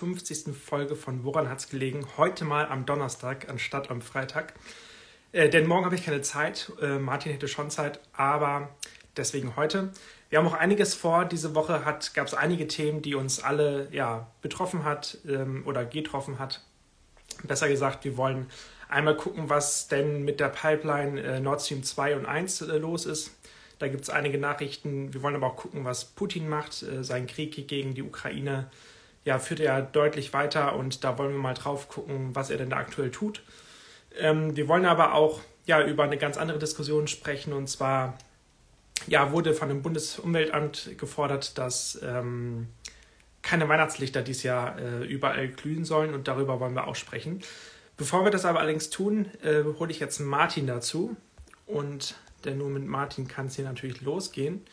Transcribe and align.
51. 0.00 0.54
Folge 0.56 0.96
von 0.96 1.24
Woran 1.24 1.50
hat's 1.50 1.68
gelegen? 1.68 2.06
Heute 2.16 2.46
mal 2.46 2.66
am 2.66 2.86
Donnerstag 2.86 3.50
anstatt 3.50 3.90
am 3.90 4.00
Freitag. 4.00 4.54
Äh, 5.32 5.50
denn 5.50 5.66
morgen 5.66 5.84
habe 5.84 5.94
ich 5.94 6.04
keine 6.04 6.22
Zeit. 6.22 6.72
Äh, 6.80 6.98
Martin 6.98 7.32
hätte 7.32 7.48
schon 7.48 7.70
Zeit, 7.70 8.00
aber 8.14 8.70
deswegen 9.18 9.56
heute. 9.56 9.92
Wir 10.30 10.38
haben 10.38 10.46
auch 10.46 10.54
einiges 10.54 10.94
vor. 10.94 11.26
Diese 11.26 11.54
Woche 11.54 11.82
gab 12.14 12.26
es 12.26 12.32
einige 12.32 12.66
Themen, 12.66 13.02
die 13.02 13.14
uns 13.14 13.42
alle 13.42 13.88
ja, 13.92 14.28
betroffen 14.40 14.84
hat 14.84 15.18
ähm, 15.28 15.64
oder 15.66 15.84
getroffen 15.84 16.38
hat. 16.38 16.64
Besser 17.42 17.68
gesagt, 17.68 18.04
wir 18.04 18.16
wollen 18.16 18.46
einmal 18.88 19.16
gucken, 19.16 19.50
was 19.50 19.88
denn 19.88 20.24
mit 20.24 20.40
der 20.40 20.48
Pipeline 20.48 21.20
äh, 21.20 21.40
Nord 21.40 21.60
Stream 21.60 21.82
2 21.82 22.16
und 22.16 22.24
1 22.24 22.62
äh, 22.62 22.78
los 22.78 23.04
ist. 23.04 23.32
Da 23.78 23.88
gibt 23.88 24.04
es 24.04 24.10
einige 24.10 24.38
Nachrichten. 24.38 25.12
Wir 25.12 25.22
wollen 25.22 25.34
aber 25.34 25.48
auch 25.48 25.56
gucken, 25.56 25.84
was 25.84 26.06
Putin 26.06 26.48
macht. 26.48 26.82
Äh, 26.82 27.04
sein 27.04 27.26
Krieg 27.26 27.68
gegen 27.68 27.94
die 27.94 28.02
Ukraine 28.02 28.70
ja, 29.24 29.38
führt 29.38 29.60
er 29.60 29.82
deutlich 29.82 30.32
weiter 30.32 30.76
und 30.76 31.04
da 31.04 31.18
wollen 31.18 31.32
wir 31.32 31.38
mal 31.38 31.54
drauf 31.54 31.88
gucken, 31.88 32.34
was 32.34 32.50
er 32.50 32.58
denn 32.58 32.70
da 32.70 32.76
aktuell 32.76 33.10
tut. 33.10 33.42
Ähm, 34.18 34.56
wir 34.56 34.68
wollen 34.68 34.86
aber 34.86 35.14
auch 35.14 35.40
ja, 35.66 35.84
über 35.84 36.04
eine 36.04 36.18
ganz 36.18 36.36
andere 36.36 36.58
Diskussion 36.58 37.06
sprechen 37.06 37.52
und 37.52 37.68
zwar 37.68 38.18
ja, 39.06 39.32
wurde 39.32 39.54
von 39.54 39.68
dem 39.68 39.82
Bundesumweltamt 39.82 40.98
gefordert, 40.98 41.58
dass 41.58 41.98
ähm, 42.02 42.68
keine 43.42 43.68
Weihnachtslichter 43.68 44.22
dieses 44.22 44.42
Jahr 44.42 44.78
äh, 44.78 45.04
überall 45.04 45.48
glühen 45.48 45.84
sollen 45.84 46.14
und 46.14 46.28
darüber 46.28 46.60
wollen 46.60 46.74
wir 46.74 46.86
auch 46.86 46.96
sprechen. 46.96 47.40
Bevor 47.96 48.24
wir 48.24 48.30
das 48.30 48.44
aber 48.44 48.60
allerdings 48.60 48.90
tun, 48.90 49.26
äh, 49.42 49.64
hole 49.78 49.90
ich 49.90 50.00
jetzt 50.00 50.20
Martin 50.20 50.66
dazu 50.66 51.16
und 51.66 52.14
denn 52.44 52.58
nur 52.58 52.70
mit 52.70 52.86
Martin 52.86 53.28
kann 53.28 53.46
es 53.46 53.56
hier 53.56 53.64
natürlich 53.64 54.00
losgehen. 54.00 54.64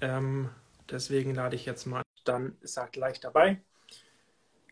Ähm, 0.00 0.50
deswegen 0.90 1.34
lade 1.34 1.56
ich 1.56 1.66
jetzt 1.66 1.86
mal, 1.86 2.02
dann 2.24 2.56
ist 2.60 2.76
er 2.76 2.88
gleich 2.88 3.20
dabei. 3.20 3.58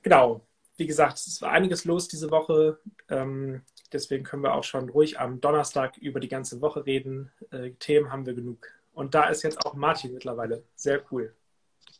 Genau, 0.06 0.46
wie 0.76 0.86
gesagt, 0.86 1.18
es 1.18 1.42
war 1.42 1.50
einiges 1.50 1.84
los 1.84 2.06
diese 2.06 2.30
Woche. 2.30 2.78
Ähm, 3.08 3.62
deswegen 3.92 4.22
können 4.22 4.44
wir 4.44 4.54
auch 4.54 4.62
schon 4.62 4.88
ruhig 4.88 5.18
am 5.18 5.40
Donnerstag 5.40 5.96
über 5.96 6.20
die 6.20 6.28
ganze 6.28 6.60
Woche 6.60 6.86
reden. 6.86 7.32
Äh, 7.50 7.72
Themen 7.80 8.12
haben 8.12 8.24
wir 8.24 8.34
genug. 8.34 8.68
Und 8.92 9.16
da 9.16 9.24
ist 9.24 9.42
jetzt 9.42 9.66
auch 9.66 9.74
Martin 9.74 10.14
mittlerweile. 10.14 10.62
Sehr 10.76 11.02
cool. 11.10 11.34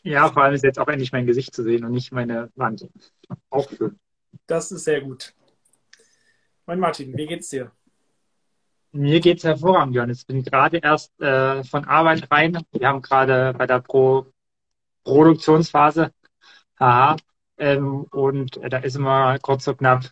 Ja, 0.04 0.30
vor 0.30 0.44
allem 0.44 0.54
ist 0.54 0.62
jetzt 0.62 0.78
auch 0.78 0.86
endlich 0.86 1.10
mein 1.10 1.26
Gesicht 1.26 1.52
zu 1.52 1.64
sehen 1.64 1.84
und 1.84 1.90
nicht 1.90 2.12
meine 2.12 2.52
Wand. 2.54 2.88
Auch 3.50 3.68
schön. 3.68 3.98
Das 4.46 4.70
ist 4.70 4.84
sehr 4.84 5.00
gut. 5.00 5.34
Moin 6.64 6.78
Martin, 6.78 7.12
wie 7.18 7.26
geht's 7.26 7.48
dir? 7.48 7.72
Mir 8.92 9.18
geht's 9.18 9.42
hervorragend, 9.42 9.96
Johannes. 9.96 10.20
Ich 10.20 10.26
bin 10.28 10.44
gerade 10.44 10.78
erst 10.78 11.20
äh, 11.20 11.64
von 11.64 11.84
Arbeit 11.86 12.30
rein. 12.30 12.56
Wir 12.70 12.86
haben 12.86 13.02
gerade 13.02 13.52
bei 13.58 13.66
der 13.66 13.80
Pro 13.80 14.26
Produktionsphase, 15.02 16.12
haha, 16.78 17.16
ähm, 17.58 18.04
und 18.10 18.60
da 18.68 18.78
ist 18.78 18.96
immer 18.96 19.38
kurz 19.38 19.66
und 19.68 19.78
knapp 19.78 20.10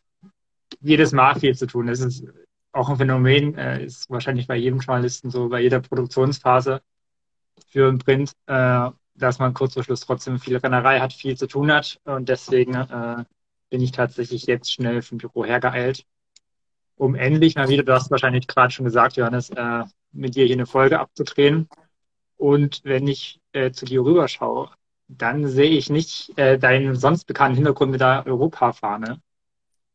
jedes 0.81 1.13
Mal 1.13 1.39
viel 1.39 1.57
zu 1.57 1.67
tun. 1.67 1.87
Das 1.87 2.01
ist 2.01 2.25
auch 2.73 2.89
ein 2.89 2.97
Phänomen, 2.97 3.57
äh, 3.57 3.85
ist 3.85 4.11
wahrscheinlich 4.11 4.47
bei 4.47 4.57
jedem 4.57 4.81
Journalisten 4.81 5.31
so, 5.31 5.49
bei 5.49 5.61
jeder 5.61 5.81
Produktionsphase 5.81 6.83
für 7.69 7.89
einen 7.89 7.99
Print, 7.99 8.33
äh, 8.47 8.91
dass 9.15 9.39
man 9.39 9.55
kurz 9.55 9.75
vor 9.75 9.85
Schluss 9.85 10.01
trotzdem 10.01 10.39
viel 10.39 10.57
Rennerei 10.57 11.01
hat, 11.01 11.13
viel 11.13 11.37
zu 11.37 11.47
tun 11.47 11.73
hat. 11.73 12.01
Und 12.05 12.29
deswegen 12.29 12.75
äh, 12.75 13.25
bin 13.71 13.81
ich 13.81 13.93
tatsächlich 13.93 14.47
jetzt 14.47 14.73
schnell 14.73 15.03
vom 15.03 15.19
Büro 15.19 15.45
hergeeilt, 15.45 16.05
um 16.97 17.15
endlich 17.15 17.55
mal 17.55 17.69
wieder, 17.69 17.83
du 17.83 17.93
hast 17.93 18.11
wahrscheinlich 18.11 18.47
gerade 18.47 18.73
schon 18.73 18.85
gesagt, 18.85 19.17
Johannes, 19.17 19.51
äh, 19.51 19.85
mit 20.13 20.35
dir 20.35 20.47
hier 20.47 20.57
eine 20.57 20.67
Folge 20.67 21.01
abzudrehen. 21.01 21.69
Und 22.37 22.81
wenn 22.85 23.07
ich 23.07 23.41
äh, 23.53 23.71
zu 23.71 23.85
dir 23.85 24.05
rüberschaue, 24.05 24.71
dann 25.09 25.47
sehe 25.49 25.71
ich 25.71 25.91
nicht 25.91 26.37
äh, 26.39 26.59
deinen 26.59 26.95
sonst 26.97 27.25
bekannten 27.25 27.57
Hintergrund 27.57 27.93
mit 27.93 28.01
der 28.01 28.25
Europafahne, 28.27 29.21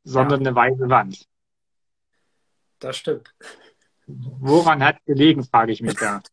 sondern 0.04 0.42
ja. 0.42 0.48
eine 0.48 0.56
weiße 0.56 0.90
Wand. 0.90 1.26
Das 2.80 2.98
stimmt. 2.98 3.34
Woran 4.08 4.84
hat 4.84 5.04
gelegen, 5.06 5.44
frage 5.44 5.72
ich 5.72 5.82
mich 5.82 5.96
da. 5.96 6.22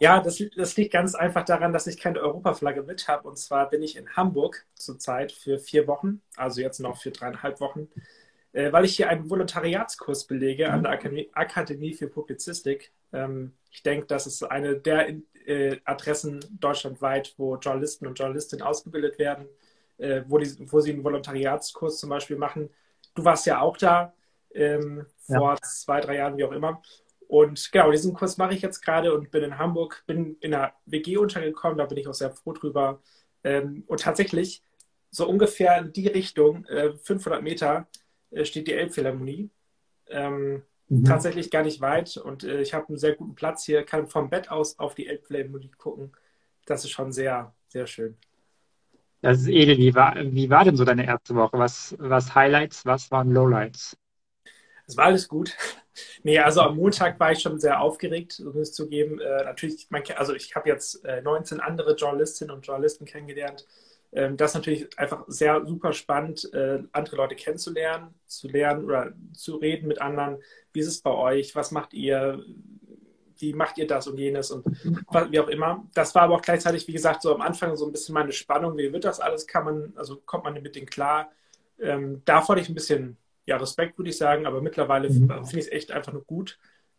Ja, 0.00 0.20
das, 0.20 0.42
das, 0.56 0.76
liegt 0.76 0.92
ganz 0.92 1.14
einfach 1.14 1.44
daran, 1.44 1.72
dass 1.72 1.86
ich 1.86 1.98
keine 1.98 2.20
Europaflagge 2.20 2.82
mit 2.82 3.08
habe. 3.08 3.26
Und 3.26 3.38
zwar 3.38 3.70
bin 3.70 3.82
ich 3.82 3.96
in 3.96 4.10
Hamburg 4.16 4.66
zurzeit 4.74 5.32
für 5.32 5.58
vier 5.58 5.86
Wochen, 5.86 6.20
also 6.36 6.60
jetzt 6.60 6.80
noch 6.80 7.00
für 7.00 7.10
dreieinhalb 7.10 7.60
Wochen, 7.60 7.88
äh, 8.54 8.72
weil 8.72 8.84
ich 8.84 8.96
hier 8.96 9.08
einen 9.08 9.28
Volontariatskurs 9.28 10.26
belege 10.26 10.70
an 10.70 10.84
der 10.84 10.92
Akademie, 10.92 11.28
Akademie 11.32 11.92
für 11.92 12.06
Publizistik. 12.08 12.92
Ähm, 13.12 13.52
ich 13.70 13.82
denke, 13.82 14.06
das 14.06 14.26
ist 14.26 14.44
eine 14.44 14.76
der 14.76 15.08
äh, 15.44 15.76
Adressen 15.84 16.40
deutschlandweit, 16.60 17.34
wo 17.36 17.56
Journalisten 17.56 18.06
und 18.06 18.18
Journalistinnen 18.18 18.64
ausgebildet 18.64 19.18
werden, 19.18 19.48
äh, 19.98 20.22
wo, 20.28 20.38
die, 20.38 20.48
wo 20.72 20.80
sie 20.80 20.92
einen 20.92 21.02
Volontariatskurs 21.02 21.98
zum 21.98 22.10
Beispiel 22.10 22.36
machen. 22.36 22.70
Du 23.16 23.24
warst 23.24 23.44
ja 23.44 23.60
auch 23.60 23.76
da 23.76 24.14
ähm, 24.54 25.04
vor 25.18 25.54
ja. 25.54 25.60
zwei, 25.62 26.00
drei 26.00 26.16
Jahren, 26.16 26.36
wie 26.36 26.44
auch 26.44 26.52
immer. 26.52 26.80
Und 27.26 27.72
genau, 27.72 27.90
diesen 27.90 28.14
Kurs 28.14 28.36
mache 28.36 28.54
ich 28.54 28.62
jetzt 28.62 28.82
gerade 28.82 29.12
und 29.12 29.32
bin 29.32 29.42
in 29.42 29.58
Hamburg, 29.58 30.04
bin 30.06 30.36
in 30.40 30.54
einer 30.54 30.72
WG 30.86 31.16
untergekommen, 31.16 31.78
da 31.78 31.86
bin 31.86 31.98
ich 31.98 32.06
auch 32.06 32.14
sehr 32.14 32.30
froh 32.30 32.52
drüber. 32.52 33.02
Ähm, 33.42 33.82
und 33.88 34.00
tatsächlich, 34.00 34.62
so 35.10 35.28
ungefähr 35.28 35.78
in 35.78 35.92
die 35.92 36.06
Richtung, 36.06 36.64
äh, 36.66 36.92
500 36.92 37.42
Meter, 37.42 37.88
steht 38.42 38.68
die 38.68 38.72
Elbphilharmonie. 38.72 39.50
Ähm, 40.08 40.62
mhm. 40.88 41.04
Tatsächlich 41.04 41.50
gar 41.50 41.62
nicht 41.62 41.80
weit 41.80 42.16
und 42.16 42.44
äh, 42.44 42.60
ich 42.60 42.74
habe 42.74 42.88
einen 42.88 42.98
sehr 42.98 43.14
guten 43.14 43.34
Platz 43.34 43.64
hier, 43.64 43.84
kann 43.84 44.06
vom 44.06 44.30
Bett 44.30 44.50
aus 44.50 44.78
auf 44.78 44.94
die 44.94 45.06
Elbphilharmonie 45.06 45.70
gucken. 45.78 46.12
Das 46.66 46.84
ist 46.84 46.90
schon 46.90 47.12
sehr, 47.12 47.54
sehr 47.68 47.86
schön. 47.86 48.16
Das 49.24 49.40
ist 49.40 49.48
edel. 49.48 49.78
Wie 49.78 49.94
war, 49.94 50.16
wie 50.16 50.50
war 50.50 50.64
denn 50.64 50.76
so 50.76 50.84
deine 50.84 51.06
erste 51.06 51.34
Woche? 51.34 51.58
Was, 51.58 51.96
was 51.98 52.34
Highlights, 52.34 52.84
was 52.84 53.10
waren 53.10 53.30
Lowlights? 53.30 53.96
Es 54.86 54.98
war 54.98 55.06
alles 55.06 55.28
gut. 55.28 55.56
nee, 56.22 56.38
also 56.38 56.60
am 56.60 56.76
Montag 56.76 57.18
war 57.18 57.32
ich 57.32 57.40
schon 57.40 57.58
sehr 57.58 57.80
aufgeregt, 57.80 58.40
um 58.40 58.58
es 58.60 58.74
zu 58.74 58.86
geben. 58.86 59.20
Äh, 59.20 59.44
natürlich, 59.44 59.86
man, 59.88 60.02
also 60.16 60.34
ich 60.34 60.54
habe 60.54 60.68
jetzt 60.68 61.04
äh, 61.06 61.22
19 61.22 61.60
andere 61.60 61.96
Journalistinnen 61.96 62.54
und 62.54 62.66
Journalisten 62.66 63.06
kennengelernt. 63.06 63.66
Ähm, 64.14 64.36
das 64.36 64.52
ist 64.52 64.54
natürlich 64.54 64.98
einfach 64.98 65.24
sehr 65.26 65.66
super 65.66 65.92
spannend, 65.92 66.48
äh, 66.54 66.82
andere 66.92 67.16
Leute 67.16 67.34
kennenzulernen, 67.34 68.14
zu 68.26 68.48
lernen 68.48 68.84
oder 68.84 69.12
zu 69.32 69.56
reden 69.56 69.88
mit 69.88 70.00
anderen. 70.00 70.38
Wie 70.72 70.80
ist 70.80 70.86
es 70.86 71.00
bei 71.00 71.10
euch? 71.10 71.54
Was 71.56 71.72
macht 71.72 71.92
ihr? 71.92 72.42
Wie 73.36 73.52
macht 73.52 73.76
ihr 73.78 73.88
das 73.88 74.06
und 74.06 74.16
jenes 74.16 74.52
und 74.52 74.64
wie 74.64 75.40
auch 75.40 75.48
immer. 75.48 75.84
Das 75.92 76.14
war 76.14 76.22
aber 76.22 76.36
auch 76.36 76.42
gleichzeitig, 76.42 76.86
wie 76.86 76.92
gesagt, 76.92 77.20
so 77.20 77.34
am 77.34 77.42
Anfang 77.42 77.76
so 77.76 77.84
ein 77.84 77.90
bisschen 77.90 78.14
meine 78.14 78.30
Spannung. 78.30 78.76
Wie 78.78 78.92
wird 78.92 79.04
das 79.04 79.18
alles? 79.18 79.48
Kann 79.48 79.64
man, 79.64 79.92
also 79.96 80.16
kommt 80.24 80.44
man 80.44 80.54
mit 80.54 80.76
denen 80.76 80.86
klar? 80.86 81.32
Ähm, 81.80 82.22
da 82.24 82.40
fand 82.40 82.60
ich 82.60 82.68
ein 82.68 82.74
bisschen 82.74 83.16
ja, 83.44 83.56
Respekt, 83.56 83.98
würde 83.98 84.10
ich 84.10 84.16
sagen, 84.16 84.46
aber 84.46 84.62
mittlerweile 84.62 85.10
mhm. 85.10 85.28
finde 85.44 85.58
ich 85.58 85.66
es 85.66 85.72
echt 85.72 85.90
einfach 85.90 86.12
nur 86.12 86.24
gut. 86.24 86.58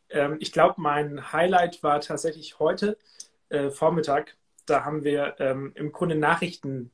Ähm, 0.09 0.35
ich 0.39 0.51
glaube, 0.51 0.75
mein 0.77 1.31
Highlight 1.31 1.81
war 1.83 2.01
tatsächlich 2.01 2.59
heute 2.59 2.97
äh, 3.47 3.69
Vormittag. 3.69 4.35
Da 4.65 4.83
haben 4.83 5.05
wir 5.05 5.35
ähm, 5.39 5.71
im 5.75 5.93
Grunde 5.93 6.15
Nachrichten 6.15 6.91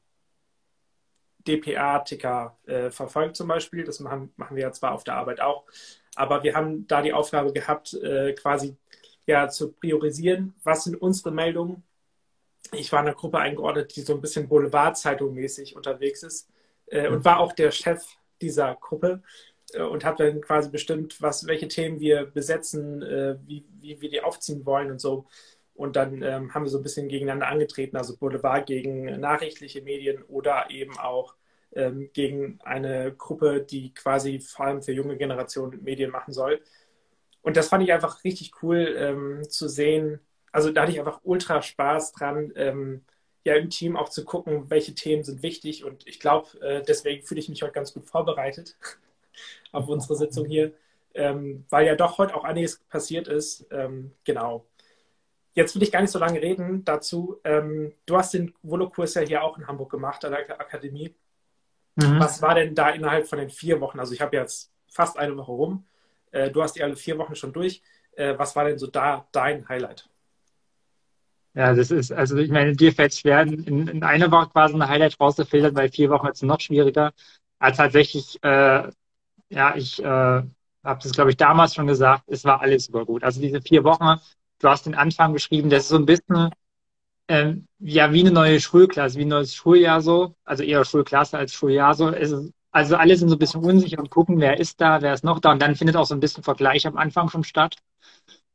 DPA-Ticker 1.47 2.57
äh, 2.65 2.89
verfolgt 2.91 3.35
zum 3.35 3.47
Beispiel. 3.47 3.83
Das 3.83 3.99
machen, 3.99 4.33
machen 4.37 4.55
wir 4.55 4.63
ja 4.63 4.71
zwar 4.71 4.93
auf 4.93 5.03
der 5.03 5.15
Arbeit 5.15 5.41
auch, 5.41 5.65
aber 6.15 6.43
wir 6.43 6.55
haben 6.55 6.87
da 6.87 7.01
die 7.01 7.13
Aufgabe 7.13 7.53
gehabt, 7.53 7.93
äh, 7.93 8.33
quasi 8.33 8.77
ja 9.25 9.47
zu 9.49 9.71
priorisieren, 9.73 10.53
was 10.63 10.83
sind 10.83 11.01
unsere 11.01 11.31
Meldungen. 11.31 11.83
Ich 12.73 12.91
war 12.91 13.01
in 13.01 13.07
einer 13.07 13.15
Gruppe 13.15 13.39
eingeordnet, 13.39 13.95
die 13.95 14.01
so 14.01 14.13
ein 14.13 14.21
bisschen 14.21 14.47
Boulevard-Zeitung 14.47 15.33
mäßig 15.33 15.75
unterwegs 15.75 16.23
ist 16.23 16.49
äh, 16.87 17.07
und 17.07 17.25
war 17.25 17.39
auch 17.39 17.53
der 17.53 17.71
Chef 17.71 18.05
dieser 18.41 18.75
Gruppe 18.75 19.21
äh, 19.73 19.81
und 19.81 20.05
habe 20.05 20.25
dann 20.25 20.41
quasi 20.41 20.69
bestimmt, 20.69 21.21
was, 21.21 21.47
welche 21.47 21.67
Themen 21.67 21.99
wir 21.99 22.25
besetzen, 22.25 23.01
äh, 23.01 23.37
wie, 23.45 23.65
wie 23.79 24.01
wir 24.01 24.09
die 24.09 24.21
aufziehen 24.21 24.65
wollen 24.65 24.91
und 24.91 24.99
so. 24.99 25.25
Und 25.73 25.95
dann 25.95 26.21
ähm, 26.21 26.53
haben 26.53 26.63
wir 26.63 26.69
so 26.69 26.77
ein 26.77 26.83
bisschen 26.83 27.07
gegeneinander 27.07 27.47
angetreten, 27.47 27.97
also 27.97 28.17
Boulevard 28.17 28.65
gegen 28.65 29.19
nachrichtliche 29.19 29.81
Medien 29.81 30.21
oder 30.23 30.69
eben 30.69 30.97
auch 30.97 31.35
ähm, 31.73 32.09
gegen 32.13 32.59
eine 32.63 33.13
Gruppe, 33.13 33.61
die 33.61 33.93
quasi 33.93 34.39
vor 34.39 34.65
allem 34.65 34.81
für 34.81 34.91
junge 34.91 35.17
Generationen 35.17 35.83
Medien 35.83 36.11
machen 36.11 36.33
soll. 36.33 36.61
Und 37.41 37.57
das 37.57 37.69
fand 37.69 37.83
ich 37.83 37.93
einfach 37.93 38.23
richtig 38.23 38.51
cool 38.61 38.95
ähm, 38.97 39.49
zu 39.49 39.67
sehen. 39.67 40.19
Also 40.51 40.71
da 40.71 40.81
hatte 40.81 40.91
ich 40.91 40.99
einfach 40.99 41.21
ultra 41.23 41.61
Spaß 41.61 42.11
dran, 42.11 42.51
ähm, 42.55 43.01
ja 43.43 43.55
im 43.55 43.69
Team 43.69 43.97
auch 43.97 44.09
zu 44.09 44.23
gucken, 44.23 44.69
welche 44.69 44.93
Themen 44.93 45.23
sind 45.23 45.41
wichtig. 45.41 45.83
Und 45.83 46.07
ich 46.07 46.19
glaube, 46.19 46.59
äh, 46.61 46.83
deswegen 46.83 47.25
fühle 47.25 47.39
ich 47.39 47.49
mich 47.49 47.63
heute 47.63 47.73
ganz 47.73 47.93
gut 47.93 48.05
vorbereitet 48.05 48.77
auf 49.71 49.87
unsere 49.87 50.15
Sitzung 50.15 50.45
hier, 50.45 50.73
ähm, 51.13 51.65
weil 51.69 51.87
ja 51.87 51.95
doch 51.95 52.17
heute 52.17 52.35
auch 52.35 52.43
einiges 52.43 52.79
passiert 52.89 53.27
ist. 53.27 53.65
Ähm, 53.71 54.11
genau. 54.23 54.65
Jetzt 55.53 55.75
will 55.75 55.83
ich 55.83 55.91
gar 55.91 56.01
nicht 56.01 56.11
so 56.11 56.19
lange 56.19 56.41
reden 56.41 56.85
dazu. 56.85 57.39
Ähm, 57.43 57.93
du 58.05 58.17
hast 58.17 58.33
den 58.33 58.53
Volo-Kurs 58.63 59.15
ja 59.15 59.21
hier 59.21 59.43
auch 59.43 59.57
in 59.57 59.67
Hamburg 59.67 59.91
gemacht, 59.91 60.23
an 60.23 60.31
der 60.31 60.59
Akademie. 60.59 61.13
Mhm. 61.95 62.19
Was 62.19 62.41
war 62.41 62.55
denn 62.55 62.73
da 62.73 62.89
innerhalb 62.89 63.27
von 63.27 63.39
den 63.39 63.49
vier 63.49 63.81
Wochen? 63.81 63.99
Also 63.99 64.13
ich 64.13 64.21
habe 64.21 64.35
jetzt 64.37 64.71
fast 64.87 65.17
eine 65.17 65.35
Woche 65.35 65.51
rum. 65.51 65.85
Äh, 66.31 66.51
du 66.51 66.63
hast 66.63 66.73
die 66.73 66.83
alle 66.83 66.95
vier 66.95 67.17
Wochen 67.17 67.35
schon 67.35 67.53
durch. 67.53 67.81
Äh, 68.13 68.37
was 68.37 68.55
war 68.55 68.65
denn 68.65 68.77
so 68.77 68.87
da 68.87 69.27
dein 69.31 69.67
Highlight? 69.67 70.07
Ja, 71.53 71.73
das 71.73 71.91
ist, 71.91 72.13
also 72.13 72.37
ich 72.37 72.49
meine, 72.49 72.75
dir 72.75 72.93
fällt 72.93 73.11
es 73.11 73.19
schwer, 73.19 73.41
in, 73.41 73.87
in 73.87 74.03
einer 74.03 74.31
Woche 74.31 74.49
quasi 74.49 74.73
ein 74.73 74.87
Highlight 74.87 75.19
rauszufiltern, 75.19 75.73
bei 75.73 75.89
vier 75.89 76.09
Wochen 76.09 76.27
ist 76.27 76.37
es 76.37 76.43
noch 76.43 76.61
schwieriger. 76.61 77.11
Als 77.59 77.75
tatsächlich, 77.75 78.41
äh, 78.41 78.89
ja, 79.49 79.75
ich 79.75 80.01
äh, 80.01 80.05
habe 80.05 80.49
das, 80.83 81.11
glaube 81.11 81.31
ich, 81.31 81.37
damals 81.37 81.75
schon 81.75 81.87
gesagt, 81.87 82.23
es 82.27 82.45
war 82.45 82.61
alles 82.61 82.85
super 82.85 83.05
gut. 83.05 83.23
Also 83.23 83.41
diese 83.41 83.61
vier 83.61 83.83
Wochen, 83.83 84.19
du 84.61 84.69
hast 84.69 84.85
den 84.85 84.95
Anfang 84.95 85.33
beschrieben, 85.33 85.69
das 85.69 85.83
ist 85.83 85.89
so 85.89 85.97
ein 85.97 86.05
bisschen 86.05 86.51
ähm, 87.27 87.67
ja 87.79 88.11
wie 88.13 88.21
eine 88.21 88.31
neue 88.31 88.59
Schulklasse, 88.59 89.17
wie 89.19 89.23
ein 89.25 89.29
neues 89.29 89.55
Schuljahr 89.55 90.01
so, 90.01 90.35
also 90.45 90.63
eher 90.63 90.85
Schulklasse 90.85 91.37
als 91.37 91.53
Schuljahr 91.53 91.93
so. 91.95 92.09
Ist, 92.09 92.33
also 92.71 92.95
alle 92.97 93.15
sind 93.17 93.29
so 93.29 93.35
ein 93.35 93.39
bisschen 93.39 93.63
unsicher 93.63 93.99
und 93.99 94.09
gucken, 94.09 94.39
wer 94.39 94.59
ist 94.59 94.79
da, 94.81 95.01
wer 95.01 95.13
ist 95.13 95.23
noch 95.23 95.39
da 95.39 95.51
und 95.51 95.61
dann 95.61 95.75
findet 95.75 95.95
auch 95.97 96.05
so 96.05 96.15
ein 96.15 96.19
bisschen 96.19 96.43
Vergleich 96.43 96.87
am 96.87 96.97
Anfang 96.97 97.29
schon 97.29 97.43
statt. 97.43 97.77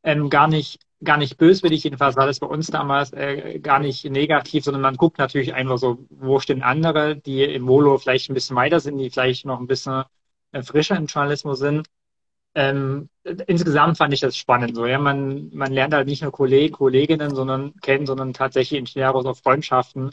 Ähm, 0.03 0.31
gar 0.31 0.49
nicht 0.49 0.81
gar 1.05 1.19
nicht 1.19 1.37
böswillig, 1.37 1.85
jedenfalls 1.85 2.17
war 2.17 2.27
das 2.27 2.41
bei 2.41 2.47
uns 2.47 2.69
damals 2.69 3.13
äh, 3.13 3.59
gar 3.61 3.81
nicht 3.81 4.05
negativ, 4.07 4.65
sondern 4.65 4.81
man 4.83 4.97
guckt 4.97 5.19
natürlich 5.19 5.55
einfach 5.55 5.79
so, 5.79 6.07
wo 6.11 6.39
stehen 6.41 6.63
andere, 6.63 7.17
die 7.17 7.45
im 7.45 7.63
Molo 7.63 7.99
vielleicht 7.99 8.31
ein 8.31 8.35
bisschen 8.35 8.57
weiter 8.57 8.81
sind, 8.81 8.99
die 8.99 9.11
vielleicht 9.11 9.45
noch 9.45 9.61
ein 9.61 9.67
bisschen 9.67 10.05
äh, 10.53 10.63
frischer 10.63 10.97
im 10.97 11.07
Journalismus 11.07 11.59
sind. 11.59 11.87
Ähm, 12.57 13.11
insgesamt 13.47 13.99
fand 13.99 14.15
ich 14.15 14.21
das 14.21 14.37
spannend. 14.37 14.75
So, 14.75 14.87
ja, 14.87 14.99
man, 14.99 15.51
man 15.55 15.73
lernt 15.73 15.95
halt 15.95 16.09
nicht 16.09 16.23
nur 16.23 16.33
Kollegen, 16.33 16.75
Kolleginnen, 16.75 17.35
sondern 17.35 17.77
kennen, 17.83 18.07
sondern 18.07 18.33
tatsächlich 18.33 18.79
Ingenieure 18.81 19.23
so 19.23 19.35
Freundschaften. 19.35 20.11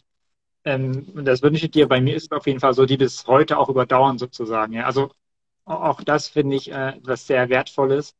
Ähm, 0.65 1.07
und 1.15 1.25
das 1.25 1.41
wünsche 1.41 1.65
ich 1.65 1.71
dir. 1.71 1.87
Bei 1.87 2.01
mir 2.01 2.15
ist 2.15 2.25
es 2.25 2.31
auf 2.31 2.45
jeden 2.45 2.59
Fall 2.59 2.73
so, 2.73 2.85
die 2.85 2.97
bis 2.97 3.25
heute 3.27 3.57
auch 3.57 3.69
überdauern 3.69 4.17
sozusagen. 4.19 4.73
Ja, 4.73 4.85
also 4.85 5.11
auch 5.65 6.03
das 6.03 6.27
finde 6.27 6.57
ich 6.57 6.71
äh, 6.71 6.99
was 7.03 7.25
sehr 7.25 7.49
Wertvolles. 7.49 8.13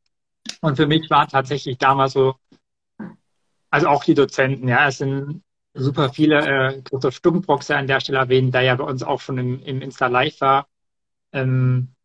Und 0.62 0.78
für 0.78 0.88
mich 0.88 1.10
war 1.10 1.28
tatsächlich 1.28 1.78
damals 1.78 2.14
so 2.14 2.36
also 3.74 3.88
auch 3.88 4.04
die 4.04 4.14
Dozenten, 4.14 4.68
ja, 4.68 4.88
es 4.88 5.00
sind 5.00 5.44
super 5.74 6.14
viele, 6.14 6.46
äh, 6.46 6.82
Christoph 6.84 7.16
Stumpbrock 7.16 7.68
an 7.72 7.88
der 7.88 8.00
Stelle 8.02 8.20
erwähnen, 8.20 8.52
der 8.52 8.62
ja 8.62 8.76
bei 8.76 8.84
uns 8.84 9.02
auch 9.02 9.20
schon 9.20 9.40
im, 9.40 9.64
im 9.64 9.82
Insta 9.82 10.06
Live 10.06 10.40
war, 10.42 10.68
ähm, 11.32 11.96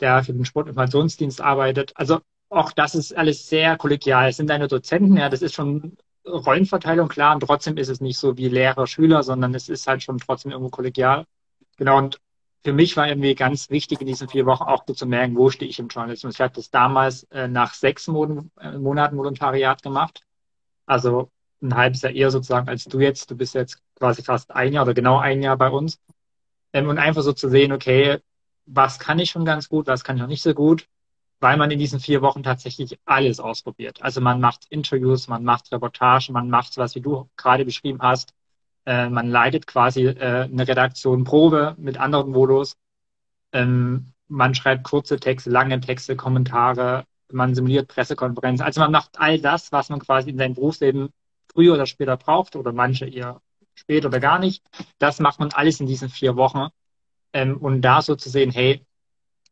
der 0.00 0.22
für 0.24 0.32
den 0.32 0.44
Sportinformationsdienst 0.44 1.40
arbeitet. 1.40 1.92
Also 1.96 2.20
auch 2.50 2.72
das 2.72 2.94
ist 2.94 3.16
alles 3.16 3.48
sehr 3.48 3.76
kollegial. 3.76 4.28
Es 4.28 4.36
sind 4.36 4.50
deine 4.50 4.68
Dozenten, 4.68 5.16
ja, 5.16 5.28
das 5.28 5.42
ist 5.42 5.54
schon 5.54 5.96
Rollenverteilung, 6.26 7.08
klar, 7.08 7.34
und 7.34 7.40
trotzdem 7.40 7.76
ist 7.76 7.88
es 7.88 8.00
nicht 8.00 8.18
so 8.18 8.36
wie 8.36 8.48
Lehrer, 8.48 8.86
Schüler, 8.86 9.22
sondern 9.22 9.54
es 9.54 9.68
ist 9.68 9.86
halt 9.86 10.02
schon 10.02 10.18
trotzdem 10.18 10.52
irgendwo 10.52 10.70
kollegial. 10.70 11.26
Genau, 11.76 11.98
und 11.98 12.20
für 12.64 12.72
mich 12.72 12.96
war 12.96 13.08
irgendwie 13.08 13.34
ganz 13.34 13.68
wichtig 13.70 14.00
in 14.00 14.06
diesen 14.06 14.28
vier 14.28 14.46
Wochen 14.46 14.64
auch 14.64 14.84
zu 14.86 15.06
merken, 15.06 15.36
wo 15.36 15.50
stehe 15.50 15.70
ich 15.70 15.78
im 15.78 15.88
Journalismus. 15.88 16.34
Ich 16.34 16.40
habe 16.40 16.54
das 16.54 16.70
damals 16.70 17.24
äh, 17.24 17.46
nach 17.48 17.74
sechs 17.74 18.06
Monaten, 18.08 18.50
äh, 18.58 18.78
Monaten 18.78 19.18
Volontariat 19.18 19.82
gemacht 19.82 20.24
also 20.86 21.30
ein 21.62 21.74
halbes 21.74 22.02
Jahr 22.02 22.12
eher 22.12 22.30
sozusagen 22.30 22.68
als 22.68 22.84
du 22.84 23.00
jetzt. 23.00 23.30
Du 23.30 23.36
bist 23.36 23.54
jetzt 23.54 23.80
quasi 23.96 24.22
fast 24.22 24.50
ein 24.52 24.72
Jahr 24.72 24.84
oder 24.84 24.94
genau 24.94 25.18
ein 25.18 25.42
Jahr 25.42 25.56
bei 25.56 25.70
uns. 25.70 25.98
Ähm, 26.72 26.88
und 26.88 26.98
einfach 26.98 27.22
so 27.22 27.32
zu 27.32 27.48
sehen, 27.48 27.72
okay, 27.72 28.18
was 28.66 28.98
kann 28.98 29.18
ich 29.18 29.30
schon 29.30 29.44
ganz 29.44 29.68
gut, 29.68 29.86
was 29.86 30.04
kann 30.04 30.16
ich 30.16 30.22
noch 30.22 30.28
nicht 30.28 30.42
so 30.42 30.54
gut, 30.54 30.86
weil 31.40 31.56
man 31.56 31.70
in 31.70 31.78
diesen 31.78 32.00
vier 32.00 32.22
Wochen 32.22 32.42
tatsächlich 32.42 32.98
alles 33.04 33.40
ausprobiert. 33.40 34.02
Also 34.02 34.20
man 34.20 34.40
macht 34.40 34.66
Interviews, 34.70 35.28
man 35.28 35.44
macht 35.44 35.70
Reportagen, 35.72 36.32
man 36.32 36.48
macht 36.50 36.76
was, 36.76 36.94
wie 36.94 37.00
du 37.00 37.28
gerade 37.36 37.64
beschrieben 37.64 38.00
hast. 38.00 38.34
Äh, 38.86 39.08
man 39.10 39.28
leitet 39.28 39.66
quasi 39.66 40.06
äh, 40.06 40.44
eine 40.44 40.66
Redaktion 40.66 41.24
Probe 41.24 41.74
mit 41.78 41.98
anderen 41.98 42.30
Modus. 42.30 42.76
Ähm, 43.52 44.12
man 44.28 44.54
schreibt 44.54 44.84
kurze 44.84 45.18
Texte, 45.18 45.50
lange 45.50 45.80
Texte, 45.80 46.16
Kommentare, 46.16 47.04
man 47.32 47.54
simuliert 47.54 47.88
Pressekonferenzen. 47.88 48.64
Also 48.64 48.80
man 48.80 48.92
macht 48.92 49.18
all 49.18 49.38
das, 49.38 49.72
was 49.72 49.88
man 49.90 50.00
quasi 50.00 50.30
in 50.30 50.38
seinem 50.38 50.54
Berufsleben 50.54 51.10
früher 51.52 51.74
oder 51.74 51.86
später 51.86 52.16
braucht 52.16 52.56
oder 52.56 52.72
manche 52.72 53.06
eher 53.06 53.40
spät 53.74 54.06
oder 54.06 54.20
gar 54.20 54.38
nicht. 54.38 54.64
Das 54.98 55.20
macht 55.20 55.40
man 55.40 55.52
alles 55.52 55.80
in 55.80 55.86
diesen 55.86 56.08
vier 56.08 56.36
Wochen. 56.36 56.68
Ähm, 57.34 57.58
und 57.58 57.82
da 57.82 58.00
so 58.02 58.16
zu 58.16 58.30
sehen, 58.30 58.50
hey, 58.50 58.86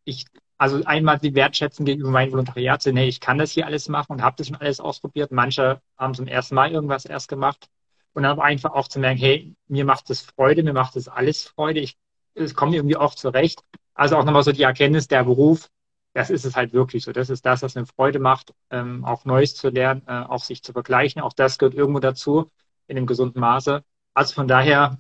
ich, 0.05 0.27
also 0.59 0.83
einmal 0.85 1.19
die 1.19 1.35
Wertschätzung 1.35 1.85
gegenüber 1.87 2.11
meinem 2.11 2.33
Volontariat 2.33 2.83
sehen, 2.83 2.97
hey, 2.97 3.09
ich 3.09 3.21
kann 3.21 3.39
das 3.39 3.53
hier 3.53 3.67
alles 3.67 3.89
machen 3.89 4.13
und 4.13 4.23
habe 4.23 4.37
das 4.39 4.47
schon 4.49 4.57
alles 4.57 4.81
ausprobiert. 4.81 5.33
Manche 5.33 5.83
haben 5.99 6.15
zum 6.15 6.27
ersten 6.27 6.55
Mal 6.55 6.73
irgendwas 6.73 7.05
erst 7.05 7.29
gemacht. 7.29 7.69
Und 8.15 8.25
dann 8.25 8.39
einfach 8.41 8.73
auch 8.73 8.89
zu 8.89 8.99
merken, 9.01 9.19
hey, 9.21 9.55
mir 9.69 9.85
macht 9.85 10.11
es 10.11 10.21
Freude, 10.23 10.63
mir 10.63 10.75
macht 10.75 10.97
es 10.97 11.09
alles 11.09 11.45
Freude. 11.45 11.81
Ich, 11.81 11.97
es 12.35 12.55
kommt 12.55 12.75
irgendwie 12.75 12.97
auch 12.97 13.15
zurecht. 13.15 13.63
Also 13.95 14.17
auch 14.17 14.25
nochmal 14.25 14.43
so 14.43 14.53
die 14.53 14.63
Erkenntnis, 14.63 15.09
der 15.09 15.25
Beruf 15.25 15.69
das 16.15 16.31
ist 16.31 16.45
es 16.45 16.57
halt 16.57 16.73
wirklich 16.73 17.05
so. 17.05 17.13
Das 17.13 17.31
ist 17.31 17.47
das, 17.47 17.63
was 17.63 17.77
eine 17.77 17.87
Freude 17.87 18.19
macht, 18.19 18.53
ähm, 18.71 19.05
auch 19.05 19.25
Neues 19.25 19.55
zu 19.55 19.71
lernen, 19.71 20.03
äh, 20.07 20.23
auch 20.23 20.45
sich 20.45 20.63
zu 20.63 20.73
vergleichen. 20.73 21.23
Auch 21.23 21.33
das 21.33 21.59
gehört 21.59 21.75
irgendwo 21.75 22.01
dazu, 22.01 22.51
in 22.87 22.97
einem 22.97 23.07
gesunden 23.07 23.41
Maße. 23.41 23.83
Also 24.15 24.35
von 24.35 24.49
daher 24.49 24.99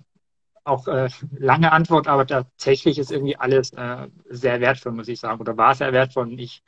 auch 0.64 0.86
äh, 0.88 1.08
lange 1.36 1.72
Antwort, 1.72 2.06
aber 2.08 2.26
tatsächlich 2.26 2.98
ist 2.98 3.10
irgendwie 3.12 3.36
alles 3.36 3.72
äh, 3.72 4.08
sehr 4.30 4.60
wertvoll, 4.60 4.92
muss 4.92 5.08
ich 5.08 5.20
sagen, 5.20 5.40
oder 5.40 5.56
war 5.56 5.74
sehr 5.74 5.92
wertvoll. 5.92 6.24
Und 6.24 6.38
ich 6.38 6.62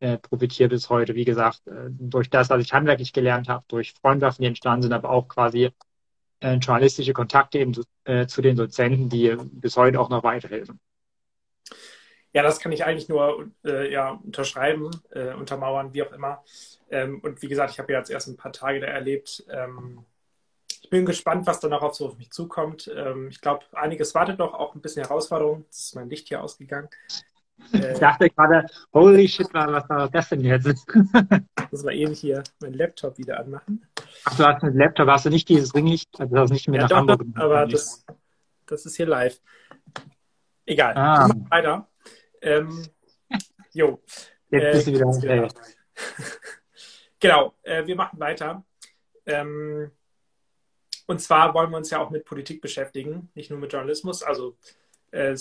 äh, 0.00 0.18
profitiere 0.18 0.68
bis 0.68 0.90
heute, 0.90 1.14
wie 1.14 1.24
gesagt, 1.24 1.66
äh, 1.66 1.88
durch 1.90 2.30
das, 2.30 2.50
was 2.50 2.62
ich 2.62 2.72
handwerklich 2.72 3.12
gelernt 3.12 3.48
habe, 3.48 3.64
durch 3.68 3.94
Freundschaften, 3.94 4.42
die 4.42 4.48
entstanden 4.48 4.82
sind, 4.82 4.92
aber 4.92 5.10
auch 5.10 5.28
quasi 5.28 5.70
äh, 6.40 6.54
journalistische 6.54 7.12
Kontakte 7.12 7.58
eben 7.58 7.74
zu, 7.74 7.82
äh, 8.04 8.26
zu 8.26 8.42
den 8.42 8.56
Dozenten, 8.56 9.08
die 9.08 9.36
bis 9.52 9.76
heute 9.76 10.00
auch 10.00 10.10
noch 10.10 10.22
weiterhelfen. 10.22 10.80
Ja, 12.32 12.42
das 12.42 12.60
kann 12.60 12.72
ich 12.72 12.84
eigentlich 12.84 13.08
nur 13.08 13.50
äh, 13.64 13.90
ja, 13.90 14.10
unterschreiben, 14.10 14.90
äh, 15.10 15.32
untermauern, 15.32 15.94
wie 15.94 16.02
auch 16.02 16.12
immer. 16.12 16.44
Ähm, 16.90 17.20
und 17.20 17.40
wie 17.40 17.48
gesagt, 17.48 17.70
ich 17.72 17.78
habe 17.78 17.92
ja 17.92 17.98
jetzt 17.98 18.10
erst 18.10 18.28
ein 18.28 18.36
paar 18.36 18.52
Tage 18.52 18.80
da 18.80 18.88
erlebt. 18.88 19.44
Ähm, 19.48 20.04
ich 20.86 20.90
bin 20.90 21.04
gespannt, 21.04 21.48
was 21.48 21.58
dann 21.58 21.72
auch 21.72 21.82
auf 21.82 21.96
so 21.96 22.06
auf 22.06 22.16
mich 22.16 22.30
zukommt. 22.30 22.88
Ähm, 22.94 23.26
ich 23.28 23.40
glaube, 23.40 23.64
einiges 23.72 24.14
wartet 24.14 24.38
noch, 24.38 24.54
auch 24.54 24.76
ein 24.76 24.80
bisschen 24.80 25.02
Herausforderung. 25.02 25.64
Jetzt 25.64 25.80
ist 25.80 25.94
mein 25.96 26.08
Licht 26.08 26.28
hier 26.28 26.40
ausgegangen. 26.44 26.88
Äh, 27.72 27.92
ich 27.94 27.98
dachte 27.98 28.30
gerade, 28.30 28.66
holy 28.94 29.26
shit, 29.26 29.48
was 29.52 29.88
war 29.88 30.08
das 30.08 30.28
denn 30.28 30.42
jetzt? 30.42 30.86
muss 31.72 31.82
mal 31.82 31.92
eben 31.92 32.14
hier 32.14 32.44
meinen 32.60 32.74
Laptop 32.74 33.18
wieder 33.18 33.40
anmachen. 33.40 33.84
Ach, 34.26 34.36
du 34.36 34.46
hast 34.46 34.62
einen 34.62 34.78
Laptop, 34.78 35.08
hast 35.08 35.26
du 35.26 35.30
nicht 35.30 35.48
dieses 35.48 35.74
Ringlicht, 35.74 36.08
also 36.20 36.32
du 36.32 36.40
hast 36.40 36.50
nicht 36.50 36.68
mehr 36.68 36.82
ja, 36.82 36.86
nach 36.86 36.90
doch, 36.90 37.18
Hamburg. 37.18 37.26
Aber 37.34 37.66
das, 37.66 38.06
das 38.66 38.86
ist 38.86 38.94
hier 38.94 39.06
live. 39.06 39.40
Egal, 40.66 40.96
ah. 40.96 41.28
weiter. 41.48 41.88
Ähm, 42.42 42.86
jo. 43.72 44.00
Jetzt 44.50 44.62
äh, 44.62 44.70
bist 44.70 44.86
du 44.86 44.92
wieder. 44.92 45.20
Genau, 45.20 45.48
genau 47.18 47.54
äh, 47.64 47.84
wir 47.84 47.96
machen 47.96 48.20
weiter. 48.20 48.64
Ähm, 49.26 49.90
und 51.06 51.20
zwar 51.20 51.54
wollen 51.54 51.70
wir 51.70 51.76
uns 51.76 51.90
ja 51.90 52.00
auch 52.00 52.10
mit 52.10 52.24
Politik 52.24 52.60
beschäftigen, 52.60 53.30
nicht 53.34 53.50
nur 53.50 53.58
mit 53.58 53.72
Journalismus. 53.72 54.22
Also 54.22 54.56
äh, 55.12 55.36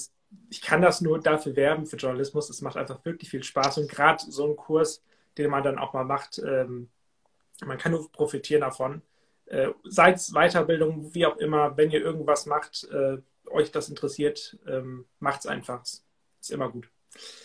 ich 0.50 0.62
kann 0.62 0.82
das 0.82 1.02
nur 1.02 1.20
dafür 1.20 1.56
werben 1.56 1.86
für 1.86 1.98
Journalismus. 1.98 2.50
Es 2.50 2.62
macht 2.62 2.78
einfach 2.78 3.04
wirklich 3.06 3.30
viel 3.30 3.44
Spaß. 3.44 3.80
Und 3.80 3.89
gerade 3.89 4.24
so 4.28 4.46
ein 4.48 4.56
Kurs, 4.56 5.04
den 5.38 5.50
man 5.50 5.63
dann 5.63 5.80
auch 5.80 5.94
mal 5.94 6.04
macht, 6.04 6.39
ähm, 6.39 6.89
man 7.63 7.78
kann 7.78 7.94
nur 7.94 8.12
profitieren 8.12 8.62
davon. 8.62 9.01
Äh, 9.46 9.70
seid 9.84 10.20
Weiterbildung, 10.34 11.13
wie 11.13 11.25
auch 11.25 11.38
immer, 11.38 11.78
wenn 11.78 11.92
ihr 11.92 12.01
irgendwas 12.01 12.46
macht, 12.46 12.88
äh, 12.92 13.18
euch 13.50 13.72
das 13.72 13.89
interessiert, 13.89 14.58
ähm, 14.68 15.06
macht 15.20 15.42
es 15.42 15.48
einfach. 15.48 15.82
Ist 15.82 16.51
immer 16.51 16.70
gut. 16.70 16.89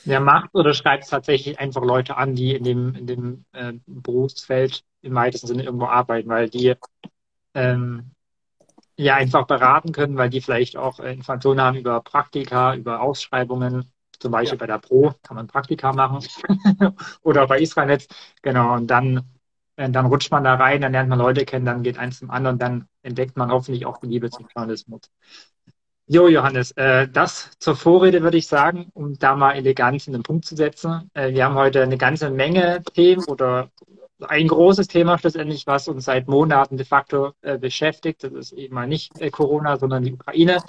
Ja, 0.04 0.18
macht 0.18 0.50
oder 0.54 0.74
schreibt 0.74 1.08
tatsächlich 1.08 1.58
einfach 1.60 1.82
Leute 1.82 2.16
an, 2.16 2.34
die 2.34 2.54
in 2.54 2.64
dem, 2.64 2.94
in 2.94 3.06
dem 3.06 3.44
äh, 3.52 3.74
Berufsfeld 3.86 4.82
im 5.02 5.14
weitesten 5.14 5.46
Sinne 5.46 5.64
irgendwo 5.64 5.86
arbeiten, 5.86 6.28
weil 6.28 6.50
die 6.50 6.74
ähm, 7.54 8.10
ja 9.04 9.16
einfach 9.16 9.46
beraten 9.46 9.92
können, 9.92 10.16
weil 10.16 10.30
die 10.30 10.40
vielleicht 10.40 10.76
auch 10.76 11.00
Informationen 11.00 11.60
haben 11.60 11.78
über 11.78 12.00
Praktika, 12.00 12.74
über 12.74 13.00
Ausschreibungen, 13.00 13.90
zum 14.18 14.32
Beispiel 14.32 14.58
ja. 14.58 14.60
bei 14.60 14.66
der 14.66 14.78
Pro 14.78 15.14
kann 15.22 15.36
man 15.36 15.46
Praktika 15.46 15.92
machen 15.92 16.22
oder 17.22 17.46
bei 17.46 17.60
Israelnetz, 17.60 18.06
genau, 18.42 18.74
und 18.74 18.88
dann, 18.88 19.22
äh, 19.76 19.90
dann 19.90 20.06
rutscht 20.06 20.30
man 20.30 20.44
da 20.44 20.54
rein, 20.54 20.82
dann 20.82 20.92
lernt 20.92 21.08
man 21.08 21.18
Leute 21.18 21.44
kennen, 21.46 21.64
dann 21.64 21.82
geht 21.82 21.98
eins 21.98 22.18
zum 22.18 22.30
anderen, 22.30 22.58
dann 22.58 22.88
entdeckt 23.02 23.36
man 23.36 23.50
hoffentlich 23.50 23.86
auch 23.86 23.98
die 23.98 24.08
Liebe 24.08 24.30
zum 24.30 24.46
Journalismus. 24.54 25.00
Jo, 26.06 26.28
Johannes, 26.28 26.72
äh, 26.72 27.08
das 27.08 27.52
zur 27.60 27.76
Vorrede 27.76 28.22
würde 28.22 28.36
ich 28.36 28.48
sagen, 28.48 28.90
um 28.94 29.16
da 29.18 29.36
mal 29.36 29.52
elegant 29.52 30.06
in 30.06 30.12
den 30.12 30.24
Punkt 30.24 30.44
zu 30.44 30.56
setzen. 30.56 31.10
Äh, 31.14 31.32
wir 31.32 31.44
haben 31.44 31.54
heute 31.54 31.82
eine 31.82 31.96
ganze 31.96 32.30
Menge 32.30 32.82
Themen 32.94 33.24
oder 33.26 33.70
ein 34.28 34.48
großes 34.48 34.88
Thema 34.88 35.18
schlussendlich, 35.18 35.66
was 35.66 35.88
uns 35.88 36.04
seit 36.04 36.28
Monaten 36.28 36.76
de 36.76 36.86
facto 36.86 37.32
äh, 37.42 37.58
beschäftigt. 37.58 38.24
Das 38.24 38.32
ist 38.32 38.52
eben 38.52 38.74
mal 38.74 38.86
nicht 38.86 39.20
äh, 39.20 39.30
Corona, 39.30 39.76
sondern 39.78 40.04
die 40.04 40.12
Ukraine. 40.12 40.62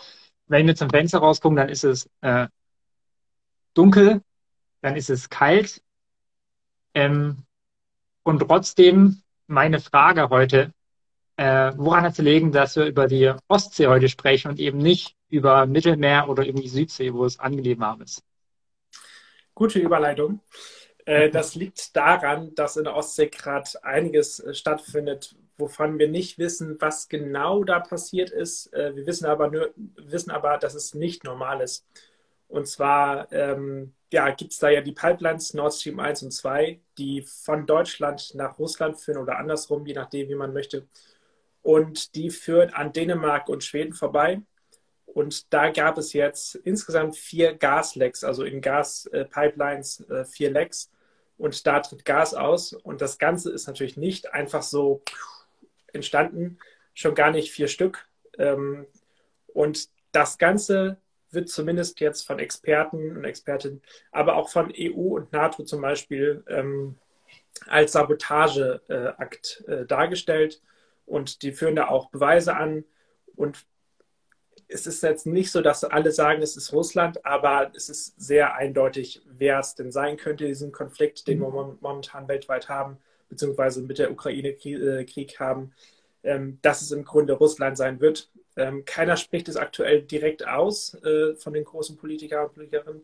Wenn 0.47 0.67
wir 0.67 0.75
zum 0.75 0.89
Fenster 0.89 1.19
rausgucken, 1.19 1.57
dann 1.57 1.69
ist 1.69 1.83
es 1.83 2.09
äh, 2.21 2.47
dunkel, 3.73 4.21
dann 4.81 4.95
ist 4.95 5.09
es 5.09 5.29
kalt. 5.29 5.81
Ähm, 6.93 7.43
und 8.23 8.39
trotzdem 8.39 9.21
meine 9.47 9.79
Frage 9.79 10.29
heute, 10.29 10.73
äh, 11.37 11.71
woran 11.75 12.03
hat 12.03 12.11
es 12.11 12.17
gelegen, 12.17 12.51
dass 12.51 12.75
wir 12.75 12.85
über 12.85 13.07
die 13.07 13.33
Ostsee 13.47 13.87
heute 13.87 14.09
sprechen 14.09 14.49
und 14.49 14.59
eben 14.59 14.77
nicht 14.77 15.15
über 15.29 15.65
Mittelmeer 15.65 16.29
oder 16.29 16.43
die 16.43 16.67
Südsee, 16.67 17.13
wo 17.13 17.25
es 17.25 17.39
angenehm 17.39 17.79
warm 17.79 18.01
ist? 18.01 18.23
Gute 19.53 19.79
Überleitung. 19.79 20.41
Äh, 21.05 21.29
das 21.29 21.55
liegt 21.55 21.95
daran, 21.95 22.53
dass 22.55 22.77
in 22.77 22.83
der 22.83 22.95
Ostsee 22.95 23.27
gerade 23.27 23.69
einiges 23.83 24.39
äh, 24.39 24.53
stattfindet, 24.53 25.35
wovon 25.57 25.99
wir 25.99 26.09
nicht 26.09 26.39
wissen, 26.39 26.77
was 26.79 27.09
genau 27.09 27.63
da 27.63 27.79
passiert 27.79 28.29
ist. 28.29 28.73
Äh, 28.73 28.95
wir 28.95 29.05
wissen 29.05 29.25
aber, 29.25 29.49
nur, 29.49 29.73
wissen 29.95 30.31
aber, 30.31 30.57
dass 30.57 30.75
es 30.75 30.93
nicht 30.93 31.23
normal 31.23 31.61
ist. 31.61 31.85
Und 32.47 32.67
zwar 32.67 33.31
ähm, 33.31 33.93
ja, 34.11 34.29
gibt 34.31 34.51
es 34.51 34.59
da 34.59 34.69
ja 34.69 34.81
die 34.81 34.91
Pipelines 34.91 35.53
Nord 35.53 35.73
Stream 35.73 35.99
1 35.99 36.23
und 36.23 36.31
2, 36.31 36.79
die 36.97 37.21
von 37.21 37.65
Deutschland 37.65 38.33
nach 38.35 38.59
Russland 38.59 38.99
führen 38.99 39.17
oder 39.17 39.37
andersrum, 39.37 39.85
je 39.85 39.93
nachdem, 39.93 40.27
wie 40.29 40.35
man 40.35 40.53
möchte. 40.53 40.87
Und 41.61 42.15
die 42.15 42.29
führen 42.29 42.73
an 42.73 42.91
Dänemark 42.91 43.47
und 43.47 43.63
Schweden 43.63 43.93
vorbei. 43.93 44.41
Und 45.13 45.53
da 45.53 45.69
gab 45.69 45.97
es 45.97 46.13
jetzt 46.13 46.55
insgesamt 46.55 47.17
vier 47.17 47.53
Gaslecks, 47.53 48.23
also 48.23 48.43
in 48.43 48.61
Gaspipelines 48.61 50.07
äh, 50.09 50.23
vier 50.23 50.51
Lecks. 50.51 50.89
Und 51.37 51.65
da 51.67 51.79
tritt 51.81 52.05
Gas 52.05 52.33
aus. 52.33 52.73
Und 52.73 53.01
das 53.01 53.17
Ganze 53.17 53.51
ist 53.51 53.67
natürlich 53.67 53.97
nicht 53.97 54.33
einfach 54.33 54.63
so 54.63 55.01
entstanden, 55.91 56.59
schon 56.93 57.15
gar 57.15 57.31
nicht 57.31 57.51
vier 57.51 57.67
Stück. 57.67 58.07
Ähm, 58.37 58.85
und 59.47 59.89
das 60.13 60.37
Ganze 60.37 60.97
wird 61.29 61.49
zumindest 61.49 61.99
jetzt 61.99 62.25
von 62.25 62.39
Experten 62.39 63.17
und 63.17 63.25
Expertinnen, 63.25 63.81
aber 64.11 64.35
auch 64.35 64.49
von 64.49 64.73
EU 64.77 65.15
und 65.15 65.31
NATO 65.31 65.63
zum 65.63 65.81
Beispiel 65.81 66.43
ähm, 66.47 66.97
als 67.67 67.93
Sabotageakt 67.93 69.63
äh, 69.67 69.85
dargestellt. 69.85 70.61
Und 71.05 71.41
die 71.41 71.51
führen 71.51 71.75
da 71.75 71.89
auch 71.89 72.09
Beweise 72.09 72.55
an. 72.55 72.85
Und 73.35 73.65
es 74.71 74.87
ist 74.87 75.03
jetzt 75.03 75.25
nicht 75.25 75.51
so, 75.51 75.61
dass 75.61 75.83
alle 75.83 76.11
sagen, 76.11 76.41
es 76.41 76.55
ist 76.55 76.71
Russland, 76.73 77.25
aber 77.25 77.71
es 77.75 77.89
ist 77.89 78.19
sehr 78.19 78.55
eindeutig, 78.55 79.21
wer 79.25 79.59
es 79.59 79.75
denn 79.75 79.91
sein 79.91 80.17
könnte, 80.17 80.45
diesen 80.45 80.71
Konflikt, 80.71 81.27
den 81.27 81.39
wir 81.39 81.49
momentan 81.49 82.27
weltweit 82.27 82.69
haben, 82.69 82.97
beziehungsweise 83.29 83.81
mit 83.81 83.99
der 83.99 84.11
Ukraine-Krieg 84.11 85.39
haben, 85.39 85.73
ähm, 86.23 86.59
dass 86.61 86.81
es 86.81 86.91
im 86.91 87.03
Grunde 87.03 87.33
Russland 87.33 87.77
sein 87.77 87.99
wird. 87.99 88.29
Ähm, 88.55 88.85
keiner 88.85 89.17
spricht 89.17 89.49
es 89.49 89.57
aktuell 89.57 90.03
direkt 90.03 90.47
aus 90.47 90.93
äh, 91.03 91.35
von 91.35 91.53
den 91.53 91.63
großen 91.63 91.97
Politikern 91.97 92.45
und 92.45 92.53
Politikerinnen. 92.53 93.01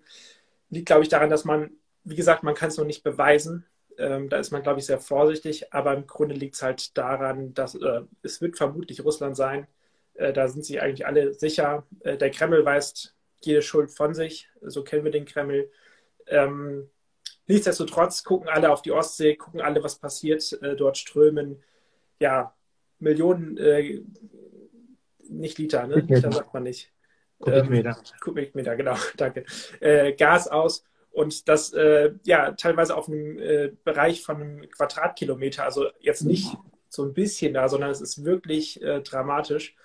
Liegt, 0.70 0.88
glaube 0.88 1.04
ich, 1.04 1.10
daran, 1.10 1.30
dass 1.30 1.46
man, 1.46 1.72
wie 2.04 2.16
gesagt, 2.16 2.44
man 2.44 2.56
kann 2.56 2.70
es 2.70 2.78
noch 2.78 2.86
nicht 2.86 3.04
beweisen. 3.04 3.66
Ähm, 3.98 4.30
da 4.30 4.38
ist 4.38 4.52
man, 4.52 4.64
glaube 4.64 4.80
ich, 4.80 4.86
sehr 4.86 5.00
vorsichtig. 5.00 5.74
Aber 5.74 5.94
im 5.96 6.06
Grunde 6.08 6.36
liegt 6.36 6.56
es 6.56 6.62
halt 6.64 6.98
daran, 6.98 7.54
dass 7.54 7.76
äh, 7.76 8.02
es 8.22 8.42
wird 8.42 8.58
vermutlich 8.58 9.04
Russland 9.04 9.36
sein. 9.36 9.68
Äh, 10.18 10.34
da 10.34 10.48
sind 10.48 10.66
sich 10.66 10.82
eigentlich 10.82 11.06
alle 11.06 11.34
sicher. 11.34 11.86
Äh, 12.02 12.18
der 12.18 12.32
Kreml 12.32 12.66
weist 12.66 13.16
jede 13.42 13.62
Schuld 13.62 13.92
von 13.92 14.14
sich. 14.14 14.50
So 14.62 14.84
kennen 14.84 15.04
wir 15.04 15.12
den 15.12 15.26
Kreml. 15.26 15.70
Ähm, 16.28 16.90
nichtsdestotrotz 17.46 18.24
gucken 18.24 18.50
alle 18.50 18.72
auf 18.72 18.82
die 18.82 18.92
Ostsee, 18.92 19.36
gucken 19.36 19.62
alle, 19.62 19.84
was 19.84 20.00
passiert. 20.00 20.60
Äh, 20.62 20.76
dort 20.76 20.98
strömen 20.98 21.64
ja 22.20 22.54
Millionen 23.00 23.58
äh, 23.58 24.02
nicht 25.30 25.58
Liter, 25.60 25.86
ne? 25.88 26.00
Liter 26.00 26.32
sagt 26.32 26.54
man 26.54 26.64
nicht. 26.64 26.92
Kubikmeter. 27.40 27.90
Ähm, 27.90 28.20
Kubikmeter, 28.22 28.76
genau, 28.76 28.96
danke. 29.18 29.46
Äh, 29.80 30.14
Gas 30.14 30.48
aus 30.48 30.84
und 31.12 31.48
das 31.48 31.72
ja 32.24 32.52
teilweise 32.52 32.96
auf 32.96 33.08
einem 33.08 33.78
Bereich 33.84 34.22
von 34.22 34.36
einem 34.36 34.70
Quadratkilometer, 34.70 35.64
also 35.64 35.88
jetzt 36.00 36.22
nicht 36.22 36.56
so 36.90 37.04
ein 37.04 37.14
bisschen 37.14 37.54
da, 37.54 37.68
sondern 37.70 37.90
es 37.90 38.02
ist 38.02 38.24
wirklich 38.24 38.82
äh, 38.84 39.02
dramatisch. 39.02 39.76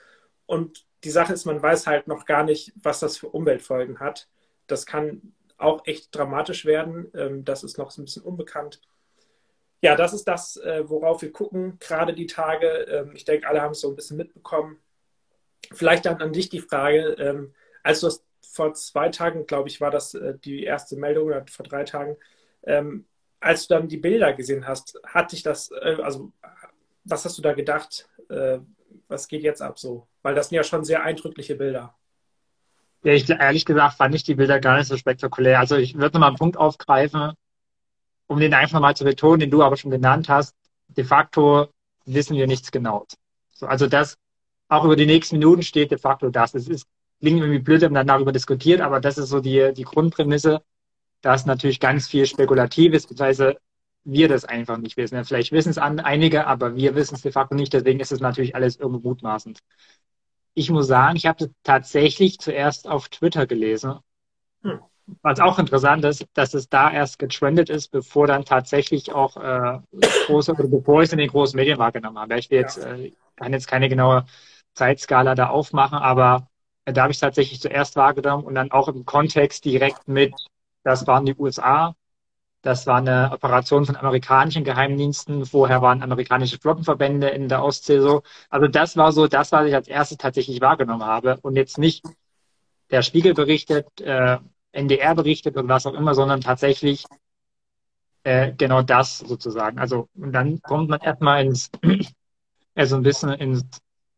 Und 0.52 0.84
die 1.02 1.10
Sache 1.10 1.32
ist, 1.32 1.46
man 1.46 1.62
weiß 1.62 1.86
halt 1.86 2.08
noch 2.08 2.26
gar 2.26 2.44
nicht, 2.44 2.74
was 2.76 3.00
das 3.00 3.16
für 3.16 3.28
Umweltfolgen 3.28 4.00
hat. 4.00 4.28
Das 4.66 4.84
kann 4.84 5.32
auch 5.56 5.86
echt 5.86 6.14
dramatisch 6.14 6.66
werden. 6.66 7.10
Ähm, 7.14 7.42
das 7.46 7.64
ist 7.64 7.78
noch 7.78 7.90
so 7.90 8.02
ein 8.02 8.04
bisschen 8.04 8.22
unbekannt. 8.22 8.82
Ja, 9.80 9.96
das 9.96 10.12
ist 10.12 10.28
das, 10.28 10.58
äh, 10.58 10.86
worauf 10.86 11.22
wir 11.22 11.32
gucken, 11.32 11.78
gerade 11.80 12.12
die 12.12 12.26
Tage. 12.26 12.66
Ähm, 12.66 13.12
ich 13.14 13.24
denke, 13.24 13.48
alle 13.48 13.62
haben 13.62 13.72
es 13.72 13.80
so 13.80 13.88
ein 13.88 13.96
bisschen 13.96 14.18
mitbekommen. 14.18 14.78
Vielleicht 15.72 16.04
dann 16.04 16.20
an 16.20 16.34
dich 16.34 16.50
die 16.50 16.60
Frage, 16.60 17.16
ähm, 17.18 17.54
als 17.82 18.00
du 18.00 18.08
das 18.08 18.22
vor 18.42 18.74
zwei 18.74 19.08
Tagen, 19.08 19.46
glaube 19.46 19.70
ich, 19.70 19.80
war 19.80 19.90
das 19.90 20.12
äh, 20.12 20.36
die 20.38 20.64
erste 20.64 20.96
Meldung 20.96 21.28
oder 21.28 21.46
vor 21.46 21.64
drei 21.64 21.84
Tagen, 21.84 22.18
als 23.40 23.66
du 23.66 23.74
dann 23.74 23.88
die 23.88 23.96
Bilder 23.96 24.34
gesehen 24.34 24.68
hast, 24.68 25.00
hat 25.04 25.32
dich 25.32 25.42
das, 25.42 25.70
äh, 25.70 25.96
also 26.02 26.30
was 27.04 27.24
hast 27.24 27.38
du 27.38 27.42
da 27.42 27.54
gedacht? 27.54 28.08
Was 29.12 29.28
geht 29.28 29.42
jetzt 29.42 29.60
ab 29.60 29.78
so? 29.78 30.08
Weil 30.22 30.34
das 30.34 30.48
sind 30.48 30.56
ja 30.56 30.64
schon 30.64 30.84
sehr 30.84 31.02
eindrückliche 31.02 31.54
Bilder. 31.54 31.94
Ja, 33.04 33.12
ich, 33.12 33.28
ehrlich 33.28 33.66
gesagt 33.66 33.96
fand 33.98 34.14
ich 34.14 34.24
die 34.24 34.36
Bilder 34.36 34.58
gar 34.58 34.78
nicht 34.78 34.88
so 34.88 34.96
spektakulär. 34.96 35.58
Also 35.58 35.76
ich 35.76 35.94
würde 35.94 36.14
nochmal 36.14 36.30
einen 36.30 36.38
Punkt 36.38 36.56
aufgreifen, 36.56 37.32
um 38.26 38.40
den 38.40 38.54
einfach 38.54 38.80
mal 38.80 38.96
zu 38.96 39.04
betonen, 39.04 39.40
den 39.40 39.50
du 39.50 39.62
aber 39.62 39.76
schon 39.76 39.90
genannt 39.90 40.30
hast. 40.30 40.54
De 40.88 41.04
facto 41.04 41.68
wissen 42.06 42.36
wir 42.36 42.46
nichts 42.46 42.72
genau. 42.72 43.06
So, 43.52 43.66
also 43.66 43.86
das, 43.86 44.16
auch 44.68 44.84
über 44.84 44.96
die 44.96 45.06
nächsten 45.06 45.36
Minuten 45.38 45.62
steht 45.62 45.90
de 45.90 45.98
facto 45.98 46.30
das. 46.30 46.54
Es 46.54 46.66
ist, 46.66 46.86
klingt 47.20 47.40
irgendwie 47.40 47.58
blöd, 47.58 47.82
wenn 47.82 47.92
man 47.92 48.06
darüber 48.06 48.32
diskutiert, 48.32 48.80
aber 48.80 48.98
das 49.00 49.18
ist 49.18 49.28
so 49.28 49.40
die, 49.40 49.74
die 49.74 49.84
Grundprämisse, 49.84 50.62
dass 51.20 51.44
natürlich 51.44 51.80
ganz 51.80 52.08
viel 52.08 52.24
spekulativ 52.24 52.94
ist, 52.94 53.08
beziehungsweise 53.08 53.58
wir 54.04 54.28
das 54.28 54.44
einfach 54.44 54.78
nicht 54.78 54.96
wissen. 54.96 55.24
Vielleicht 55.24 55.52
wissen 55.52 55.70
es 55.70 55.78
einige, 55.78 56.46
aber 56.46 56.74
wir 56.76 56.94
wissen 56.94 57.14
es 57.14 57.22
de 57.22 57.32
facto 57.32 57.54
nicht. 57.54 57.72
Deswegen 57.72 58.00
ist 58.00 58.12
es 58.12 58.20
natürlich 58.20 58.54
alles 58.54 58.76
irgendwo 58.76 59.08
mutmaßend. 59.08 59.60
Ich 60.54 60.70
muss 60.70 60.86
sagen, 60.86 61.16
ich 61.16 61.26
habe 61.26 61.50
tatsächlich 61.62 62.38
zuerst 62.38 62.88
auf 62.88 63.08
Twitter 63.08 63.46
gelesen. 63.46 63.98
Hm. 64.62 64.80
Was 65.22 65.40
auch 65.40 65.58
interessant 65.58 66.04
ist, 66.04 66.26
dass 66.34 66.54
es 66.54 66.68
da 66.68 66.90
erst 66.90 67.18
getrendet 67.18 67.70
ist, 67.70 67.88
bevor 67.88 68.26
dann 68.26 68.44
tatsächlich 68.44 69.12
auch 69.12 69.36
äh, 69.36 69.80
große, 70.26 70.52
oder 70.52 70.68
bevor 70.68 71.02
ich 71.02 71.08
es 71.08 71.12
in 71.12 71.18
den 71.18 71.28
großen 71.28 71.56
Medien 71.56 71.78
wahrgenommen 71.78 72.18
habe. 72.18 72.38
Ich 72.38 72.50
will 72.50 72.60
jetzt, 72.60 72.78
äh, 72.78 73.12
kann 73.36 73.52
jetzt 73.52 73.66
keine 73.66 73.88
genaue 73.88 74.26
Zeitskala 74.74 75.34
da 75.34 75.48
aufmachen, 75.48 75.98
aber 75.98 76.48
da 76.84 77.02
habe 77.02 77.12
ich 77.12 77.18
tatsächlich 77.18 77.60
zuerst 77.60 77.96
wahrgenommen 77.96 78.44
und 78.44 78.54
dann 78.54 78.70
auch 78.70 78.88
im 78.88 79.04
Kontext 79.04 79.64
direkt 79.64 80.08
mit, 80.08 80.34
das 80.84 81.06
waren 81.06 81.26
die 81.26 81.34
USA, 81.36 81.94
das 82.62 82.86
war 82.86 82.96
eine 82.98 83.30
Operation 83.32 83.84
von 83.84 83.96
amerikanischen 83.96 84.64
Geheimdiensten, 84.64 85.44
vorher 85.44 85.82
waren 85.82 86.02
amerikanische 86.02 86.58
Flottenverbände 86.58 87.28
in 87.28 87.48
der 87.48 87.62
Ostsee 87.64 88.00
so. 88.00 88.22
Also 88.50 88.68
das 88.68 88.96
war 88.96 89.12
so 89.12 89.26
das, 89.26 89.52
was 89.52 89.66
ich 89.66 89.74
als 89.74 89.88
erstes 89.88 90.18
tatsächlich 90.18 90.60
wahrgenommen 90.60 91.04
habe 91.04 91.38
und 91.42 91.56
jetzt 91.56 91.78
nicht 91.78 92.04
der 92.90 93.02
Spiegel 93.02 93.34
berichtet, 93.34 94.00
äh, 94.00 94.38
NDR 94.72 95.14
berichtet 95.14 95.56
und 95.56 95.68
was 95.68 95.86
auch 95.86 95.94
immer, 95.94 96.14
sondern 96.14 96.40
tatsächlich 96.40 97.04
äh, 98.24 98.52
genau 98.52 98.82
das 98.82 99.18
sozusagen. 99.18 99.78
Also 99.78 100.08
und 100.14 100.32
dann 100.32 100.60
kommt 100.62 100.88
man 100.88 101.00
erstmal 101.00 101.44
ins, 101.44 101.70
also 102.74 102.96
ein 102.96 103.02
bisschen 103.02 103.30
ins 103.30 103.64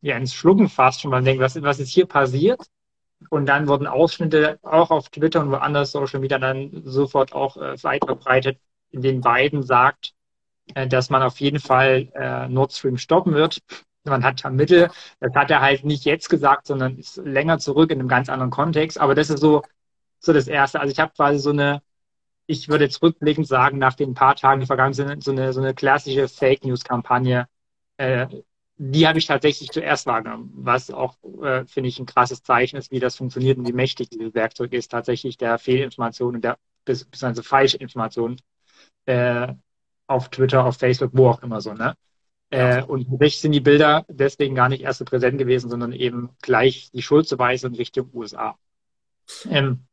ja, 0.05 0.19
ins 0.19 0.35
Schlucken 0.35 0.69
fast 0.69 1.01
schon. 1.01 1.11
Man 1.11 1.25
denkt, 1.25 1.43
was, 1.43 1.61
was 1.63 1.81
ist 1.81 1.89
hier 1.89 2.07
passiert? 2.07 2.61
Und 3.31 3.47
dann 3.47 3.69
wurden 3.69 3.87
Ausschnitte 3.87 4.59
auch 4.63 4.91
auf 4.91 5.09
Twitter 5.09 5.41
und 5.41 5.51
woanders 5.51 5.93
Social 5.93 6.21
Media 6.21 6.39
dann 6.39 6.83
sofort 6.85 7.33
auch 7.33 7.57
äh, 7.57 7.83
weit 7.83 8.05
verbreitet, 8.05 8.59
in 8.91 9.03
denen 9.03 9.21
Biden 9.21 9.63
sagt, 9.63 10.15
äh, 10.75 10.87
dass 10.87 11.11
man 11.11 11.23
auf 11.23 11.41
jeden 11.41 11.61
Fall 11.61 12.09
äh, 12.15 12.49
Nord 12.49 12.73
Stream 12.73 12.99
stoppen 12.99 13.35
wird. 13.35 13.59
Man 14.05 14.23
hat 14.23 14.45
Mittel, 14.53 14.91
das 15.21 15.35
hat 15.35 15.51
er 15.51 15.63
halt 15.63 15.85
nicht 15.85 16.05
jetzt 16.05 16.29
gesagt, 16.29 16.67
sondern 16.67 16.99
ist 16.99 17.17
länger 17.17 17.59
zurück 17.59 17.91
in 17.91 18.01
einem 18.01 18.09
ganz 18.09 18.29
anderen 18.29 18.51
Kontext. 18.51 19.01
Aber 19.01 19.15
das 19.15 19.31
ist 19.31 19.41
so, 19.41 19.63
so 20.19 20.33
das 20.33 20.47
Erste. 20.47 20.81
Also 20.81 20.93
ich 20.93 21.01
habe 21.01 21.13
quasi 21.15 21.39
so 21.39 21.51
eine, 21.51 21.83
ich 22.47 22.69
würde 22.69 22.85
jetzt 22.85 23.03
rückblickend 23.03 23.47
sagen, 23.47 23.79
nach 23.79 23.95
den 23.95 24.15
paar 24.15 24.37
Tagen, 24.37 24.61
die 24.61 24.67
vergangen 24.67 24.93
sind, 24.93 25.25
so 25.25 25.33
eine, 25.33 25.53
so 25.55 25.61
eine 25.61 25.75
klassische 25.75 26.29
Fake 26.29 26.65
News 26.65 26.85
Kampagne 26.85 27.49
äh, 27.97 28.27
die 28.77 29.07
habe 29.07 29.19
ich 29.19 29.27
tatsächlich 29.27 29.71
zuerst 29.71 30.07
wahrgenommen, 30.07 30.51
was 30.55 30.91
auch, 30.91 31.17
äh, 31.43 31.65
finde 31.67 31.89
ich, 31.89 31.99
ein 31.99 32.07
krasses 32.07 32.43
Zeichen 32.43 32.77
ist, 32.77 32.91
wie 32.91 33.01
das 33.01 33.17
funktioniert 33.17 33.59
und 33.59 33.69
wie 33.69 33.73
mächtig 33.73 34.11
dieses 34.11 34.35
Werkzeug 34.35 34.73
ist, 34.73 34.91
tatsächlich 34.91 35.37
der 35.37 35.59
Fehlinformation 35.59 36.37
und 36.37 36.45
der 36.45 36.59
falsche 37.43 37.77
Information 37.77 38.37
äh, 39.07 39.53
auf 40.07 40.29
Twitter, 40.31 40.65
auf 40.65 40.77
Facebook, 40.77 41.11
wo 41.15 41.29
auch 41.29 41.43
immer 41.43 41.61
so, 41.61 41.73
ne? 41.73 41.97
Äh, 42.51 42.83
und 42.83 43.09
tatsächlich 43.09 43.41
sind 43.41 43.53
die 43.53 43.61
Bilder 43.61 44.05
deswegen 44.09 44.55
gar 44.55 44.69
nicht 44.69 44.83
erst 44.83 44.99
so 44.99 45.05
präsent 45.05 45.39
gewesen, 45.39 45.71
sondern 45.71 45.93
eben 45.93 46.31
gleich 46.43 46.91
die 46.93 47.03
Schuldzuweisung 47.03 47.75
Richtung 47.75 48.11
USA. 48.13 48.57
Ähm, 49.51 49.87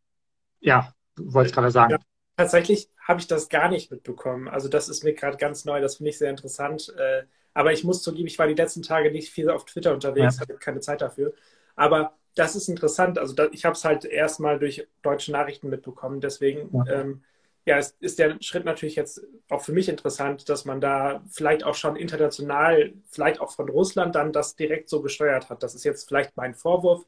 ja, 0.59 0.93
wollte 1.17 1.49
ich 1.49 1.55
gerade 1.55 1.71
sagen. 1.71 1.91
Ja, 1.93 1.99
tatsächlich 2.37 2.89
habe 3.07 3.19
ich 3.19 3.27
das 3.27 3.49
gar 3.49 3.69
nicht 3.69 3.89
mitbekommen. 3.89 4.47
Also 4.47 4.67
das 4.69 4.89
ist 4.89 5.03
mir 5.03 5.13
gerade 5.13 5.37
ganz 5.37 5.65
neu, 5.65 5.81
das 5.81 5.95
finde 5.95 6.11
ich 6.11 6.17
sehr 6.17 6.29
interessant. 6.29 6.93
Äh, 6.97 7.23
aber 7.53 7.73
ich 7.73 7.83
muss 7.83 8.03
zugeben, 8.03 8.27
ich 8.27 8.39
war 8.39 8.47
die 8.47 8.53
letzten 8.53 8.81
Tage 8.81 9.11
nicht 9.11 9.31
viel 9.31 9.49
auf 9.49 9.65
Twitter 9.65 9.93
unterwegs, 9.93 10.35
ja. 10.35 10.41
hatte 10.41 10.55
keine 10.55 10.79
Zeit 10.79 11.01
dafür. 11.01 11.33
Aber 11.75 12.13
das 12.35 12.55
ist 12.55 12.69
interessant. 12.69 13.19
Also 13.19 13.33
da, 13.33 13.47
ich 13.51 13.65
habe 13.65 13.75
es 13.75 13.83
halt 13.83 14.05
erstmal 14.05 14.59
durch 14.59 14.87
deutsche 15.01 15.31
Nachrichten 15.31 15.69
mitbekommen. 15.69 16.21
Deswegen 16.21 16.69
ja. 16.73 17.01
Ähm, 17.01 17.23
ja, 17.65 17.77
es 17.77 17.95
ist 17.99 18.17
der 18.17 18.37
Schritt 18.41 18.65
natürlich 18.65 18.95
jetzt 18.95 19.21
auch 19.49 19.61
für 19.61 19.71
mich 19.71 19.87
interessant, 19.87 20.49
dass 20.49 20.65
man 20.65 20.81
da 20.81 21.23
vielleicht 21.29 21.63
auch 21.63 21.75
schon 21.75 21.95
international, 21.95 22.93
vielleicht 23.09 23.39
auch 23.39 23.51
von 23.51 23.69
Russland 23.69 24.15
dann 24.15 24.33
das 24.33 24.55
direkt 24.55 24.89
so 24.89 25.01
gesteuert 25.01 25.49
hat. 25.49 25.61
Das 25.61 25.75
ist 25.75 25.83
jetzt 25.83 26.07
vielleicht 26.07 26.35
mein 26.35 26.55
Vorwurf, 26.55 27.05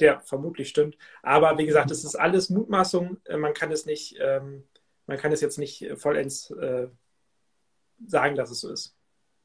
der 0.00 0.20
vermutlich 0.22 0.68
stimmt. 0.68 0.96
Aber 1.22 1.56
wie 1.58 1.66
gesagt, 1.66 1.90
es 1.92 2.02
ist 2.02 2.16
alles 2.16 2.50
Mutmaßung. 2.50 3.18
Äh, 3.24 3.36
man 3.36 3.54
kann 3.54 3.70
es 3.70 3.86
nicht, 3.86 4.16
ähm, 4.20 4.64
man 5.06 5.18
kann 5.18 5.30
es 5.32 5.40
jetzt 5.40 5.58
nicht 5.58 5.86
vollends 5.96 6.50
äh, 6.50 6.88
sagen, 8.04 8.34
dass 8.34 8.50
es 8.50 8.60
so 8.60 8.72
ist. 8.72 8.96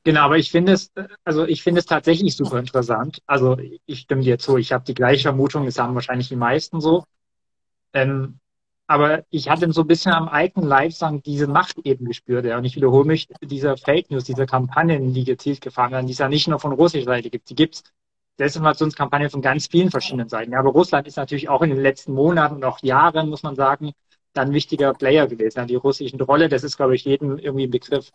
Genau, 0.08 0.22
aber 0.22 0.38
ich 0.38 0.52
finde 0.52 0.72
es, 0.72 0.90
also 1.26 1.44
ich 1.44 1.62
finde 1.64 1.80
es 1.80 1.86
tatsächlich 1.86 2.34
super 2.38 2.60
interessant. 2.60 3.22
Also 3.26 3.58
ich 3.86 4.00
stimme 4.00 4.22
dir 4.22 4.40
zu, 4.40 4.56
ich 4.56 4.72
habe 4.72 4.86
die 4.86 4.94
gleiche 4.94 5.24
Vermutung, 5.24 5.66
das 5.66 5.78
haben 5.80 5.96
wahrscheinlich 5.96 6.30
die 6.30 6.38
meisten 6.38 6.80
so. 6.80 7.04
Ähm, 7.92 8.40
aber 8.88 9.26
ich 9.32 9.50
hatte 9.50 9.70
so 9.74 9.82
ein 9.82 9.88
bisschen 9.88 10.14
am 10.14 10.30
Leib 10.56 10.94
sagen, 10.94 11.22
diese 11.24 11.48
Macht 11.48 11.80
eben 11.84 12.06
gespürt. 12.06 12.46
Ja. 12.46 12.58
Und 12.58 12.64
ich 12.64 12.78
wiederhole 12.78 13.04
mich, 13.04 13.28
diese 13.42 13.76
Fake 13.76 14.10
News, 14.10 14.24
diese 14.24 14.46
Kampagnen, 14.46 15.14
die 15.14 15.26
gezielt 15.26 15.60
gefahren 15.60 15.92
werden, 15.92 16.08
die 16.08 16.14
es 16.14 16.20
ja 16.20 16.30
nicht 16.30 16.48
nur 16.48 16.60
von 16.62 16.72
russischer 16.72 17.04
Seite 17.04 17.30
gibt, 17.30 17.50
die 17.50 17.56
gibt 17.56 17.76
es 17.76 17.84
Desinformationskampagnen 18.40 19.30
von 19.30 19.42
ganz 19.42 19.68
vielen 19.68 19.92
verschiedenen 19.92 20.30
Seiten. 20.30 20.54
Ja, 20.54 20.60
aber 20.60 20.70
Russland 20.70 21.06
ist 21.08 21.18
natürlich 21.18 21.50
auch 21.50 21.64
in 21.64 21.72
den 21.72 21.82
letzten 21.82 22.14
Monaten 22.14 22.56
und 22.56 22.64
auch 22.64 22.82
Jahren, 22.82 23.28
muss 23.30 23.44
man 23.44 23.58
sagen, 23.58 23.92
dann 24.32 24.54
wichtiger 24.54 24.94
Player 24.94 25.28
gewesen. 25.28 25.58
Ja, 25.60 25.66
die 25.66 25.76
russischen 25.76 26.22
Rolle, 26.22 26.48
das 26.48 26.64
ist, 26.64 26.78
glaube 26.78 26.96
ich, 26.96 27.04
jedem 27.04 27.38
irgendwie 27.38 27.66
ein 27.68 27.72
Begriff. 27.72 28.10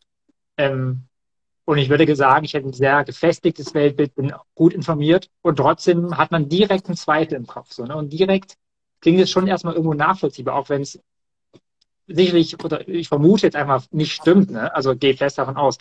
Ähm, 0.56 1.08
und 1.64 1.78
ich 1.78 1.88
würde 1.88 2.16
sagen, 2.16 2.44
ich 2.44 2.54
hätte 2.54 2.68
ein 2.68 2.72
sehr 2.72 3.04
gefestigtes 3.04 3.72
Weltbild, 3.74 4.14
bin 4.14 4.34
gut 4.54 4.72
informiert 4.72 5.30
und 5.42 5.56
trotzdem 5.56 6.16
hat 6.16 6.30
man 6.32 6.48
direkt 6.48 6.86
einen 6.86 6.96
Zweifel 6.96 7.34
im 7.34 7.46
Kopf. 7.46 7.72
So, 7.72 7.84
ne? 7.84 7.96
Und 7.96 8.12
direkt 8.12 8.56
klingt 9.00 9.20
es 9.20 9.30
schon 9.30 9.46
erstmal 9.46 9.74
irgendwo 9.74 9.94
nachvollziehbar, 9.94 10.56
auch 10.56 10.68
wenn 10.68 10.82
es 10.82 10.98
sicherlich, 12.06 12.62
oder 12.64 12.86
ich 12.88 13.08
vermute 13.08 13.46
jetzt 13.46 13.56
einfach 13.56 13.84
nicht 13.90 14.12
stimmt, 14.12 14.50
ne? 14.50 14.74
also 14.74 14.96
gehe 14.96 15.16
fest 15.16 15.38
davon 15.38 15.56
aus. 15.56 15.78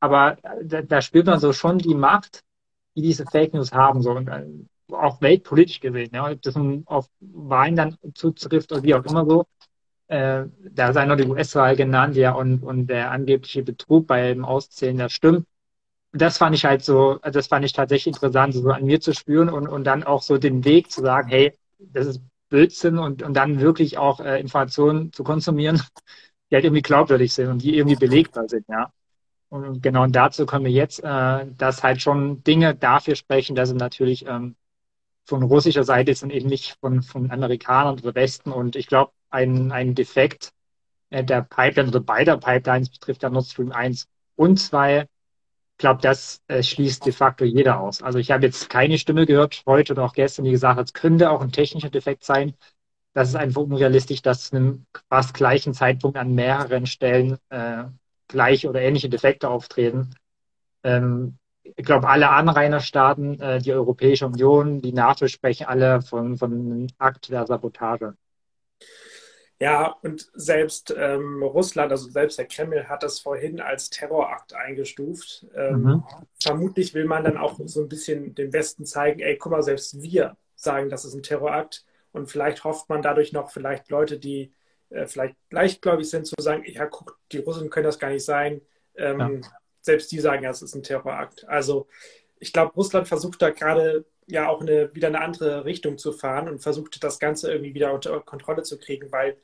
Aber 0.00 0.36
da, 0.62 0.82
da 0.82 1.02
spürt 1.02 1.26
man 1.26 1.38
so 1.38 1.52
schon 1.52 1.78
die 1.78 1.94
Macht, 1.94 2.42
die 2.96 3.02
diese 3.02 3.26
Fake 3.26 3.54
News 3.54 3.72
haben, 3.72 4.02
so 4.02 4.12
und 4.12 4.28
äh, 4.28 4.46
auch 4.92 5.20
weltpolitisch 5.20 5.80
gesehen, 5.80 6.10
ja, 6.12 6.28
ob 6.28 6.42
das 6.42 6.56
nun 6.56 6.82
auf 6.86 7.08
Wahlen 7.20 7.76
dann 7.76 7.96
zutrifft 8.14 8.72
oder 8.72 8.82
wie 8.82 8.94
auch 8.94 9.04
immer 9.04 9.24
so. 9.24 9.46
Äh, 10.10 10.46
da 10.72 10.92
sei 10.92 11.06
noch 11.06 11.16
die 11.16 11.26
US-Wahl 11.26 11.76
genannt, 11.76 12.16
ja, 12.16 12.32
und, 12.32 12.64
und 12.64 12.88
der 12.88 13.12
angebliche 13.12 13.62
Betrug 13.62 14.08
beim 14.08 14.44
Auszählen 14.44 14.96
der 14.96 15.08
Stimmen. 15.08 15.46
Das 16.12 16.38
fand 16.38 16.56
ich 16.56 16.64
halt 16.64 16.84
so, 16.84 17.20
das 17.22 17.46
fand 17.46 17.64
ich 17.64 17.72
tatsächlich 17.72 18.14
interessant, 18.14 18.54
so 18.54 18.68
an 18.70 18.84
mir 18.84 19.00
zu 19.00 19.14
spüren 19.14 19.48
und, 19.48 19.68
und 19.68 19.84
dann 19.84 20.02
auch 20.02 20.22
so 20.22 20.38
den 20.38 20.64
Weg 20.64 20.90
zu 20.90 21.02
sagen, 21.02 21.28
hey, 21.28 21.56
das 21.78 22.06
ist 22.08 22.22
Blödsinn 22.48 22.98
und, 22.98 23.22
und 23.22 23.34
dann 23.34 23.60
wirklich 23.60 23.98
auch 23.98 24.18
äh, 24.18 24.40
Informationen 24.40 25.12
zu 25.12 25.22
konsumieren, 25.22 25.80
die 26.50 26.56
halt 26.56 26.64
irgendwie 26.64 26.82
glaubwürdig 26.82 27.32
sind 27.32 27.48
und 27.48 27.62
die 27.62 27.76
irgendwie 27.76 27.96
belegbar 27.96 28.48
sind, 28.48 28.66
ja. 28.68 28.92
Und 29.48 29.82
genau 29.82 30.06
dazu 30.08 30.46
kommen 30.46 30.64
wir 30.64 30.72
jetzt, 30.72 31.04
äh, 31.04 31.46
dass 31.56 31.84
halt 31.84 32.02
schon 32.02 32.42
Dinge 32.44 32.74
dafür 32.74 33.14
sprechen, 33.16 33.54
dass 33.56 33.68
sie 33.68 33.76
natürlich 33.76 34.26
ähm, 34.26 34.56
von 35.24 35.42
russischer 35.44 35.84
Seite 35.84 36.14
sind, 36.14 36.32
eben 36.32 36.48
nicht 36.48 36.76
von, 36.80 37.02
von 37.02 37.30
Amerikanern 37.30 37.98
oder 38.00 38.14
Westen. 38.14 38.52
Und 38.52 38.76
ich 38.76 38.88
glaube, 38.88 39.12
ein, 39.30 39.72
ein 39.72 39.94
Defekt 39.94 40.52
äh, 41.10 41.24
der 41.24 41.42
Pipeline 41.42 41.88
oder 41.88 42.00
beider 42.00 42.36
Pipelines 42.38 42.90
betrifft 42.90 43.22
ja 43.22 43.30
Nord 43.30 43.46
Stream 43.46 43.72
1 43.72 44.08
und 44.36 44.58
2. 44.58 45.02
Ich 45.02 45.78
glaube, 45.78 46.00
das 46.02 46.42
äh, 46.48 46.62
schließt 46.62 47.06
de 47.06 47.12
facto 47.12 47.44
jeder 47.44 47.80
aus. 47.80 48.02
Also 48.02 48.18
ich 48.18 48.30
habe 48.30 48.44
jetzt 48.46 48.68
keine 48.70 48.98
Stimme 48.98 49.26
gehört, 49.26 49.62
heute 49.66 49.94
oder 49.94 50.04
auch 50.04 50.12
gestern, 50.12 50.44
die 50.44 50.50
gesagt 50.50 50.78
hat, 50.78 50.86
es 50.86 50.92
könnte 50.92 51.30
auch 51.30 51.40
ein 51.40 51.52
technischer 51.52 51.90
Defekt 51.90 52.24
sein. 52.24 52.54
Das 53.14 53.28
ist 53.28 53.36
einfach 53.36 53.62
unrealistisch, 53.62 54.22
dass 54.22 54.50
zu 54.50 54.56
einem 54.56 54.86
fast 55.08 55.34
gleichen 55.34 55.74
Zeitpunkt 55.74 56.16
an 56.16 56.34
mehreren 56.34 56.86
Stellen 56.86 57.38
äh, 57.48 57.84
gleiche 58.28 58.68
oder 58.68 58.82
ähnliche 58.82 59.08
Defekte 59.08 59.48
auftreten. 59.48 60.14
Ähm, 60.84 61.38
ich 61.62 61.84
glaube, 61.84 62.08
alle 62.08 62.30
Anrainerstaaten, 62.30 63.40
äh, 63.40 63.58
die 63.60 63.72
Europäische 63.72 64.26
Union, 64.26 64.80
die 64.80 64.92
NATO 64.92 65.28
sprechen 65.28 65.66
alle 65.66 66.02
von, 66.02 66.36
von 66.38 66.52
einem 66.52 66.86
Akt 66.98 67.30
der 67.30 67.46
Sabotage. 67.46 68.14
Ja, 69.62 69.94
und 70.02 70.30
selbst 70.32 70.94
ähm, 70.96 71.42
Russland, 71.42 71.92
also 71.92 72.08
selbst 72.08 72.38
der 72.38 72.46
Kreml, 72.46 72.88
hat 72.88 73.02
das 73.02 73.20
vorhin 73.20 73.60
als 73.60 73.90
Terrorakt 73.90 74.54
eingestuft. 74.54 75.46
Ähm, 75.54 75.82
mhm. 75.82 76.04
Vermutlich 76.42 76.94
will 76.94 77.04
man 77.04 77.24
dann 77.24 77.36
auch 77.36 77.60
so 77.66 77.82
ein 77.82 77.88
bisschen 77.88 78.34
dem 78.34 78.54
Westen 78.54 78.86
zeigen, 78.86 79.20
ey, 79.20 79.36
guck 79.36 79.52
mal, 79.52 79.62
selbst 79.62 80.00
wir 80.00 80.38
sagen, 80.56 80.88
das 80.88 81.04
ist 81.04 81.12
ein 81.12 81.22
Terrorakt. 81.22 81.84
Und 82.12 82.30
vielleicht 82.30 82.64
hofft 82.64 82.88
man 82.88 83.02
dadurch 83.02 83.34
noch, 83.34 83.50
vielleicht 83.50 83.90
Leute, 83.90 84.18
die 84.18 84.50
äh, 84.88 85.06
vielleicht 85.06 85.36
leichtgläubig 85.50 86.08
sind, 86.08 86.26
zu 86.26 86.34
sagen, 86.38 86.64
ja, 86.66 86.86
guck, 86.86 87.18
die 87.30 87.38
Russen 87.38 87.68
können 87.68 87.84
das 87.84 87.98
gar 87.98 88.10
nicht 88.10 88.24
sein. 88.24 88.62
Ähm, 88.96 89.20
ja. 89.20 89.50
Selbst 89.82 90.10
die 90.10 90.20
sagen, 90.20 90.42
ja, 90.42 90.50
es 90.50 90.62
ist 90.62 90.74
ein 90.74 90.82
Terrorakt. 90.82 91.46
Also 91.48 91.86
ich 92.38 92.54
glaube, 92.54 92.72
Russland 92.72 93.08
versucht 93.08 93.42
da 93.42 93.50
gerade 93.50 94.06
ja 94.26 94.48
auch 94.48 94.62
eine, 94.62 94.94
wieder 94.94 95.08
eine 95.08 95.20
andere 95.20 95.66
Richtung 95.66 95.98
zu 95.98 96.12
fahren 96.12 96.48
und 96.48 96.60
versucht 96.60 97.02
das 97.04 97.18
Ganze 97.18 97.52
irgendwie 97.52 97.74
wieder 97.74 97.92
unter 97.92 98.20
Kontrolle 98.20 98.62
zu 98.62 98.78
kriegen, 98.78 99.12
weil 99.12 99.36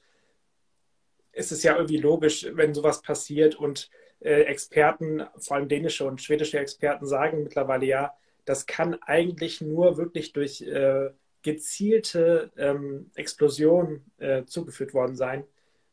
es 1.37 1.53
ist 1.53 1.63
ja 1.63 1.75
irgendwie 1.75 1.99
logisch, 1.99 2.47
wenn 2.53 2.75
sowas 2.75 3.03
passiert 3.03 3.55
und 3.55 3.91
äh, 4.21 4.43
Experten, 4.43 5.23
vor 5.39 5.57
allem 5.57 5.69
dänische 5.69 6.07
und 6.07 6.23
schwedische 6.23 6.59
Experten 6.59 7.07
sagen 7.07 7.43
mittlerweile 7.43 7.85
ja, 7.85 8.15
das 8.47 8.67
kann 8.67 8.97
eigentlich 9.03 9.61
nur 9.61 9.99
wirklich 9.99 10.33
durch 10.33 10.63
äh, 10.63 11.11
gezielte 11.43 12.51
ähm, 12.57 13.11
Explosion 13.15 14.05
äh, 14.19 14.45
zugeführt 14.45 14.95
worden 14.95 15.15
sein. 15.15 15.45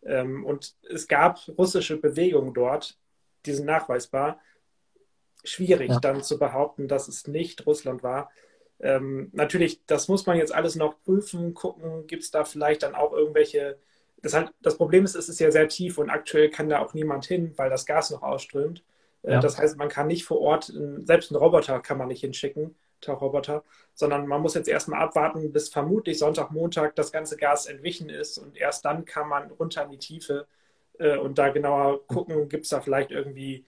Ähm, 0.04 0.46
und 0.46 0.76
es 0.90 1.08
gab 1.08 1.40
russische 1.58 1.98
Bewegungen 1.98 2.54
dort, 2.54 2.98
die 3.46 3.52
sind 3.52 3.66
nachweisbar. 3.66 4.40
Schwierig 5.44 5.90
ja. 5.90 6.00
dann 6.00 6.24
zu 6.24 6.40
behaupten, 6.40 6.88
dass 6.88 7.10
es 7.10 7.28
nicht 7.28 7.66
Russland 7.66 8.02
war. 8.02 8.32
Ähm, 8.80 9.30
natürlich, 9.34 9.86
das 9.86 10.08
muss 10.08 10.26
man 10.26 10.38
jetzt 10.38 10.54
alles 10.54 10.76
noch 10.76 11.02
prüfen, 11.04 11.54
gucken, 11.54 12.08
gibt 12.08 12.24
es 12.24 12.32
da 12.32 12.46
vielleicht 12.46 12.84
dann 12.84 12.96
auch 12.96 13.12
irgendwelche. 13.12 13.78
Das, 14.24 14.34
halt, 14.34 14.52
das 14.62 14.78
Problem 14.78 15.06
ist, 15.06 15.16
es 15.16 15.30
ist 15.30 15.40
ja 15.40 15.52
sehr 15.52 15.68
tief 15.68 16.00
und 16.00 16.10
aktuell 16.10 16.50
kann 16.50 16.70
da 16.70 16.80
auch 16.80 16.96
niemand 16.96 17.26
hin, 17.26 17.54
weil 17.58 17.70
das 17.70 17.86
Gas 17.86 18.10
noch 18.10 18.24
ausströmt. 18.24 18.84
Äh, 19.22 19.34
ja. 19.34 19.40
Das 19.40 19.60
heißt, 19.60 19.78
man 19.78 19.90
kann 19.90 20.08
nicht 20.08 20.26
vor 20.26 20.42
Ort, 20.42 20.74
selbst 21.06 21.32
einen 21.32 21.42
Roboter 21.42 21.80
kann 21.80 22.00
man 22.00 22.08
nicht 22.08 22.22
hinschicken. 22.22 22.76
Tauchroboter, 23.04 23.64
sondern 23.94 24.28
man 24.28 24.42
muss 24.42 24.56
jetzt 24.56 24.68
erstmal 24.68 25.02
abwarten, 25.02 25.52
bis 25.52 25.70
vermutlich 25.70 26.18
Sonntag, 26.18 26.52
Montag 26.52 26.96
das 26.96 27.12
ganze 27.12 27.38
Gas 27.38 27.66
entwichen 27.66 28.10
ist 28.10 28.38
und 28.38 28.58
erst 28.58 28.86
dann 28.86 29.06
kann 29.06 29.28
man 29.28 29.52
runter 29.52 29.84
in 29.84 29.92
die 29.92 29.98
Tiefe 29.98 30.48
äh, 31.00 31.18
und 31.18 31.38
da 31.38 31.50
genauer 31.50 32.06
gucken, 32.08 32.50
gibt 32.50 32.64
es 32.64 32.70
da 32.70 32.82
vielleicht 32.82 33.12
irgendwie 33.12 33.66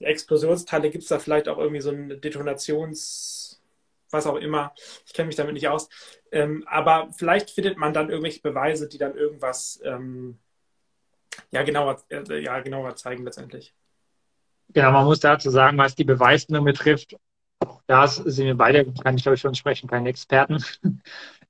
Explosionsteile, 0.00 0.90
gibt 0.90 1.04
es 1.04 1.08
da 1.08 1.18
vielleicht 1.18 1.48
auch 1.48 1.58
irgendwie 1.58 1.80
so 1.80 1.90
ein 1.90 2.20
Detonations, 2.20 3.45
was 4.16 4.26
auch 4.26 4.36
immer. 4.36 4.72
Ich 5.06 5.12
kenne 5.12 5.26
mich 5.26 5.36
damit 5.36 5.54
nicht 5.54 5.68
aus. 5.68 5.88
Ähm, 6.32 6.64
aber 6.66 7.08
vielleicht 7.16 7.50
findet 7.50 7.78
man 7.78 7.92
dann 7.92 8.10
irgendwelche 8.10 8.40
Beweise, 8.40 8.88
die 8.88 8.98
dann 8.98 9.14
irgendwas 9.14 9.80
ähm, 9.84 10.38
ja, 11.50 11.62
genauer, 11.62 12.02
äh, 12.10 12.42
ja, 12.42 12.60
genauer 12.60 12.96
zeigen 12.96 13.24
letztendlich. 13.24 13.74
Genau, 14.70 14.90
man 14.90 15.04
muss 15.04 15.20
dazu 15.20 15.50
sagen, 15.50 15.78
was 15.78 15.94
die 15.94 16.04
Beweisnahme 16.04 16.72
betrifft, 16.72 17.16
da 17.86 18.06
sind 18.08 18.46
wir 18.46 18.56
beide, 18.56 18.92
kann 18.92 19.16
ich 19.16 19.22
glaube 19.22 19.36
ich 19.36 19.40
schon 19.40 19.54
sprechen, 19.54 19.88
keine 19.88 20.08
Experten. 20.08 20.62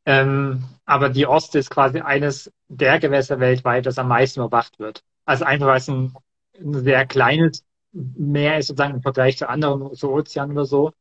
ähm, 0.07 0.65
aber 0.85 1.09
die 1.09 1.27
Ostsee 1.27 1.61
ist 1.61 1.71
quasi 1.71 2.01
eines 2.01 2.53
der 2.69 3.01
Gewässer 3.01 3.41
weltweit, 3.41 3.87
das 3.87 3.99
am 3.99 4.09
meisten 4.09 4.41
überwacht 4.41 4.79
wird. 4.79 5.03
Also 5.25 5.45
einfach 5.45 5.67
weil 5.67 5.79
es 5.79 5.89
ein, 5.89 6.15
ein 6.61 6.85
sehr 6.85 7.07
kleines 7.07 7.65
Meer 7.93 8.59
ist 8.59 8.67
sozusagen 8.69 8.97
im 8.97 9.03
Vergleich 9.03 9.39
zu 9.39 9.49
anderen, 9.49 9.95
so 9.95 10.13
Ozeanen 10.13 10.53
oder 10.53 10.67
so. 10.67 10.93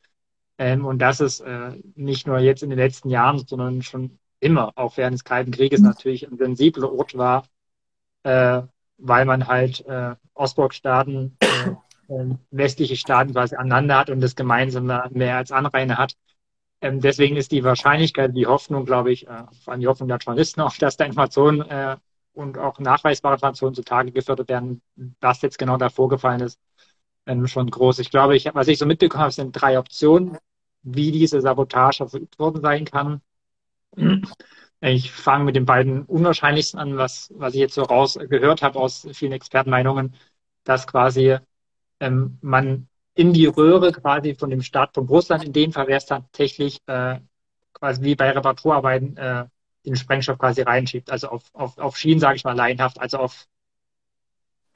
Ähm, 0.57 0.85
und 0.85 0.99
das 0.99 1.19
ist 1.19 1.41
äh, 1.41 1.71
nicht 1.95 2.27
nur 2.27 2.39
jetzt 2.39 2.63
in 2.63 2.69
den 2.69 2.79
letzten 2.79 3.09
Jahren, 3.09 3.45
sondern 3.45 3.81
schon 3.81 4.19
immer, 4.39 4.73
auch 4.75 4.97
während 4.97 5.15
des 5.15 5.23
Kalten 5.23 5.51
Krieges 5.51 5.81
mhm. 5.81 5.87
natürlich 5.87 6.27
ein 6.29 6.37
sensibler 6.37 6.91
Ort 6.91 7.17
war, 7.17 7.45
äh, 8.23 8.61
weil 8.97 9.25
man 9.25 9.47
halt 9.47 9.85
äh, 9.85 10.15
Ostblockstaaten 10.33 11.37
äh, 11.39 11.71
ähm, 12.09 12.39
westliche 12.51 12.95
Staaten 12.95 13.33
quasi 13.33 13.55
aneinander 13.55 13.97
hat 13.97 14.09
und 14.09 14.21
das 14.21 14.35
gemeinsame 14.35 15.09
mehr 15.11 15.37
als 15.37 15.51
Anrainer 15.51 15.97
hat. 15.97 16.15
Ähm, 16.81 17.01
deswegen 17.01 17.35
ist 17.35 17.51
die 17.51 17.63
Wahrscheinlichkeit, 17.63 18.35
die 18.35 18.47
Hoffnung, 18.47 18.85
glaube 18.85 19.11
ich, 19.11 19.27
äh, 19.27 19.43
vor 19.63 19.73
allem 19.73 19.81
die 19.81 19.87
Hoffnung 19.87 20.07
der 20.07 20.17
Journalisten 20.17 20.61
auch, 20.61 20.75
dass 20.79 20.97
da 20.97 21.05
Informationen 21.05 21.61
äh, 21.61 21.97
und 22.33 22.57
auch 22.57 22.79
nachweisbare 22.79 23.35
Informationen 23.35 23.75
zutage 23.75 24.11
gefördert 24.11 24.49
werden, 24.49 24.81
was 25.21 25.41
jetzt 25.41 25.57
genau 25.57 25.77
da 25.77 25.89
vorgefallen 25.89 26.41
ist, 26.41 26.59
ähm, 27.25 27.47
schon 27.47 27.69
groß. 27.69 27.99
Ich 27.99 28.11
glaube, 28.11 28.35
ich, 28.35 28.45
was 28.53 28.67
ich 28.67 28.77
so 28.77 28.85
mitbekommen 28.85 29.23
habe, 29.23 29.31
sind 29.31 29.51
drei 29.53 29.79
Optionen, 29.79 30.37
wie 30.83 31.11
diese 31.11 31.41
Sabotage 31.41 32.07
verübt 32.07 32.39
worden 32.39 32.61
sein 32.61 32.85
kann. 32.85 33.21
Ich 34.81 35.11
fange 35.11 35.45
mit 35.45 35.55
den 35.55 35.65
beiden 35.65 36.03
unwahrscheinlichsten 36.03 36.79
an, 36.79 36.97
was, 36.97 37.33
was 37.35 37.53
ich 37.53 37.59
jetzt 37.59 37.75
so 37.75 37.83
rausgehört 37.83 38.61
habe 38.61 38.79
aus 38.79 39.07
vielen 39.13 39.31
Expertenmeinungen, 39.31 40.15
dass 40.63 40.85
quasi 40.87 41.37
ähm, 41.99 42.37
man 42.41 42.87
in 43.15 43.33
die 43.33 43.45
Röhre 43.47 43.91
quasi 43.93 44.35
von 44.35 44.49
dem 44.49 44.61
Startpunkt 44.61 45.09
Russland, 45.09 45.43
in 45.43 45.53
dem 45.53 45.71
Fall 45.71 45.87
wäre 45.87 45.97
es 45.97 46.05
tatsächlich 46.05 46.81
äh, 46.87 47.19
quasi 47.73 48.03
wie 48.03 48.15
bei 48.15 48.31
Reparaturarbeiten 48.31 49.17
äh, 49.17 49.45
den 49.85 49.95
Sprengstoff 49.95 50.37
quasi 50.37 50.61
reinschiebt, 50.61 51.09
also 51.09 51.29
auf, 51.29 51.43
auf, 51.53 51.77
auf 51.77 51.97
Schienen, 51.97 52.19
sage 52.19 52.35
ich 52.35 52.43
mal, 52.43 52.55
laienhaft, 52.55 52.99
also 52.99 53.17
auf, 53.19 53.47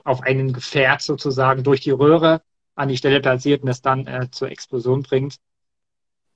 auf 0.09 0.23
einen 0.23 0.53
Gefährt 0.53 1.01
sozusagen 1.03 1.63
durch 1.63 1.81
die 1.81 1.91
Röhre 1.91 2.41
an 2.73 2.89
die 2.89 2.97
Stelle 2.97 3.21
platziert 3.21 3.61
und 3.61 3.69
es 3.69 3.83
dann 3.83 4.07
äh, 4.07 4.27
zur 4.31 4.49
Explosion 4.49 5.03
bringt. 5.03 5.37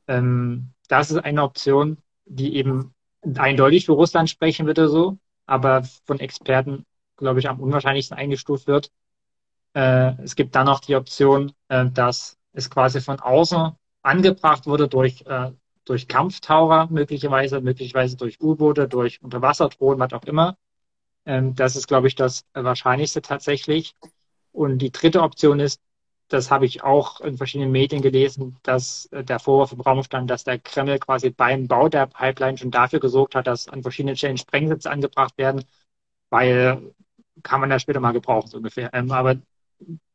Ähm, 0.07 0.73
das 0.87 1.09
ist 1.09 1.17
eine 1.17 1.41
Option, 1.41 1.97
die 2.25 2.55
eben 2.55 2.93
eindeutig 3.35 3.87
für 3.87 3.93
Russland 3.93 4.29
sprechen 4.29 4.67
würde 4.67 4.87
so, 4.89 5.17
aber 5.47 5.83
von 6.05 6.19
Experten, 6.19 6.85
glaube 7.17 7.39
ich, 7.39 7.49
am 7.49 7.59
unwahrscheinlichsten 7.59 8.15
eingestuft 8.15 8.67
wird. 8.67 8.91
Äh, 9.73 10.21
es 10.21 10.35
gibt 10.35 10.53
dann 10.55 10.67
noch 10.67 10.79
die 10.79 10.95
Option, 10.95 11.51
äh, 11.69 11.89
dass 11.89 12.37
es 12.51 12.69
quasi 12.69 13.01
von 13.01 13.19
außen 13.19 13.71
angebracht 14.03 14.67
wurde 14.67 14.87
durch, 14.87 15.25
äh, 15.25 15.51
durch 15.85 16.07
Kampftaucher 16.07 16.89
möglicherweise, 16.91 17.59
möglicherweise 17.59 18.17
durch 18.17 18.39
U-Boote, 18.39 18.87
durch 18.87 19.23
Unterwasserdrohnen, 19.23 19.99
was 19.99 20.13
auch 20.13 20.25
immer. 20.25 20.57
Ähm, 21.25 21.55
das 21.55 21.75
ist, 21.75 21.87
glaube 21.87 22.07
ich, 22.07 22.15
das 22.15 22.45
Wahrscheinlichste 22.53 23.21
tatsächlich. 23.21 23.95
Und 24.51 24.79
die 24.79 24.91
dritte 24.91 25.21
Option 25.21 25.59
ist, 25.59 25.81
das 26.27 26.51
habe 26.51 26.65
ich 26.65 26.83
auch 26.83 27.21
in 27.21 27.37
verschiedenen 27.37 27.71
Medien 27.71 28.01
gelesen, 28.01 28.57
dass 28.63 29.05
äh, 29.07 29.23
der 29.23 29.39
Vorwurf 29.39 29.71
im 29.71 29.81
Raum 29.81 30.03
stand, 30.03 30.29
dass 30.29 30.43
der 30.43 30.59
Kreml 30.59 30.99
quasi 30.99 31.29
beim 31.29 31.67
Bau 31.67 31.89
der 31.89 32.07
Pipeline 32.07 32.57
schon 32.57 32.71
dafür 32.71 32.99
gesorgt 32.99 33.35
hat, 33.35 33.47
dass 33.47 33.67
an 33.67 33.83
verschiedenen 33.83 34.15
Stellen 34.15 34.37
Sprengsätze 34.37 34.89
angebracht 34.89 35.37
werden, 35.37 35.63
weil 36.29 36.93
kann 37.41 37.61
man 37.61 37.71
ja 37.71 37.79
später 37.79 37.99
mal 37.99 38.11
gebrauchen, 38.13 38.47
so 38.47 38.57
ungefähr. 38.57 38.93
Ähm, 38.93 39.11
aber 39.11 39.37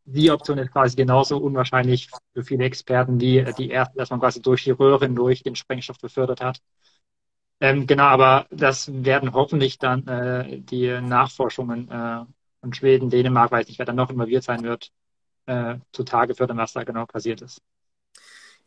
die 0.04 0.30
Option 0.30 0.58
ist 0.58 0.72
quasi 0.72 0.96
genauso 0.96 1.38
unwahrscheinlich 1.38 2.08
für 2.32 2.42
viele 2.42 2.64
Experten 2.64 3.20
wie 3.20 3.44
die 3.58 3.68
erste, 3.68 3.96
dass 3.96 4.10
man 4.10 4.20
quasi 4.20 4.40
durch 4.40 4.64
die 4.64 4.70
Röhren 4.70 5.14
durch 5.14 5.42
den 5.42 5.54
Sprengstoff 5.54 5.98
befördert 5.98 6.40
hat. 6.40 6.60
Ähm, 7.60 7.86
genau, 7.86 8.04
aber 8.04 8.46
das 8.50 8.90
werden 9.04 9.32
hoffentlich 9.32 9.78
dann 9.78 10.06
äh, 10.06 10.60
die 10.60 11.00
Nachforschungen 11.00 11.90
äh, 11.90 12.24
von 12.60 12.72
Schweden, 12.72 13.10
Dänemark, 13.10 13.50
weiß 13.50 13.66
nicht, 13.66 13.78
wer 13.78 13.86
dann 13.86 13.96
noch 13.96 14.10
involviert 14.10 14.44
sein 14.44 14.62
wird, 14.62 14.92
äh, 15.46 15.76
zutage 15.92 16.34
fördern, 16.34 16.58
was 16.58 16.72
da 16.72 16.84
genau 16.84 17.06
passiert 17.06 17.42
ist. 17.42 17.60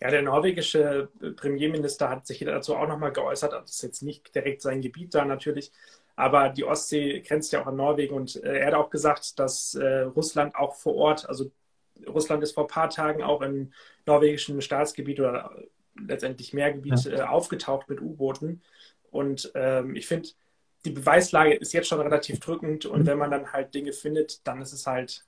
Ja, 0.01 0.09
der 0.09 0.23
norwegische 0.23 1.09
Premierminister 1.35 2.09
hat 2.09 2.25
sich 2.25 2.39
dazu 2.39 2.75
auch 2.75 2.87
nochmal 2.87 3.11
geäußert. 3.13 3.53
Das 3.53 3.69
ist 3.69 3.83
jetzt 3.83 4.01
nicht 4.01 4.33
direkt 4.33 4.61
sein 4.61 4.81
Gebiet 4.81 5.13
da 5.13 5.25
natürlich, 5.25 5.71
aber 6.15 6.49
die 6.49 6.65
Ostsee 6.65 7.21
grenzt 7.21 7.53
ja 7.53 7.61
auch 7.61 7.67
an 7.67 7.75
Norwegen 7.75 8.15
und 8.15 8.43
äh, 8.43 8.59
er 8.59 8.67
hat 8.67 8.73
auch 8.73 8.89
gesagt, 8.89 9.39
dass 9.39 9.75
äh, 9.75 10.01
Russland 10.01 10.55
auch 10.55 10.75
vor 10.75 10.95
Ort, 10.95 11.29
also 11.29 11.51
Russland 12.07 12.43
ist 12.43 12.53
vor 12.53 12.65
ein 12.65 12.73
paar 12.73 12.89
Tagen 12.89 13.21
auch 13.21 13.41
im 13.41 13.73
norwegischen 14.05 14.61
Staatsgebiet 14.61 15.19
oder 15.19 15.51
letztendlich 15.95 16.53
Meergebiet 16.53 17.03
ja. 17.05 17.11
äh, 17.11 17.21
aufgetaucht 17.21 17.89
mit 17.89 18.01
U-Booten. 18.01 18.61
Und 19.11 19.51
ähm, 19.55 19.95
ich 19.95 20.07
finde, 20.07 20.29
die 20.85 20.91
Beweislage 20.91 21.53
ist 21.53 21.73
jetzt 21.73 21.87
schon 21.87 22.01
relativ 22.01 22.39
drückend 22.39 22.85
und 22.85 23.01
mhm. 23.01 23.05
wenn 23.05 23.17
man 23.17 23.31
dann 23.31 23.53
halt 23.53 23.73
Dinge 23.75 23.93
findet, 23.93 24.45
dann 24.47 24.61
ist 24.61 24.73
es 24.73 24.87
halt 24.87 25.25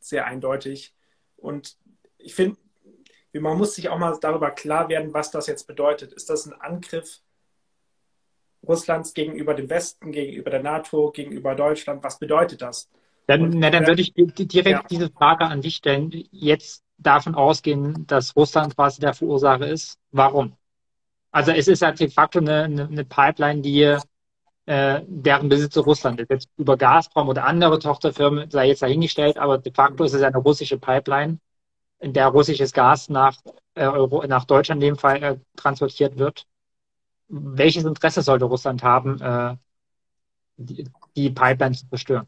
sehr 0.00 0.26
eindeutig. 0.26 0.94
Und 1.36 1.76
ich 2.16 2.34
finde, 2.34 2.56
man 3.32 3.58
muss 3.58 3.74
sich 3.74 3.88
auch 3.88 3.98
mal 3.98 4.18
darüber 4.20 4.50
klar 4.50 4.88
werden, 4.88 5.14
was 5.14 5.30
das 5.30 5.46
jetzt 5.46 5.66
bedeutet. 5.66 6.12
Ist 6.12 6.30
das 6.30 6.46
ein 6.46 6.60
Angriff 6.60 7.20
Russlands 8.66 9.14
gegenüber 9.14 9.54
dem 9.54 9.70
Westen, 9.70 10.10
gegenüber 10.10 10.50
der 10.50 10.62
NATO, 10.62 11.12
gegenüber 11.12 11.54
Deutschland? 11.54 12.02
Was 12.02 12.18
bedeutet 12.18 12.62
das? 12.62 12.90
Dann, 13.26 13.50
na, 13.50 13.70
dann 13.70 13.86
würde 13.86 14.00
ich 14.00 14.14
direkt 14.14 14.66
ja. 14.66 14.82
diese 14.90 15.10
Frage 15.10 15.44
an 15.44 15.60
dich 15.60 15.76
stellen. 15.76 16.10
Jetzt 16.32 16.82
davon 16.96 17.34
ausgehen, 17.34 18.06
dass 18.06 18.34
Russland 18.34 18.74
quasi 18.74 19.00
der 19.00 19.14
Verursacher 19.14 19.68
ist. 19.68 19.98
Warum? 20.10 20.56
Also 21.30 21.52
es 21.52 21.68
ist 21.68 21.82
ja 21.82 21.92
de 21.92 22.08
facto 22.10 22.38
eine, 22.38 22.64
eine 22.64 23.04
Pipeline, 23.04 23.60
die 23.60 23.82
äh, 24.68 25.02
deren 25.06 25.48
Besitzer 25.48 25.82
Russland 25.82 26.20
ist. 26.20 26.30
Jetzt 26.30 26.48
über 26.56 26.76
Gazprom 26.76 27.28
oder 27.28 27.44
andere 27.44 27.78
Tochterfirmen 27.78 28.50
sei 28.50 28.68
jetzt 28.68 28.82
dahingestellt, 28.82 29.38
aber 29.38 29.58
de 29.58 29.72
facto 29.72 30.04
ist 30.04 30.14
es 30.14 30.22
eine 30.22 30.38
russische 30.38 30.78
Pipeline, 30.78 31.38
in 32.00 32.12
der 32.12 32.28
russisches 32.28 32.72
Gas 32.72 33.08
nach, 33.08 33.36
äh, 33.74 33.86
Euro, 33.86 34.26
nach 34.26 34.44
Deutschland 34.44 34.82
in 34.82 34.90
dem 34.90 34.98
Fall 34.98 35.22
äh, 35.22 35.36
transportiert 35.56 36.18
wird. 36.18 36.46
Welches 37.28 37.84
Interesse 37.84 38.22
sollte 38.22 38.44
Russland 38.46 38.82
haben, 38.82 39.20
äh, 39.20 39.56
die, 40.56 40.88
die 41.16 41.30
Pipeline 41.30 41.74
zu 41.74 41.88
zerstören? 41.88 42.26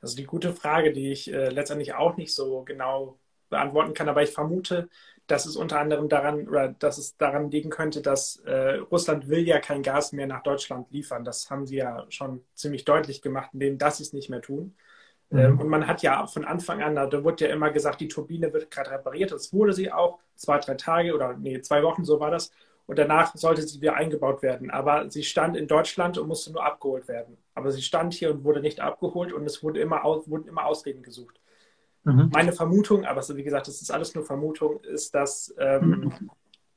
Also 0.00 0.16
die 0.16 0.24
gute 0.24 0.52
Frage, 0.52 0.92
die 0.92 1.12
ich 1.12 1.32
äh, 1.32 1.50
letztendlich 1.50 1.94
auch 1.94 2.16
nicht 2.16 2.34
so 2.34 2.62
genau 2.62 3.18
beantworten 3.50 3.94
kann, 3.94 4.08
aber 4.08 4.22
ich 4.22 4.30
vermute, 4.30 4.88
dass 5.30 5.46
es 5.46 5.56
unter 5.56 5.78
anderem 5.78 6.08
daran 6.08 6.48
oder 6.48 6.68
dass 6.68 6.98
es 6.98 7.16
daran 7.16 7.50
liegen 7.50 7.70
könnte, 7.70 8.02
dass 8.02 8.36
äh, 8.46 8.76
Russland 8.90 9.28
will 9.28 9.46
ja 9.46 9.60
kein 9.60 9.82
Gas 9.82 10.12
mehr 10.12 10.26
nach 10.26 10.42
Deutschland 10.42 10.90
liefern. 10.90 11.24
Das 11.24 11.50
haben 11.50 11.66
sie 11.66 11.76
ja 11.76 12.06
schon 12.08 12.44
ziemlich 12.54 12.84
deutlich 12.84 13.22
gemacht, 13.22 13.50
indem 13.52 13.78
dass 13.78 13.98
sie 13.98 14.02
es 14.02 14.12
nicht 14.12 14.30
mehr 14.30 14.40
tun. 14.40 14.74
Mhm. 15.30 15.38
Ähm, 15.38 15.60
und 15.60 15.68
man 15.68 15.86
hat 15.86 16.02
ja 16.02 16.26
von 16.26 16.44
Anfang 16.44 16.82
an, 16.82 16.94
da 16.96 17.24
wurde 17.24 17.46
ja 17.46 17.52
immer 17.52 17.70
gesagt, 17.70 18.00
die 18.00 18.08
Turbine 18.08 18.52
wird 18.52 18.70
gerade 18.70 18.90
repariert. 18.90 19.32
Das 19.32 19.52
wurde 19.52 19.72
sie 19.72 19.92
auch 19.92 20.18
zwei, 20.34 20.58
drei 20.58 20.74
Tage 20.74 21.14
oder 21.14 21.34
nee, 21.36 21.60
zwei 21.60 21.82
Wochen, 21.82 22.04
so 22.04 22.20
war 22.20 22.30
das. 22.30 22.50
Und 22.86 22.98
danach 22.98 23.36
sollte 23.36 23.62
sie 23.62 23.80
wieder 23.80 23.94
eingebaut 23.94 24.42
werden. 24.42 24.70
Aber 24.70 25.10
sie 25.10 25.22
stand 25.22 25.56
in 25.56 25.68
Deutschland 25.68 26.18
und 26.18 26.26
musste 26.26 26.52
nur 26.52 26.64
abgeholt 26.64 27.06
werden. 27.06 27.36
Aber 27.54 27.70
sie 27.70 27.82
stand 27.82 28.14
hier 28.14 28.32
und 28.32 28.42
wurde 28.42 28.60
nicht 28.60 28.80
abgeholt 28.80 29.32
und 29.32 29.46
es 29.46 29.62
wurde 29.62 29.80
immer, 29.80 30.02
wurden 30.02 30.48
immer 30.48 30.66
Ausreden 30.66 31.02
gesucht. 31.04 31.40
Mhm. 32.04 32.30
Meine 32.32 32.52
Vermutung, 32.52 33.04
aber 33.04 33.22
so, 33.22 33.36
wie 33.36 33.42
gesagt, 33.42 33.68
das 33.68 33.82
ist 33.82 33.90
alles 33.90 34.14
nur 34.14 34.24
Vermutung, 34.24 34.82
ist, 34.84 35.14
dass 35.14 35.54
ähm, 35.58 35.90
mhm. 35.90 36.30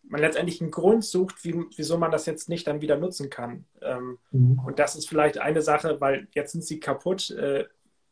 man 0.04 0.22
letztendlich 0.22 0.62
einen 0.62 0.72
Grund 0.72 1.06
sucht, 1.06 1.44
wie, 1.46 1.66
wieso 1.76 1.98
man 1.98 2.12
das 2.12 2.26
jetzt 2.26 2.50
nicht 2.50 2.68
dann 2.68 2.82
wieder 2.82 2.98
nutzen 2.98 3.30
kann. 3.30 3.66
Ähm, 3.82 4.18
mhm. 4.32 4.60
Und 4.66 4.80
das 4.80 4.96
ist 4.96 5.08
vielleicht 5.08 5.38
eine 5.38 5.62
Sache, 5.62 6.02
weil 6.02 6.28
jetzt 6.34 6.52
sind 6.52 6.64
sie 6.64 6.80
kaputt. 6.80 7.30
Äh, 7.32 7.66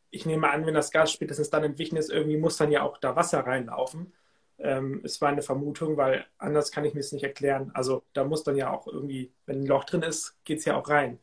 ich 0.10 0.26
nehme 0.26 0.50
an, 0.50 0.66
wenn 0.66 0.74
das 0.74 0.92
Gas 0.92 1.12
spätestens 1.12 1.50
dann 1.50 1.64
entwichen 1.64 1.98
ist, 1.98 2.12
irgendwie 2.12 2.38
muss 2.38 2.58
dann 2.58 2.72
ja 2.72 2.84
auch 2.84 2.98
da 2.98 3.16
Wasser 3.16 3.40
reinlaufen. 3.42 4.14
Ähm, 4.58 5.02
es 5.04 5.20
war 5.22 5.30
eine 5.30 5.42
Vermutung, 5.42 5.98
weil 5.98 6.26
anders 6.38 6.72
kann 6.72 6.86
ich 6.86 6.94
mir 6.94 7.00
es 7.00 7.12
nicht 7.12 7.24
erklären. 7.24 7.72
Also 7.74 8.04
da 8.14 8.24
muss 8.24 8.44
dann 8.44 8.56
ja 8.56 8.72
auch 8.72 8.88
irgendwie, 8.88 9.34
wenn 9.46 9.62
ein 9.62 9.66
Loch 9.66 9.86
drin 9.86 10.04
ist, 10.04 10.38
geht 10.44 10.60
es 10.60 10.66
ja 10.66 10.76
auch 10.78 10.88
rein. 10.90 11.20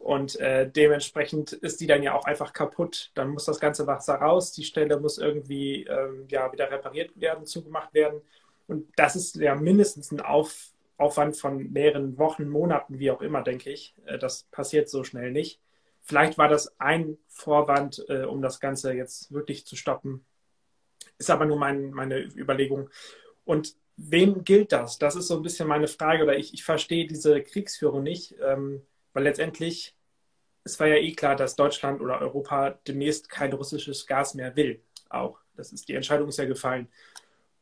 Und 0.00 0.40
äh, 0.40 0.68
dementsprechend 0.68 1.52
ist 1.52 1.80
die 1.82 1.86
dann 1.86 2.02
ja 2.02 2.14
auch 2.14 2.24
einfach 2.24 2.54
kaputt. 2.54 3.10
Dann 3.14 3.28
muss 3.28 3.44
das 3.44 3.60
ganze 3.60 3.86
Wasser 3.86 4.14
raus, 4.14 4.50
die 4.50 4.64
Stelle 4.64 4.98
muss 4.98 5.18
irgendwie 5.18 5.84
ähm, 5.84 6.24
ja, 6.28 6.50
wieder 6.52 6.70
repariert 6.70 7.12
werden, 7.20 7.44
zugemacht 7.44 7.92
werden. 7.92 8.22
Und 8.66 8.88
das 8.96 9.14
ist 9.14 9.36
ja 9.36 9.54
mindestens 9.54 10.10
ein 10.10 10.20
Auf 10.20 10.72
Aufwand 10.96 11.36
von 11.36 11.70
mehreren 11.72 12.18
Wochen, 12.18 12.48
Monaten, 12.48 12.98
wie 12.98 13.10
auch 13.10 13.20
immer, 13.20 13.42
denke 13.42 13.70
ich. 13.70 13.94
Äh, 14.06 14.18
das 14.18 14.44
passiert 14.50 14.88
so 14.88 15.04
schnell 15.04 15.32
nicht. 15.32 15.60
Vielleicht 16.00 16.38
war 16.38 16.48
das 16.48 16.80
ein 16.80 17.18
Vorwand, 17.28 18.02
äh, 18.08 18.24
um 18.24 18.40
das 18.40 18.58
Ganze 18.58 18.94
jetzt 18.94 19.32
wirklich 19.32 19.66
zu 19.66 19.76
stoppen. 19.76 20.24
Ist 21.18 21.30
aber 21.30 21.44
nur 21.44 21.58
mein, 21.58 21.90
meine 21.90 22.20
Überlegung. 22.20 22.88
Und 23.44 23.74
wem 23.96 24.44
gilt 24.44 24.72
das? 24.72 24.98
Das 24.98 25.14
ist 25.14 25.26
so 25.26 25.36
ein 25.36 25.42
bisschen 25.42 25.68
meine 25.68 25.88
Frage. 25.88 26.22
Oder 26.22 26.38
ich, 26.38 26.54
ich 26.54 26.64
verstehe 26.64 27.06
diese 27.06 27.42
Kriegsführung 27.42 28.02
nicht. 28.02 28.34
Ähm, 28.42 28.82
weil 29.12 29.24
letztendlich, 29.24 29.94
es 30.64 30.78
war 30.78 30.86
ja 30.86 30.96
eh 30.96 31.12
klar, 31.12 31.36
dass 31.36 31.56
Deutschland 31.56 32.00
oder 32.00 32.20
Europa 32.20 32.70
demnächst 32.86 33.28
kein 33.28 33.52
russisches 33.52 34.06
Gas 34.06 34.34
mehr 34.34 34.56
will. 34.56 34.82
Auch. 35.08 35.38
Das 35.56 35.72
ist, 35.72 35.88
die 35.88 35.94
Entscheidung 35.94 36.28
ist 36.28 36.38
ja 36.38 36.44
gefallen. 36.46 36.88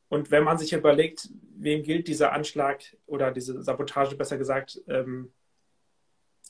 Und 0.08 0.30
wenn 0.30 0.44
man 0.44 0.58
sich 0.58 0.72
überlegt, 0.72 1.28
wem 1.56 1.82
gilt 1.82 2.08
dieser 2.08 2.32
Anschlag 2.32 2.82
oder 3.06 3.30
diese 3.30 3.62
Sabotage, 3.62 4.16
besser 4.16 4.38
gesagt, 4.38 4.80
ähm, 4.88 5.32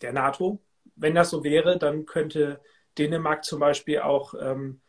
der 0.01 0.13
NATO, 0.13 0.61
wenn 0.95 1.15
das 1.15 1.31
so 1.31 1.43
wäre, 1.43 1.79
dann 1.79 2.07
könnte 2.07 2.61
Dänemark 2.99 3.45
zum 3.45 3.61
Beispiel 3.61 4.01
auch 4.01 4.35
ähm, 4.41 4.81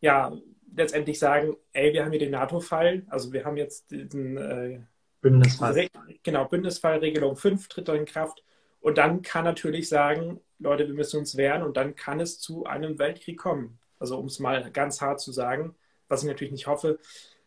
ja, 0.00 0.36
letztendlich 0.74 1.18
sagen, 1.18 1.56
ey, 1.72 1.92
wir 1.92 2.04
haben 2.04 2.10
hier 2.10 2.20
den 2.20 2.32
NATO-Fall, 2.32 3.04
also 3.08 3.32
wir 3.32 3.44
haben 3.44 3.56
jetzt 3.56 3.90
diesen 3.90 4.36
äh, 4.36 4.80
Bündnisfall. 5.20 5.88
Genau, 6.22 6.44
Bündnisfallregelung 6.46 7.36
5 7.36 7.68
tritt 7.68 7.88
in 7.88 8.04
Kraft 8.04 8.44
und 8.86 8.98
dann 8.98 9.20
kann 9.20 9.42
natürlich 9.42 9.88
sagen, 9.88 10.38
Leute, 10.60 10.86
wir 10.86 10.94
müssen 10.94 11.18
uns 11.18 11.36
wehren 11.36 11.64
und 11.64 11.76
dann 11.76 11.96
kann 11.96 12.20
es 12.20 12.38
zu 12.38 12.66
einem 12.66 13.00
Weltkrieg 13.00 13.36
kommen. 13.36 13.80
Also 13.98 14.16
um 14.16 14.26
es 14.26 14.38
mal 14.38 14.70
ganz 14.70 15.00
hart 15.00 15.20
zu 15.20 15.32
sagen, 15.32 15.74
was 16.06 16.22
ich 16.22 16.28
natürlich 16.28 16.52
nicht 16.52 16.68
hoffe. 16.68 17.00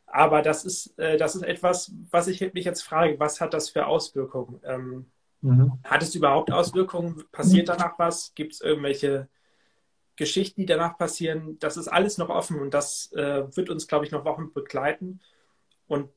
Aber 0.05 0.41
das 0.41 0.65
ist, 0.65 0.99
äh, 0.99 1.15
das 1.15 1.35
ist 1.35 1.43
etwas, 1.43 1.93
was 2.11 2.27
ich 2.27 2.41
mich 2.53 2.65
jetzt 2.65 2.81
frage, 2.81 3.21
was 3.21 3.39
hat 3.39 3.53
das 3.53 3.69
für 3.69 3.85
Auswirkungen? 3.85 4.59
Ähm, 4.65 5.05
mhm. 5.39 5.79
Hat 5.85 6.03
es 6.03 6.13
überhaupt 6.13 6.51
Auswirkungen? 6.51 7.23
Passiert 7.31 7.69
danach 7.69 7.97
was? 7.97 8.33
Gibt 8.35 8.55
es 8.55 8.59
irgendwelche 8.59 9.29
Geschichten, 10.17 10.59
die 10.59 10.65
danach 10.65 10.97
passieren? 10.97 11.57
Das 11.59 11.77
ist 11.77 11.87
alles 11.87 12.17
noch 12.17 12.27
offen 12.27 12.59
und 12.59 12.73
das 12.73 13.13
äh, 13.13 13.45
wird 13.55 13.69
uns, 13.69 13.87
glaube 13.87 14.03
ich, 14.03 14.11
noch 14.11 14.25
Wochen 14.25 14.51
begleiten. 14.51 15.21
Und 15.87 16.09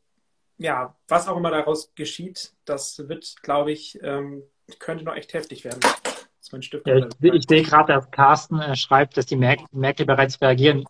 ja, 0.58 0.96
was 1.06 1.28
auch 1.28 1.36
immer 1.36 1.52
daraus 1.52 1.94
geschieht, 1.94 2.54
das 2.64 3.08
wird, 3.08 3.36
glaube 3.44 3.70
ich, 3.70 4.00
ähm, 4.02 4.42
könnte 4.78 5.04
noch 5.04 5.14
echt 5.14 5.32
heftig 5.34 5.64
werden. 5.64 5.80
Ja, 6.86 6.96
ich, 6.96 7.32
ich, 7.32 7.44
sehe 7.48 7.62
gerade, 7.62 7.92
dass 7.92 8.10
Carsten 8.10 8.60
äh, 8.60 8.76
schreibt, 8.76 9.16
dass 9.16 9.26
die 9.26 9.36
Märkte 9.36 10.04
bereits 10.04 10.40
reagieren. 10.40 10.84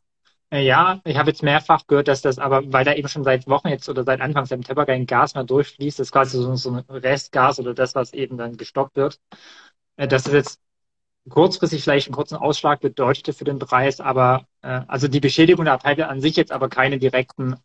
Äh, 0.51 0.65
ja, 0.65 1.01
ich 1.05 1.17
habe 1.17 1.31
jetzt 1.31 1.43
mehrfach 1.43 1.87
gehört, 1.87 2.09
dass 2.09 2.21
das 2.21 2.39
aber, 2.39 2.63
weil 2.73 2.85
da 2.85 2.95
eben 2.95 3.09
schon 3.09 3.25
seit 3.25 3.47
Wochen 3.47 3.69
jetzt 3.69 3.89
oder 3.89 4.05
seit 4.05 4.21
Anfang 4.21 4.45
September 4.45 4.85
kein 4.85 5.07
Gas 5.07 5.35
mehr 5.35 5.45
durchfließt, 5.45 5.99
das 5.99 6.09
ist 6.09 6.13
quasi 6.13 6.37
so, 6.37 6.57
so 6.57 6.71
ein 6.71 6.85
Restgas 6.89 7.59
oder 7.59 7.75
das, 7.75 7.95
was 7.95 8.13
eben 8.13 8.37
dann 8.37 8.57
gestoppt 8.57 8.97
wird, 8.97 9.19
äh, 9.97 10.09
dass 10.09 10.27
es 10.27 10.33
jetzt 10.33 10.61
kurzfristig 11.29 11.83
vielleicht 11.83 12.09
einen 12.09 12.15
kurzen 12.15 12.37
Ausschlag 12.37 12.81
bedeutete 12.81 13.33
für 13.33 13.45
den 13.45 13.59
Preis, 13.59 14.01
aber 14.01 14.47
äh, 14.63 14.83
also 14.89 15.09
die 15.09 15.21
Beschädigung 15.21 15.65
der 15.65 15.79
Pipeline 15.79 16.09
an 16.09 16.21
sich 16.21 16.37
jetzt 16.37 16.53
aber 16.53 16.69
keine 16.69 16.99
direkten 16.99 17.57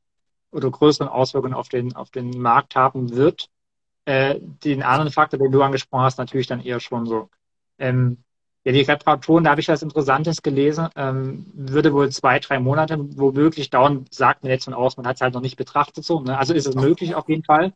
oder 0.51 0.69
größeren 0.71 1.09
Auswirkungen 1.09 1.53
auf 1.53 1.69
den, 1.69 1.95
auf 1.95 2.11
den 2.11 2.29
Markt 2.41 2.75
haben 2.75 3.15
wird. 3.15 3.49
Äh, 4.07 4.39
den 4.41 4.83
anderen 4.83 5.11
Faktor, 5.11 5.39
den 5.39 5.51
du 5.51 5.61
angesprochen 5.63 6.03
hast, 6.03 6.17
natürlich 6.17 6.47
dann 6.47 6.61
eher 6.61 6.79
schon 6.79 7.05
so. 7.07 7.29
Ähm, 7.79 8.23
Ja, 8.65 8.73
die 8.73 8.81
Reparaturen, 8.81 9.43
da 9.45 9.51
habe 9.51 9.61
ich 9.61 9.69
was 9.69 9.83
Interessantes 9.83 10.41
gelesen, 10.43 10.89
ähm, 10.95 11.47
würde 11.55 11.93
wohl 11.93 12.11
zwei, 12.11 12.39
drei 12.39 12.59
Monate 12.59 12.97
womöglich 13.17 13.69
dauern, 13.69 14.05
sagt 14.11 14.43
mir 14.43 14.51
jetzt 14.51 14.65
von 14.65 14.73
aus, 14.73 14.97
man 14.97 15.07
hat 15.07 15.17
es 15.17 15.21
halt 15.21 15.33
noch 15.35 15.41
nicht 15.41 15.57
betrachtet 15.57 16.05
so. 16.05 16.21
Ne? 16.21 16.37
Also 16.37 16.53
ist 16.53 16.67
es 16.67 16.75
möglich 16.75 17.15
auf 17.15 17.29
jeden 17.29 17.43
Fall, 17.45 17.73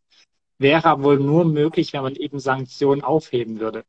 wäre 0.60 0.86
aber 0.90 1.04
wohl 1.04 1.20
nur 1.20 1.46
möglich, 1.46 1.94
wenn 1.94 2.04
man 2.04 2.16
eben 2.16 2.40
Sanktionen 2.40 3.04
aufheben 3.04 3.60
würde. 3.60 3.86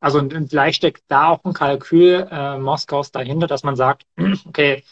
Also 0.00 0.18
und, 0.18 0.34
und 0.34 0.50
vielleicht 0.50 0.76
steckt 0.78 1.04
da 1.08 1.28
auch 1.28 1.44
ein 1.44 1.54
Kalkül 1.54 2.28
äh, 2.30 2.58
Moskaus 2.58 3.10
dahinter, 3.12 3.46
dass 3.46 3.62
man 3.64 3.76
sagt, 3.76 4.04
okay, 4.46 4.84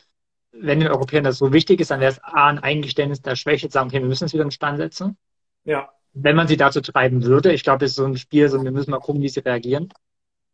wenn 0.53 0.81
den 0.81 0.89
Europäern 0.91 1.25
das 1.25 1.39
so 1.39 1.53
wichtig 1.53 1.81
ist, 1.81 1.91
dann 1.93 2.01
wäre 2.01 2.13
es 2.13 2.25
A, 2.25 2.49
ein 2.49 2.59
Eingeständnis 2.61 3.23
der 3.23 3.37
Schwäche, 3.37 3.69
zu 3.69 3.75
sagen, 3.75 3.89
okay, 3.91 4.01
wir 4.01 4.09
müssen 4.09 4.25
es 4.27 4.35
wieder 4.35 4.45
in 4.45 4.51
Stand 4.53 4.79
setzen. 4.79 5.19
Ja. 5.65 5.93
Wenn 6.15 6.37
man 6.37 6.49
sie 6.49 6.57
dazu 6.57 6.81
treiben 6.81 7.25
würde, 7.25 7.53
ich 7.53 7.63
glaube, 7.63 7.79
das 7.79 7.91
ist 7.91 7.97
so 7.97 8.05
ein 8.05 8.17
Spiel, 8.17 8.49
so 8.49 8.63
wir 8.63 8.71
müssen 8.71 8.91
mal 8.91 9.01
gucken, 9.01 9.23
wie 9.23 9.29
sie 9.29 9.41
reagieren. 9.41 9.89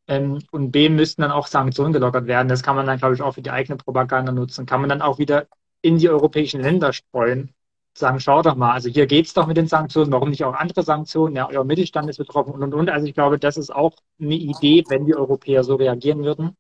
Ähm, 0.09 0.41
und 0.53 0.73
B 0.73 0.89
müssten 0.89 1.23
dann 1.23 1.31
auch 1.33 1.47
Sanktionen 1.47 1.93
gelockert 1.93 2.27
werden. 2.27 2.49
Das 2.49 2.63
kann 2.63 2.77
man 2.77 2.87
dann, 2.87 2.99
glaube 2.99 3.15
ich, 3.15 3.23
auch 3.23 3.35
für 3.35 3.43
die 3.43 3.51
eigene 3.51 3.77
Propaganda 3.77 4.33
nutzen. 4.33 4.67
Kann 4.67 4.81
man 4.81 4.89
dann 4.91 5.03
auch 5.03 5.19
wieder 5.19 5.47
in 5.83 5.99
die 5.99 6.09
europäischen 6.09 6.61
Länder 6.63 6.93
streuen. 6.93 7.55
Sagen, 7.95 8.21
schau 8.21 8.43
doch 8.43 8.55
mal, 8.57 8.73
also 8.73 8.89
hier 8.89 9.07
geht's 9.07 9.35
doch 9.35 9.47
mit 9.47 9.57
den 9.57 9.67
Sanktionen, 9.67 10.13
warum 10.13 10.31
nicht 10.31 10.45
auch 10.45 10.55
andere 10.55 10.83
Sanktionen? 10.85 11.37
Ja, 11.37 11.49
euer 11.49 11.65
Mittelstand 11.65 12.09
ist 12.09 12.19
betroffen 12.19 12.53
und 12.55 12.63
und 12.63 12.75
und. 12.75 12.91
Also 12.91 13.07
ich 13.07 13.15
glaube, 13.15 13.39
das 13.39 13.57
ist 13.57 13.75
auch 13.75 13.95
eine 14.21 14.35
Idee, 14.35 14.85
wenn 14.89 15.05
die 15.07 15.17
Europäer 15.17 15.65
so 15.65 15.75
reagieren 15.77 16.25
würden. 16.25 16.57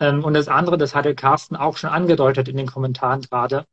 Ähm, 0.00 0.24
und 0.24 0.34
das 0.34 0.48
andere, 0.48 0.78
das 0.78 0.94
hatte 0.94 1.14
Carsten 1.14 1.56
auch 1.56 1.76
schon 1.76 1.90
angedeutet 1.90 2.48
in 2.48 2.56
den 2.56 2.66
Kommentaren 2.66 3.22
gerade, 3.22 3.66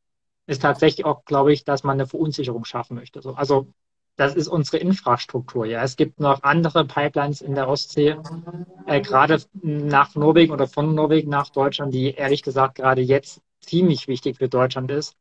ist 0.48 0.62
tatsächlich 0.62 1.06
auch, 1.06 1.26
glaube 1.26 1.54
ich, 1.54 1.64
dass 1.64 1.84
man 1.84 1.94
eine 1.96 2.08
Verunsicherung 2.08 2.66
schaffen 2.66 2.96
möchte. 2.96 3.22
Also 3.36 3.68
das 4.22 4.36
ist 4.36 4.48
unsere 4.48 4.78
Infrastruktur. 4.78 5.66
Ja, 5.66 5.82
es 5.82 5.96
gibt 5.96 6.20
noch 6.20 6.44
andere 6.44 6.86
Pipelines 6.86 7.42
in 7.42 7.56
der 7.56 7.68
Ostsee, 7.68 8.18
äh, 8.86 9.02
gerade 9.02 9.42
nach 9.64 10.14
Norwegen 10.14 10.54
oder 10.54 10.68
von 10.68 10.94
Norwegen 10.94 11.32
nach 11.32 11.50
Deutschland, 11.50 11.92
die 11.92 12.14
ehrlich 12.14 12.44
gesagt 12.44 12.76
gerade 12.76 13.02
jetzt 13.02 13.42
ziemlich 13.62 14.08
wichtig 14.08 14.38
für 14.38 14.48
Deutschland 14.48 14.92
ist. 14.92 15.16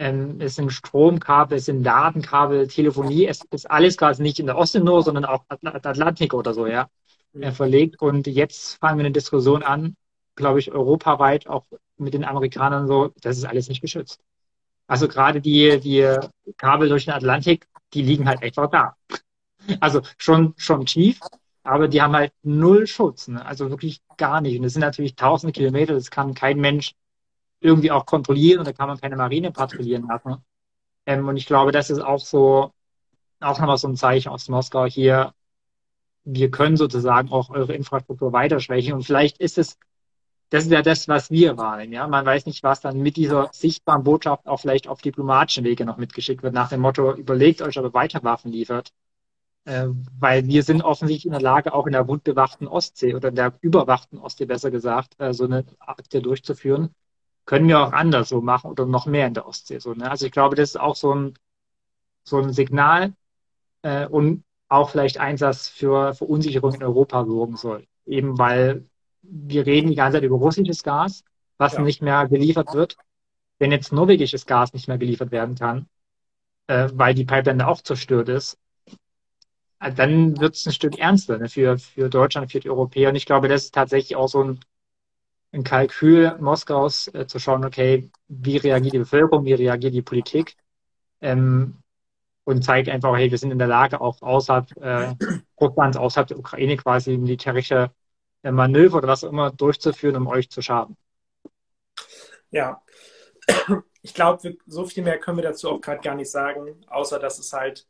Ähm, 0.00 0.40
es 0.40 0.56
sind 0.56 0.72
Stromkabel, 0.72 1.58
es 1.58 1.66
sind 1.66 1.84
Datenkabel, 1.84 2.66
Telefonie, 2.66 3.28
es 3.28 3.44
ist 3.52 3.70
alles 3.70 3.96
gerade 3.96 4.20
nicht 4.20 4.40
in 4.40 4.46
der 4.46 4.58
Ostsee 4.58 4.80
nur, 4.80 5.04
sondern 5.04 5.26
auch 5.26 5.44
Atlantik 5.48 6.34
oder 6.34 6.54
so, 6.54 6.66
ja, 6.66 6.88
äh, 7.34 7.52
verlegt. 7.52 8.02
Und 8.02 8.26
jetzt 8.26 8.80
fangen 8.80 8.98
wir 8.98 9.04
eine 9.04 9.12
Diskussion 9.12 9.62
an, 9.62 9.94
glaube 10.34 10.58
ich, 10.58 10.72
europaweit 10.72 11.46
auch 11.46 11.66
mit 11.98 12.14
den 12.14 12.24
Amerikanern 12.24 12.88
so, 12.88 13.12
das 13.20 13.38
ist 13.38 13.44
alles 13.44 13.68
nicht 13.68 13.80
geschützt. 13.80 14.18
Also 14.88 15.06
gerade 15.06 15.40
die, 15.40 15.78
die 15.78 16.18
Kabel 16.56 16.88
durch 16.88 17.04
den 17.04 17.14
Atlantik, 17.14 17.68
die 17.94 18.02
liegen 18.02 18.28
halt 18.28 18.42
einfach 18.42 18.68
da. 18.70 18.96
Also 19.80 20.02
schon, 20.18 20.54
schon 20.56 20.84
tief, 20.84 21.20
aber 21.62 21.88
die 21.88 22.02
haben 22.02 22.14
halt 22.14 22.32
null 22.42 22.86
Schutz. 22.86 23.28
Ne? 23.28 23.44
Also 23.44 23.70
wirklich 23.70 24.00
gar 24.16 24.40
nicht. 24.40 24.56
Und 24.56 24.64
das 24.64 24.74
sind 24.74 24.80
natürlich 24.80 25.16
tausende 25.16 25.52
Kilometer, 25.52 25.94
das 25.94 26.10
kann 26.10 26.34
kein 26.34 26.58
Mensch 26.60 26.94
irgendwie 27.60 27.90
auch 27.90 28.04
kontrollieren 28.04 28.58
und 28.58 28.66
da 28.68 28.72
kann 28.72 28.88
man 28.88 29.00
keine 29.00 29.16
Marine 29.16 29.50
patrouillieren 29.50 30.06
lassen. 30.06 30.36
Ähm, 31.06 31.26
und 31.26 31.36
ich 31.36 31.46
glaube, 31.46 31.72
das 31.72 31.90
ist 31.90 32.00
auch 32.00 32.20
so, 32.20 32.72
auch 33.40 33.58
nochmal 33.58 33.78
so 33.78 33.88
ein 33.88 33.96
Zeichen 33.96 34.28
aus 34.28 34.48
Moskau 34.48 34.84
hier. 34.86 35.32
Wir 36.24 36.50
können 36.50 36.76
sozusagen 36.76 37.30
auch 37.30 37.50
eure 37.50 37.74
Infrastruktur 37.74 38.32
weiter 38.32 38.60
schwächen. 38.60 38.92
Und 38.94 39.02
vielleicht 39.04 39.38
ist 39.38 39.58
es 39.58 39.78
das 40.54 40.66
ist 40.66 40.70
ja 40.70 40.82
das, 40.82 41.08
was 41.08 41.32
wir 41.32 41.58
wahrnehmen. 41.58 41.92
Ja? 41.92 42.06
Man 42.06 42.24
weiß 42.24 42.46
nicht, 42.46 42.62
was 42.62 42.80
dann 42.80 43.00
mit 43.00 43.16
dieser 43.16 43.48
sichtbaren 43.52 44.04
Botschaft 44.04 44.46
auch 44.46 44.60
vielleicht 44.60 44.86
auf 44.86 45.02
diplomatischen 45.02 45.64
Wege 45.64 45.84
noch 45.84 45.96
mitgeschickt 45.96 46.44
wird, 46.44 46.54
nach 46.54 46.68
dem 46.68 46.80
Motto, 46.80 47.12
überlegt 47.12 47.60
euch, 47.60 47.76
ob 47.76 47.86
ihr 47.86 47.92
weiter 47.92 48.22
Waffen 48.22 48.52
liefert. 48.52 48.92
Äh, 49.64 49.88
weil 50.20 50.46
wir 50.46 50.62
sind 50.62 50.82
offensichtlich 50.82 51.26
in 51.26 51.32
der 51.32 51.40
Lage, 51.40 51.74
auch 51.74 51.86
in 51.86 51.92
der 51.92 52.06
wundbewachten 52.06 52.68
Ostsee 52.68 53.16
oder 53.16 53.30
in 53.30 53.34
der 53.34 53.54
überwachten 53.62 54.18
Ostsee 54.18 54.44
besser 54.44 54.70
gesagt, 54.70 55.16
äh, 55.18 55.32
so 55.32 55.44
eine 55.44 55.64
Akte 55.80 56.22
durchzuführen. 56.22 56.94
Können 57.46 57.66
wir 57.66 57.80
auch 57.80 57.92
anders 57.92 58.28
so 58.28 58.40
machen 58.40 58.70
oder 58.70 58.86
noch 58.86 59.06
mehr 59.06 59.26
in 59.26 59.34
der 59.34 59.48
Ostsee. 59.48 59.80
So, 59.80 59.92
ne? 59.94 60.08
Also 60.08 60.26
ich 60.26 60.32
glaube, 60.32 60.54
das 60.54 60.70
ist 60.70 60.80
auch 60.80 60.94
so 60.94 61.12
ein, 61.12 61.34
so 62.22 62.38
ein 62.38 62.52
Signal 62.52 63.14
äh, 63.82 64.06
und 64.06 64.44
auch 64.68 64.90
vielleicht 64.90 65.18
Einsatz 65.18 65.66
für 65.66 66.14
Verunsicherung 66.14 66.74
in 66.74 66.84
Europa 66.84 67.24
sorgen 67.24 67.56
soll. 67.56 67.88
Eben 68.06 68.38
weil 68.38 68.86
wir 69.30 69.66
reden 69.66 69.88
die 69.88 69.96
ganze 69.96 70.16
Zeit 70.16 70.24
über 70.24 70.36
russisches 70.36 70.82
Gas, 70.82 71.24
was 71.58 71.74
ja. 71.74 71.82
nicht 71.82 72.02
mehr 72.02 72.28
geliefert 72.28 72.74
wird. 72.74 72.96
Wenn 73.58 73.72
jetzt 73.72 73.92
norwegisches 73.92 74.46
Gas 74.46 74.72
nicht 74.72 74.88
mehr 74.88 74.98
geliefert 74.98 75.30
werden 75.30 75.54
kann, 75.54 75.86
äh, 76.66 76.88
weil 76.92 77.14
die 77.14 77.24
Pipeline 77.24 77.66
auch 77.66 77.80
zerstört 77.80 78.28
ist, 78.28 78.58
äh, 79.80 79.92
dann 79.92 80.38
wird 80.40 80.56
es 80.56 80.66
ein 80.66 80.72
Stück 80.72 80.98
ernster 80.98 81.38
ne, 81.38 81.48
für, 81.48 81.78
für 81.78 82.08
Deutschland, 82.08 82.50
für 82.50 82.60
die 82.60 82.70
Europäer. 82.70 83.10
Und 83.10 83.16
ich 83.16 83.26
glaube, 83.26 83.48
das 83.48 83.64
ist 83.64 83.74
tatsächlich 83.74 84.16
auch 84.16 84.28
so 84.28 84.42
ein, 84.42 84.60
ein 85.52 85.64
Kalkül 85.64 86.36
Moskaus, 86.40 87.08
äh, 87.08 87.26
zu 87.26 87.38
schauen, 87.38 87.64
okay, 87.64 88.10
wie 88.28 88.56
reagiert 88.56 88.94
die 88.94 88.98
Bevölkerung, 88.98 89.44
wie 89.44 89.54
reagiert 89.54 89.94
die 89.94 90.02
Politik? 90.02 90.56
Ähm, 91.20 91.78
und 92.44 92.62
zeigt 92.62 92.88
einfach, 92.90 93.16
hey, 93.16 93.30
wir 93.30 93.38
sind 93.38 93.52
in 93.52 93.58
der 93.58 93.68
Lage, 93.68 94.00
auch 94.00 94.20
außerhalb 94.20 94.76
äh, 94.76 95.14
Russlands, 95.60 95.96
außerhalb 95.96 96.28
der 96.28 96.38
Ukraine 96.38 96.76
quasi 96.76 97.16
militärische 97.16 97.90
Manöver 98.52 98.98
oder 98.98 99.08
was 99.08 99.24
auch 99.24 99.30
immer 99.30 99.50
durchzuführen, 99.50 100.16
um 100.16 100.26
euch 100.26 100.50
zu 100.50 100.62
schaden. 100.62 100.96
Ja, 102.50 102.82
ich 104.02 104.14
glaube, 104.14 104.56
so 104.66 104.84
viel 104.86 105.02
mehr 105.02 105.18
können 105.18 105.38
wir 105.38 105.42
dazu 105.44 105.70
auch 105.70 105.80
gerade 105.80 106.02
gar 106.02 106.14
nicht 106.14 106.30
sagen, 106.30 106.84
außer 106.88 107.18
dass 107.18 107.38
es 107.38 107.52
halt 107.52 107.86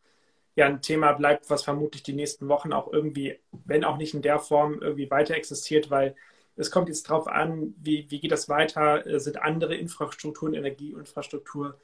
ja 0.56 0.66
ein 0.66 0.80
Thema 0.82 1.12
bleibt, 1.12 1.50
was 1.50 1.64
vermutlich 1.64 2.02
die 2.02 2.12
nächsten 2.12 2.48
Wochen 2.48 2.72
auch 2.72 2.92
irgendwie, 2.92 3.40
wenn 3.64 3.84
auch 3.84 3.96
nicht 3.96 4.14
in 4.14 4.22
der 4.22 4.38
Form, 4.38 4.80
irgendwie 4.80 5.10
weiter 5.10 5.34
existiert, 5.34 5.90
weil 5.90 6.14
es 6.56 6.70
kommt 6.70 6.88
jetzt 6.88 7.10
darauf 7.10 7.26
an, 7.26 7.74
wie, 7.78 8.06
wie 8.10 8.20
geht 8.20 8.32
das 8.32 8.48
weiter, 8.48 9.06
äh, 9.06 9.18
sind 9.18 9.42
andere 9.42 9.74
Infrastrukturen, 9.74 10.54
Energieinfrastruktur 10.54 11.80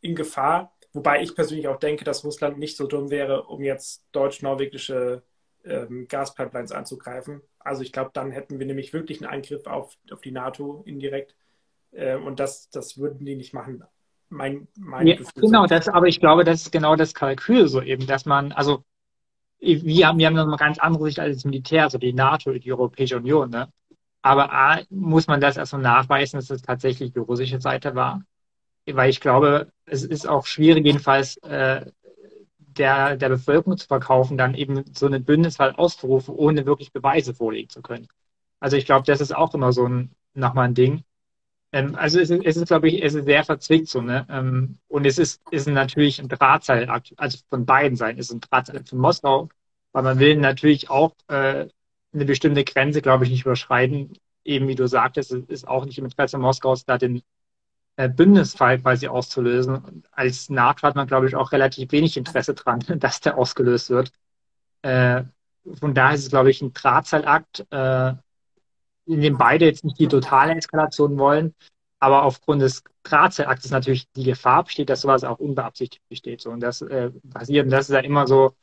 in 0.00 0.14
Gefahr, 0.14 0.72
wobei 0.92 1.22
ich 1.22 1.34
persönlich 1.34 1.68
auch 1.68 1.78
denke, 1.78 2.04
dass 2.04 2.24
Russland 2.24 2.58
nicht 2.58 2.76
so 2.76 2.86
dumm 2.86 3.10
wäre, 3.10 3.44
um 3.44 3.62
jetzt 3.64 4.04
deutsch-norwegische 4.12 5.22
ähm, 5.64 6.06
Gaspipelines 6.08 6.72
anzugreifen. 6.72 7.40
Also 7.58 7.82
ich 7.82 7.92
glaube, 7.92 8.10
dann 8.12 8.30
hätten 8.30 8.58
wir 8.58 8.66
nämlich 8.66 8.92
wirklich 8.92 9.22
einen 9.22 9.32
Angriff 9.32 9.66
auf, 9.66 9.96
auf 10.10 10.20
die 10.20 10.30
NATO 10.30 10.82
indirekt. 10.86 11.34
Äh, 11.92 12.16
und 12.16 12.40
das, 12.40 12.68
das 12.70 12.98
würden 12.98 13.24
die 13.24 13.36
nicht 13.36 13.54
machen. 13.54 13.84
Mein, 14.28 14.68
mein 14.76 15.06
ja, 15.06 15.16
genau, 15.36 15.66
das, 15.66 15.88
aber 15.88 16.08
ich 16.08 16.20
glaube, 16.20 16.44
das 16.44 16.62
ist 16.62 16.72
genau 16.72 16.96
das 16.96 17.14
Kalkül 17.14 17.68
so 17.68 17.80
eben, 17.80 18.06
dass 18.06 18.24
man, 18.24 18.52
also 18.52 18.84
wir 19.60 20.08
haben, 20.08 20.18
wir 20.18 20.26
haben 20.26 20.38
eine 20.38 20.56
ganz 20.56 20.78
andere 20.78 21.04
Sicht 21.04 21.20
als 21.20 21.36
das 21.36 21.44
Militär, 21.44 21.84
also 21.84 21.98
die 21.98 22.12
NATO, 22.12 22.52
die 22.52 22.72
Europäische 22.72 23.16
Union. 23.16 23.50
Ne? 23.50 23.68
Aber 24.22 24.52
A, 24.52 24.80
muss 24.90 25.26
man 25.26 25.40
das 25.40 25.56
erstmal 25.56 25.82
nachweisen, 25.82 26.38
dass 26.38 26.50
es 26.50 26.62
tatsächlich 26.62 27.12
die 27.12 27.18
russische 27.18 27.60
Seite 27.60 27.94
war. 27.94 28.22
Weil 28.86 29.08
ich 29.08 29.20
glaube, 29.20 29.70
es 29.86 30.02
ist 30.02 30.28
auch 30.28 30.46
schwierig, 30.46 30.84
jedenfalls 30.84 31.36
äh, 31.38 31.86
der, 32.78 33.16
der 33.16 33.28
Bevölkerung 33.28 33.78
zu 33.78 33.86
verkaufen, 33.86 34.38
dann 34.38 34.54
eben 34.54 34.84
so 34.94 35.06
eine 35.06 35.20
Bündniswahl 35.20 35.72
auszurufen, 35.72 36.34
ohne 36.34 36.66
wirklich 36.66 36.92
Beweise 36.92 37.34
vorlegen 37.34 37.68
zu 37.70 37.82
können. 37.82 38.08
Also 38.60 38.76
ich 38.76 38.86
glaube, 38.86 39.06
das 39.06 39.20
ist 39.20 39.34
auch 39.34 39.54
immer 39.54 39.72
so 39.72 39.86
ein, 39.86 40.10
nochmal 40.34 40.68
ein 40.68 40.74
Ding. 40.74 41.04
Ähm, 41.72 41.96
also 41.96 42.20
es 42.20 42.30
ist, 42.30 42.44
es 42.44 42.56
ist, 42.56 42.68
glaube 42.68 42.88
ich, 42.88 43.02
es 43.02 43.14
ist 43.14 43.24
sehr 43.26 43.44
verzwickt 43.44 43.88
so, 43.88 44.00
ne? 44.00 44.26
Ähm, 44.30 44.78
und 44.88 45.06
es 45.06 45.18
ist, 45.18 45.42
ist 45.50 45.66
natürlich 45.68 46.20
ein 46.20 46.28
Drahtseilakt, 46.28 47.14
also 47.16 47.38
von 47.50 47.66
beiden 47.66 47.96
Seiten 47.96 48.18
ist 48.18 48.32
ein 48.32 48.40
Drahtseilakt 48.40 48.88
von 48.90 48.98
Moskau, 48.98 49.48
weil 49.92 50.02
man 50.04 50.18
will 50.18 50.36
natürlich 50.36 50.90
auch 50.90 51.14
äh, 51.28 51.66
eine 52.12 52.24
bestimmte 52.24 52.64
Grenze, 52.64 53.02
glaube 53.02 53.24
ich, 53.24 53.30
nicht 53.30 53.42
überschreiten. 53.44 54.12
Eben 54.44 54.68
wie 54.68 54.74
du 54.74 54.86
sagtest, 54.86 55.32
es 55.32 55.44
ist 55.46 55.68
auch 55.68 55.84
nicht 55.84 55.98
im 55.98 56.04
Interesse 56.04 56.38
Moskaus, 56.38 56.84
da 56.84 56.98
den 56.98 57.22
äh, 57.96 58.08
Bündnisfall 58.08 58.80
quasi 58.80 59.08
auszulösen. 59.08 60.04
Als 60.10 60.50
NATO 60.50 60.82
hat 60.82 60.96
man, 60.96 61.06
glaube 61.06 61.28
ich, 61.28 61.36
auch 61.36 61.52
relativ 61.52 61.92
wenig 61.92 62.16
Interesse 62.16 62.54
dran, 62.54 62.80
dass 62.98 63.20
der 63.20 63.38
ausgelöst 63.38 63.90
wird. 63.90 64.12
Äh, 64.82 65.24
von 65.80 65.94
daher 65.94 66.14
ist 66.14 66.24
es, 66.24 66.30
glaube 66.30 66.50
ich, 66.50 66.60
ein 66.60 66.72
Drahtseilakt, 66.72 67.66
äh, 67.70 68.12
in 69.06 69.20
dem 69.20 69.38
beide 69.38 69.66
jetzt 69.66 69.84
nicht 69.84 69.98
die 69.98 70.08
totale 70.08 70.54
Eskalation 70.56 71.18
wollen, 71.18 71.54
aber 71.98 72.22
aufgrund 72.24 72.62
des 72.62 72.82
Drahtseilaktes 73.02 73.70
natürlich 73.70 74.10
die 74.12 74.24
Gefahr 74.24 74.64
besteht, 74.64 74.90
dass 74.90 75.02
sowas 75.02 75.24
auch 75.24 75.38
unbeabsichtigt 75.38 76.06
besteht. 76.08 76.40
So, 76.40 76.50
und 76.50 76.60
das 76.60 76.82
äh, 76.82 77.10
passiert, 77.32 77.66
und 77.66 77.70
das 77.70 77.88
ist 77.88 77.94
ja 77.94 78.00
immer 78.00 78.26
so, 78.26 78.54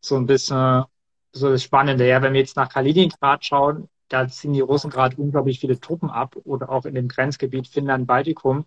so 0.00 0.16
ein 0.16 0.26
bisschen 0.26 0.84
so 1.32 1.50
das 1.50 1.62
Spannende. 1.62 2.06
Ja, 2.06 2.22
wenn 2.22 2.32
wir 2.32 2.40
jetzt 2.40 2.56
nach 2.56 2.68
Kaliningrad 2.68 3.44
schauen, 3.44 3.88
da 4.10 4.28
ziehen 4.28 4.52
die 4.52 4.60
Russen 4.60 4.90
gerade 4.90 5.16
unglaublich 5.16 5.60
viele 5.60 5.80
Truppen 5.80 6.10
ab 6.10 6.36
oder 6.44 6.68
auch 6.68 6.84
in 6.84 6.94
dem 6.94 7.08
Grenzgebiet 7.08 7.68
Finnland-Baltikum. 7.68 8.66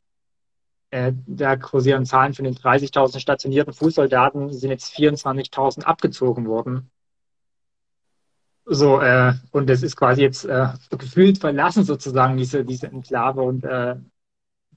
Äh, 0.89 1.13
da 1.27 1.57
kursieren 1.57 2.05
Zahlen 2.05 2.33
von 2.33 2.45
den 2.45 2.55
30.000 2.55 3.19
stationierten 3.19 3.73
Fußsoldaten, 3.73 4.51
sind 4.51 4.71
jetzt 4.71 4.95
24.000 4.95 5.83
abgezogen 5.83 6.47
worden. 6.47 6.89
So, 8.65 9.01
äh, 9.01 9.33
und 9.51 9.69
das 9.69 9.83
ist 9.83 9.97
quasi 9.97 10.21
jetzt 10.21 10.45
äh, 10.45 10.67
gefühlt 10.97 11.37
verlassen 11.37 11.83
sozusagen, 11.83 12.37
diese, 12.37 12.63
diese 12.63 12.87
Enklave 12.87 13.41
und 13.41 13.65
äh, 13.65 13.97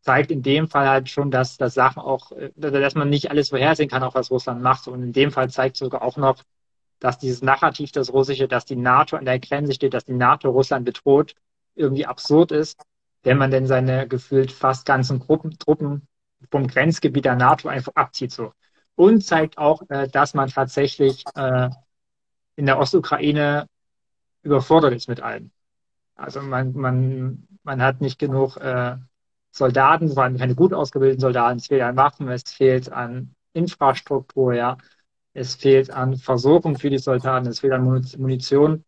zeigt 0.00 0.32
in 0.32 0.42
dem 0.42 0.68
Fall 0.68 0.88
halt 0.88 1.08
schon, 1.08 1.30
dass, 1.30 1.56
dass 1.56 1.74
Sachen 1.74 2.00
auch, 2.02 2.32
äh, 2.32 2.50
dass 2.56 2.96
man 2.96 3.08
nicht 3.08 3.30
alles 3.30 3.50
vorhersehen 3.50 3.88
kann, 3.88 4.02
auch 4.02 4.16
was 4.16 4.32
Russland 4.32 4.62
macht. 4.62 4.88
Und 4.88 5.02
in 5.04 5.12
dem 5.12 5.30
Fall 5.30 5.50
zeigt 5.50 5.76
sogar 5.76 6.02
auch 6.02 6.16
noch, 6.16 6.42
dass 6.98 7.18
dieses 7.18 7.42
Narrativ, 7.42 7.92
das 7.92 8.12
russische, 8.12 8.48
dass 8.48 8.64
die 8.64 8.76
NATO 8.76 9.16
an 9.16 9.24
der 9.24 9.38
Grenze 9.38 9.74
steht, 9.74 9.94
dass 9.94 10.04
die 10.04 10.14
NATO 10.14 10.50
Russland 10.50 10.84
bedroht, 10.84 11.34
irgendwie 11.74 12.06
absurd 12.06 12.52
ist, 12.52 12.82
wenn 13.22 13.38
man 13.38 13.50
denn 13.50 13.66
seine 13.66 14.08
gefühlt 14.08 14.52
fast 14.52 14.86
ganzen 14.86 15.18
Gruppen, 15.18 15.58
Truppen 15.58 16.08
vom 16.50 16.66
Grenzgebiet 16.66 17.24
der 17.24 17.36
NATO 17.36 17.68
einfach 17.68 17.92
abzieht. 17.94 18.32
So. 18.32 18.52
Und 18.94 19.24
zeigt 19.24 19.58
auch, 19.58 19.82
äh, 19.90 20.08
dass 20.08 20.34
man 20.34 20.48
tatsächlich 20.48 21.24
äh, 21.34 21.68
in 22.56 22.66
der 22.66 22.78
Ostukraine 22.78 23.66
überfordert 24.42 24.94
ist 24.94 25.08
mit 25.08 25.20
allem. 25.20 25.50
Also 26.14 26.40
man, 26.40 26.72
man, 26.72 27.46
man 27.62 27.82
hat 27.82 28.00
nicht 28.00 28.18
genug 28.18 28.56
äh, 28.56 28.96
Soldaten, 29.50 30.12
vor 30.12 30.22
allem 30.24 30.38
keine 30.38 30.54
gut 30.54 30.72
ausgebildeten 30.72 31.20
Soldaten. 31.20 31.58
Es 31.58 31.66
fehlt 31.66 31.82
an 31.82 31.96
Waffen, 31.96 32.28
es 32.28 32.42
fehlt 32.44 32.90
an 32.90 33.34
Infrastruktur, 33.52 34.54
ja. 34.54 34.78
Es 35.36 35.54
fehlt 35.54 35.90
an 35.90 36.16
Versorgung 36.16 36.78
für 36.78 36.88
die 36.88 36.96
Soldaten, 36.96 37.46
es 37.46 37.60
fehlt 37.60 37.74
an 37.74 37.84
Munition. 37.84 38.84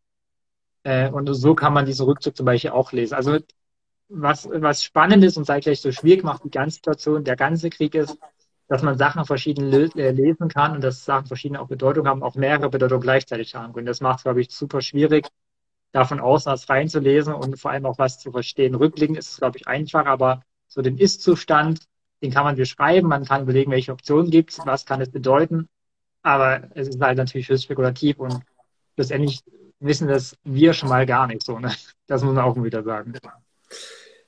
Äh, 0.82 1.10
und 1.10 1.26
so 1.34 1.54
kann 1.54 1.74
man 1.74 1.84
diesen 1.84 2.06
Rückzug 2.06 2.34
zum 2.36 2.46
Beispiel 2.46 2.70
auch 2.70 2.92
lesen. 2.92 3.14
Also 3.14 3.38
was, 4.08 4.48
was 4.50 4.82
spannend 4.82 5.22
ist 5.24 5.36
und 5.36 5.44
zeitgleich 5.44 5.82
so 5.82 5.92
schwierig 5.92 6.24
macht, 6.24 6.44
die 6.44 6.50
ganze 6.50 6.76
Situation, 6.76 7.22
der 7.22 7.36
ganze 7.36 7.68
Krieg 7.68 7.94
ist, 7.94 8.18
dass 8.66 8.82
man 8.82 8.96
Sachen 8.96 9.26
verschieden 9.26 9.70
äh, 9.72 10.10
lesen 10.10 10.48
kann 10.48 10.74
und 10.74 10.82
dass 10.82 11.04
Sachen 11.04 11.26
verschiedene 11.26 11.60
auch 11.60 11.68
Bedeutung 11.68 12.08
haben, 12.08 12.22
auch 12.22 12.34
mehrere 12.34 12.70
Bedeutungen 12.70 13.02
gleichzeitig 13.02 13.54
haben 13.54 13.74
können. 13.74 13.86
Das 13.86 14.00
macht 14.00 14.20
es, 14.20 14.22
glaube 14.22 14.40
ich, 14.40 14.50
super 14.50 14.80
schwierig, 14.80 15.28
davon 15.92 16.18
aus, 16.18 16.46
was 16.46 16.66
reinzulesen 16.70 17.34
und 17.34 17.60
vor 17.60 17.72
allem 17.72 17.84
auch 17.84 17.98
was 17.98 18.20
zu 18.20 18.32
verstehen. 18.32 18.74
Rückblickend 18.74 19.18
ist 19.18 19.32
es, 19.32 19.36
glaube 19.36 19.58
ich, 19.58 19.68
einfach, 19.68 20.06
aber 20.06 20.42
so 20.66 20.80
den 20.80 20.96
Ist-Zustand, 20.96 21.80
den 22.22 22.30
kann 22.30 22.44
man 22.44 22.56
beschreiben, 22.56 23.08
man 23.08 23.26
kann 23.26 23.42
überlegen, 23.42 23.70
welche 23.70 23.92
Optionen 23.92 24.30
gibt 24.30 24.52
es, 24.52 24.60
was 24.64 24.86
kann 24.86 25.02
es 25.02 25.10
bedeuten, 25.10 25.68
aber 26.22 26.68
es 26.74 26.88
ist 26.88 27.00
halt 27.00 27.18
natürlich 27.18 27.48
höchst 27.48 27.64
spekulativ 27.64 28.18
und 28.18 28.40
schlussendlich 28.94 29.40
wissen 29.80 30.08
das 30.08 30.36
wir 30.44 30.72
schon 30.72 30.88
mal 30.88 31.06
gar 31.06 31.26
nicht 31.26 31.44
so. 31.44 31.58
Ne? 31.58 31.72
Das 32.06 32.22
muss 32.22 32.34
man 32.34 32.44
auch 32.44 32.56
wieder 32.62 32.82
sagen. 32.82 33.14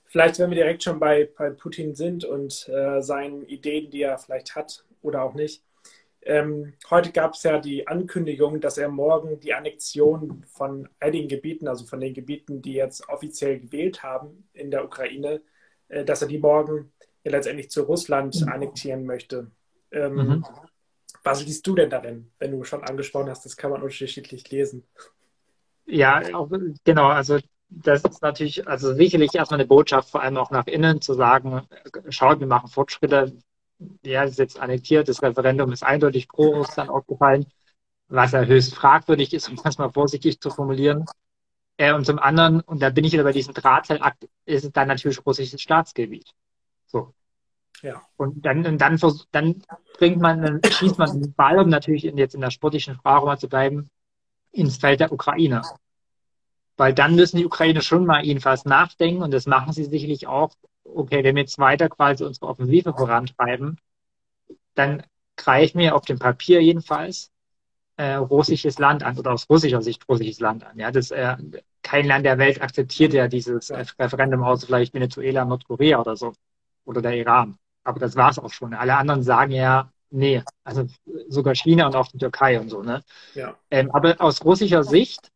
Vielleicht, 0.06 0.38
wenn 0.38 0.50
wir 0.50 0.56
direkt 0.56 0.82
schon 0.82 0.98
bei, 0.98 1.28
bei 1.36 1.50
Putin 1.50 1.94
sind 1.94 2.24
und 2.24 2.68
äh, 2.68 3.00
seinen 3.00 3.44
Ideen, 3.46 3.90
die 3.90 4.02
er 4.02 4.18
vielleicht 4.18 4.54
hat 4.56 4.84
oder 5.02 5.22
auch 5.22 5.34
nicht. 5.34 5.62
Ähm, 6.22 6.74
heute 6.90 7.12
gab 7.12 7.34
es 7.34 7.42
ja 7.44 7.58
die 7.58 7.86
Ankündigung, 7.86 8.60
dass 8.60 8.76
er 8.76 8.88
morgen 8.88 9.40
die 9.40 9.54
Annexion 9.54 10.44
von 10.52 10.88
einigen 10.98 11.28
Gebieten, 11.28 11.66
also 11.66 11.86
von 11.86 12.00
den 12.00 12.12
Gebieten, 12.12 12.60
die 12.60 12.74
jetzt 12.74 13.08
offiziell 13.08 13.60
gewählt 13.60 14.02
haben 14.02 14.48
in 14.52 14.70
der 14.70 14.84
Ukraine, 14.84 15.40
äh, 15.88 16.04
dass 16.04 16.22
er 16.22 16.28
die 16.28 16.38
morgen 16.38 16.92
ja 17.24 17.30
letztendlich 17.30 17.70
zu 17.70 17.82
Russland 17.82 18.46
annektieren 18.48 19.06
möchte. 19.06 19.50
Ähm, 19.92 20.14
mhm. 20.14 20.44
Was 21.22 21.44
liest 21.44 21.66
du 21.66 21.74
denn 21.74 21.90
darin, 21.90 22.30
wenn 22.38 22.52
du 22.52 22.64
schon 22.64 22.82
angesprochen 22.82 23.28
hast, 23.28 23.44
das 23.44 23.56
kann 23.56 23.70
man 23.70 23.82
unterschiedlich 23.82 24.50
lesen? 24.50 24.84
Ja, 25.86 26.22
auch, 26.34 26.48
genau. 26.84 27.08
Also 27.08 27.38
das 27.68 28.02
ist 28.04 28.22
natürlich, 28.22 28.66
also 28.66 28.94
sicherlich 28.94 29.34
erstmal 29.34 29.60
eine 29.60 29.66
Botschaft, 29.66 30.10
vor 30.10 30.22
allem 30.22 30.36
auch 30.36 30.50
nach 30.50 30.66
innen, 30.66 31.00
zu 31.00 31.14
sagen, 31.14 31.62
schaut, 32.08 32.40
wir 32.40 32.46
machen 32.46 32.68
Fortschritte. 32.68 33.36
Ja, 34.02 34.24
es 34.24 34.32
ist 34.32 34.38
jetzt 34.38 34.60
annektiert, 34.60 35.08
das 35.08 35.22
Referendum 35.22 35.72
ist 35.72 35.82
eindeutig 35.82 36.28
pro 36.28 36.48
Russland 36.48 36.90
aufgefallen, 36.90 37.46
was 38.08 38.32
ja 38.32 38.42
höchst 38.42 38.74
fragwürdig 38.74 39.32
ist, 39.32 39.48
um 39.48 39.56
das 39.56 39.78
mal 39.78 39.90
vorsichtig 39.90 40.40
zu 40.40 40.50
formulieren. 40.50 41.06
Äh, 41.78 41.94
und 41.94 42.04
zum 42.04 42.18
anderen, 42.18 42.60
und 42.60 42.82
da 42.82 42.90
bin 42.90 43.04
ich 43.04 43.12
wieder 43.12 43.24
bei 43.24 43.32
diesem 43.32 43.54
Drahtseilakt, 43.54 44.28
ist 44.44 44.64
es 44.64 44.72
dann 44.72 44.88
natürlich 44.88 45.24
russisches 45.24 45.62
Staatsgebiet. 45.62 46.30
So. 46.86 47.14
Ja. 47.82 48.02
Und 48.16 48.44
dann, 48.44 48.66
und 48.66 48.78
dann, 48.78 48.98
dann 49.32 49.62
bringt 49.98 50.20
man, 50.20 50.42
dann 50.42 50.60
schießt 50.62 50.98
man 50.98 51.20
den 51.20 51.32
Ball, 51.32 51.58
um 51.58 51.68
natürlich 51.68 52.04
in, 52.04 52.18
jetzt 52.18 52.34
in 52.34 52.40
der 52.40 52.50
sportlichen 52.50 52.94
Sprache 52.94 53.24
mal 53.24 53.38
zu 53.38 53.48
bleiben, 53.48 53.88
ins 54.52 54.76
Feld 54.76 55.00
der 55.00 55.12
Ukraine. 55.12 55.62
Weil 56.76 56.94
dann 56.94 57.14
müssen 57.14 57.38
die 57.38 57.46
Ukraine 57.46 57.82
schon 57.82 58.06
mal 58.06 58.24
jedenfalls 58.24 58.64
nachdenken 58.64 59.22
und 59.22 59.32
das 59.32 59.46
machen 59.46 59.72
sie 59.72 59.84
sicherlich 59.84 60.26
auch. 60.26 60.54
Okay, 60.84 61.22
wenn 61.24 61.36
wir 61.36 61.42
jetzt 61.42 61.58
weiter 61.58 61.88
quasi 61.88 62.24
unsere 62.24 62.46
Offensive 62.46 62.94
vorantreiben, 62.94 63.78
dann 64.74 65.02
greifen 65.36 65.78
wir 65.78 65.94
auf 65.94 66.04
dem 66.04 66.18
Papier 66.18 66.62
jedenfalls 66.62 67.30
äh, 67.96 68.14
russisches 68.14 68.78
Land 68.78 69.02
an 69.02 69.18
oder 69.18 69.32
aus 69.32 69.48
russischer 69.48 69.82
Sicht 69.82 70.08
russisches 70.08 70.40
Land 70.40 70.64
an. 70.64 70.78
Ja, 70.78 70.90
das, 70.90 71.10
äh, 71.10 71.36
kein 71.82 72.06
Land 72.06 72.24
der 72.24 72.38
Welt 72.38 72.62
akzeptiert 72.62 73.12
ja 73.12 73.28
dieses 73.28 73.70
äh, 73.70 73.84
Referendum, 73.98 74.42
außer 74.42 74.66
vielleicht 74.66 74.94
Venezuela, 74.94 75.44
Nordkorea 75.44 76.00
oder 76.00 76.16
so 76.16 76.32
oder 76.84 77.02
der 77.02 77.16
Iran. 77.16 77.58
Aber 77.90 78.00
das 78.00 78.16
war 78.16 78.30
es 78.30 78.38
auch 78.38 78.52
schon. 78.52 78.72
Alle 78.72 78.96
anderen 78.96 79.22
sagen 79.22 79.52
ja, 79.52 79.90
nee, 80.10 80.42
also 80.64 80.86
sogar 81.28 81.54
China 81.54 81.86
und 81.86 81.96
auch 81.96 82.08
die 82.08 82.18
Türkei 82.18 82.60
und 82.60 82.68
so. 82.68 82.82
Ne? 82.82 83.02
Ja. 83.34 83.56
Ähm, 83.70 83.90
aber 83.90 84.20
aus 84.20 84.44
russischer 84.44 84.84
Sicht 84.84 85.30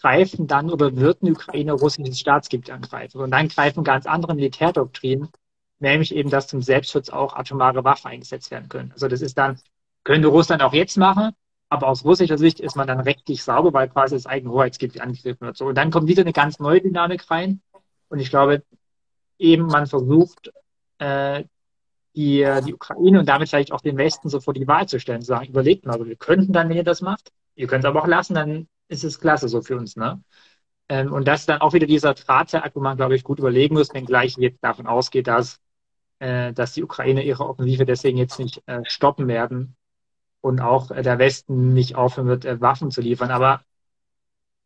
greifen 0.00 0.46
dann 0.46 0.70
oder 0.70 0.96
wird 0.96 1.22
die 1.22 1.32
Ukraine 1.32 1.72
russisches 1.72 2.18
Staatsgebiet 2.18 2.70
angreifen. 2.70 3.20
Und 3.20 3.30
dann 3.30 3.48
greifen 3.48 3.84
ganz 3.84 4.06
andere 4.06 4.34
Militärdoktrinen, 4.34 5.28
nämlich 5.78 6.14
eben, 6.14 6.30
dass 6.30 6.48
zum 6.48 6.62
Selbstschutz 6.62 7.10
auch 7.10 7.34
atomare 7.34 7.84
Waffen 7.84 8.10
eingesetzt 8.10 8.50
werden 8.50 8.68
können. 8.68 8.92
Also 8.92 9.08
das 9.08 9.20
ist 9.20 9.38
dann, 9.38 9.60
könnte 10.04 10.28
Russland 10.28 10.62
auch 10.62 10.72
jetzt 10.72 10.96
machen, 10.96 11.32
aber 11.68 11.88
aus 11.88 12.04
russischer 12.04 12.38
Sicht 12.38 12.60
ist 12.60 12.76
man 12.76 12.88
dann 12.88 13.00
rechtlich 13.00 13.44
sauber, 13.44 13.72
weil 13.72 13.88
quasi 13.88 14.16
das 14.16 14.26
eigene 14.26 14.52
Hoheitsgebiet 14.52 15.00
angegriffen 15.00 15.46
wird. 15.46 15.56
So, 15.56 15.66
und 15.66 15.76
dann 15.76 15.90
kommt 15.90 16.08
wieder 16.08 16.22
eine 16.22 16.32
ganz 16.32 16.58
neue 16.58 16.80
Dynamik 16.80 17.30
rein. 17.30 17.60
Und 18.08 18.18
ich 18.18 18.30
glaube, 18.30 18.64
eben 19.38 19.66
man 19.66 19.86
versucht, 19.86 20.50
äh, 20.98 21.44
die, 22.14 22.46
die 22.66 22.74
Ukraine 22.74 23.20
und 23.20 23.28
damit 23.28 23.48
vielleicht 23.48 23.72
auch 23.72 23.80
den 23.80 23.96
Westen 23.96 24.28
so 24.28 24.40
vor 24.40 24.54
die 24.54 24.66
Wahl 24.66 24.88
zu 24.88 24.98
stellen, 24.98 25.20
zu 25.20 25.28
sagen, 25.28 25.46
überlegt 25.46 25.86
mal, 25.86 25.92
also 25.92 26.06
wir 26.06 26.16
könnten 26.16 26.52
dann, 26.52 26.68
wenn 26.68 26.76
ihr 26.76 26.84
das 26.84 27.02
macht, 27.02 27.32
ihr 27.54 27.66
könnt 27.66 27.84
es 27.84 27.88
aber 27.88 28.02
auch 28.02 28.08
lassen, 28.08 28.34
dann 28.34 28.68
ist 28.88 29.04
es 29.04 29.20
klasse 29.20 29.48
so 29.48 29.62
für 29.62 29.76
uns. 29.76 29.96
Ne? 29.96 30.22
Ähm, 30.88 31.12
und 31.12 31.28
das 31.28 31.40
ist 31.40 31.48
dann 31.48 31.60
auch 31.60 31.72
wieder 31.72 31.86
dieser 31.86 32.14
Drahtseilakt, 32.14 32.74
wo 32.74 32.80
man, 32.80 32.96
glaube 32.96 33.14
ich, 33.14 33.24
gut 33.24 33.38
überlegen 33.38 33.74
muss, 33.76 33.94
wenngleich 33.94 34.36
jetzt 34.38 34.62
davon 34.62 34.86
ausgeht, 34.86 35.28
dass, 35.28 35.60
äh, 36.18 36.52
dass 36.52 36.74
die 36.74 36.82
Ukraine 36.82 37.22
ihre 37.22 37.46
Offensive 37.48 37.84
deswegen 37.86 38.18
jetzt 38.18 38.38
nicht 38.38 38.62
äh, 38.66 38.80
stoppen 38.84 39.28
werden 39.28 39.76
und 40.40 40.60
auch 40.60 40.90
äh, 40.90 41.02
der 41.02 41.18
Westen 41.18 41.74
nicht 41.74 41.94
aufhören 41.94 42.26
wird, 42.26 42.44
äh, 42.44 42.60
Waffen 42.60 42.90
zu 42.90 43.00
liefern. 43.00 43.30
Aber 43.30 43.62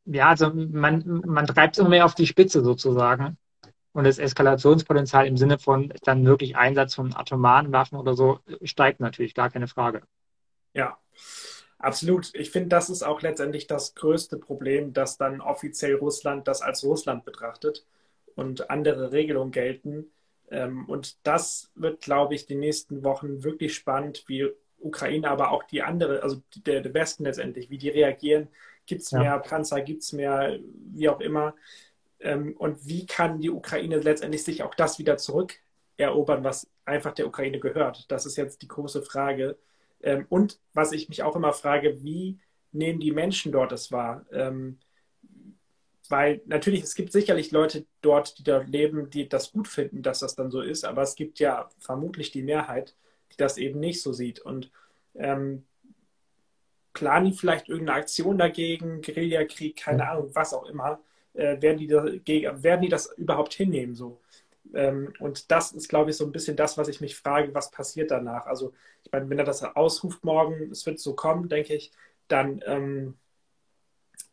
ja, 0.07 0.29
also 0.29 0.51
man, 0.55 1.23
man 1.27 1.47
treibt 1.47 1.75
es 1.75 1.79
immer 1.79 1.91
mehr 1.91 2.05
auf 2.07 2.15
die 2.15 2.27
Spitze 2.27 2.65
sozusagen. 2.65 3.37
Und 3.95 4.05
das 4.05 4.19
Eskalationspotenzial 4.19 5.27
im 5.27 5.37
Sinne 5.37 5.59
von 5.59 5.93
dann 6.03 6.27
wirklich 6.27 6.57
Einsatz 6.57 6.97
von 6.97 7.15
atomaren 7.15 7.73
Waffen 7.73 7.97
oder 7.97 8.15
so 8.15 8.41
steigt 8.65 8.99
natürlich, 8.99 9.35
gar 9.35 9.51
keine 9.51 9.69
Frage. 9.69 10.03
Ja, 10.73 10.99
absolut. 11.79 12.35
Ich 12.35 12.51
finde, 12.51 12.71
das 12.71 12.91
ist 12.91 13.05
auch 13.05 13.23
letztendlich 13.23 13.69
das 13.69 13.95
größte 13.95 14.37
Problem, 14.37 14.93
dass 14.93 15.17
dann 15.17 15.41
offiziell 15.41 15.95
Russland 15.95 16.49
das 16.49 16.61
als 16.61 16.83
Russland 16.83 17.25
betrachtet 17.25 17.87
und 18.35 18.69
andere 18.69 19.13
Regelungen 19.13 19.53
gelten. 19.53 20.11
Ähm, 20.51 20.89
und 20.89 21.25
das 21.25 21.71
wird, 21.77 22.01
glaube 22.01 22.35
ich, 22.35 22.47
die 22.47 22.57
nächsten 22.57 23.05
Wochen 23.05 23.45
wirklich 23.45 23.77
spannend, 23.77 24.25
wie 24.27 24.51
Ukraine, 24.81 25.31
aber 25.31 25.53
auch 25.53 25.63
die 25.63 25.83
andere, 25.83 26.21
also 26.25 26.43
der, 26.57 26.81
der 26.81 26.93
Westen 26.95 27.23
letztendlich, 27.23 27.71
wie 27.71 27.79
die 27.79 27.91
reagieren. 27.91 28.49
Gibt 28.87 29.03
es 29.03 29.13
ja. 29.13 29.21
mehr 29.21 29.39
Panzer, 29.39 29.81
gibt 29.83 30.03
es 30.03 30.13
mehr, 30.13 30.59
wie 30.93 31.09
auch 31.09 31.21
immer. 31.21 31.55
Ähm, 32.25 32.57
und 32.57 32.89
wie 32.89 33.07
kann 33.07 33.41
die 33.41 33.51
Ukraine 33.51 33.99
letztendlich 33.99 34.43
sich 34.43 34.63
auch 34.63 34.75
das 34.75 34.99
wieder 34.99 35.19
zurückerobern, 35.19 36.43
was 36.43 36.67
einfach 36.85 37.13
der 37.13 37.27
Ukraine 37.27 37.61
gehört? 37.61 38.11
Das 38.11 38.27
ist 38.27 38.37
jetzt 38.37 38.63
die 38.63 38.69
große 38.69 39.03
Frage. 39.03 39.59
Ähm, 40.03 40.27
und 40.31 40.59
was 40.73 40.93
ich 40.93 41.09
mich 41.09 41.23
auch 41.23 41.37
immer 41.37 41.53
frage, 41.53 42.03
wie 42.03 42.39
nehmen 42.73 42.99
die 42.99 43.13
Menschen 43.13 43.53
dort 43.53 43.73
es 43.73 43.93
wahr? 43.93 44.25
Ähm, 44.33 44.79
weil 46.09 46.41
natürlich, 46.47 46.83
es 46.83 46.95
gibt 46.95 47.13
sicherlich 47.13 47.51
Leute 47.51 47.87
dort, 48.01 48.39
die 48.39 48.45
dort 48.45 48.69
leben, 48.69 49.11
die 49.11 49.29
das 49.29 49.53
gut 49.53 49.69
finden, 49.69 50.03
dass 50.03 50.21
das 50.21 50.35
dann 50.35 50.51
so 50.51 50.61
ist, 50.61 50.85
aber 50.85 51.03
es 51.03 51.15
gibt 51.15 51.39
ja 51.39 51.71
vermutlich 51.79 52.31
die 52.31 52.43
Mehrheit, 52.43 52.95
die 53.33 53.37
das 53.37 53.59
eben 53.59 53.81
nicht 53.81 54.03
so 54.03 54.13
sieht. 54.13 54.41
Und 54.41 54.71
ähm, 55.15 55.65
planen 56.95 57.33
vielleicht 57.35 57.69
irgendeine 57.69 57.99
Aktion 58.01 58.39
dagegen, 58.39 59.03
Guerillakrieg, 59.03 59.77
keine 59.77 60.09
Ahnung, 60.09 60.31
was 60.35 60.55
auch 60.55 60.67
immer 60.67 61.01
äh, 61.35 61.61
werden, 61.61 61.79
die 61.79 61.87
da, 61.87 62.05
werden 62.63 62.83
die 62.83 62.89
das 62.89 63.13
überhaupt 63.17 63.55
hinnehmen? 63.55 63.95
So? 63.95 64.21
Ähm, 64.75 65.13
und 65.19 65.51
das 65.51 65.73
ist, 65.73 65.89
glaube 65.89 66.11
ich, 66.11 66.17
so 66.17 66.25
ein 66.25 66.33
bisschen 66.33 66.57
das, 66.57 66.79
was 66.79 66.89
ich 66.89 67.01
mich 67.01 67.17
frage, 67.17 67.55
was 67.55 67.71
passiert 67.71 68.11
danach? 68.11 68.47
Also, 68.47 68.73
ich 69.03 69.13
meine, 69.13 69.29
wenn 69.29 69.39
er 69.39 69.45
das 69.45 69.63
ausruft 69.63 70.25
morgen, 70.25 70.71
es 70.71 70.87
wird 70.87 70.99
so 71.01 71.15
kommen, 71.15 71.49
denke 71.49 71.75
ich, 71.75 71.93
dann 72.29 72.63
ähm, 72.67 73.19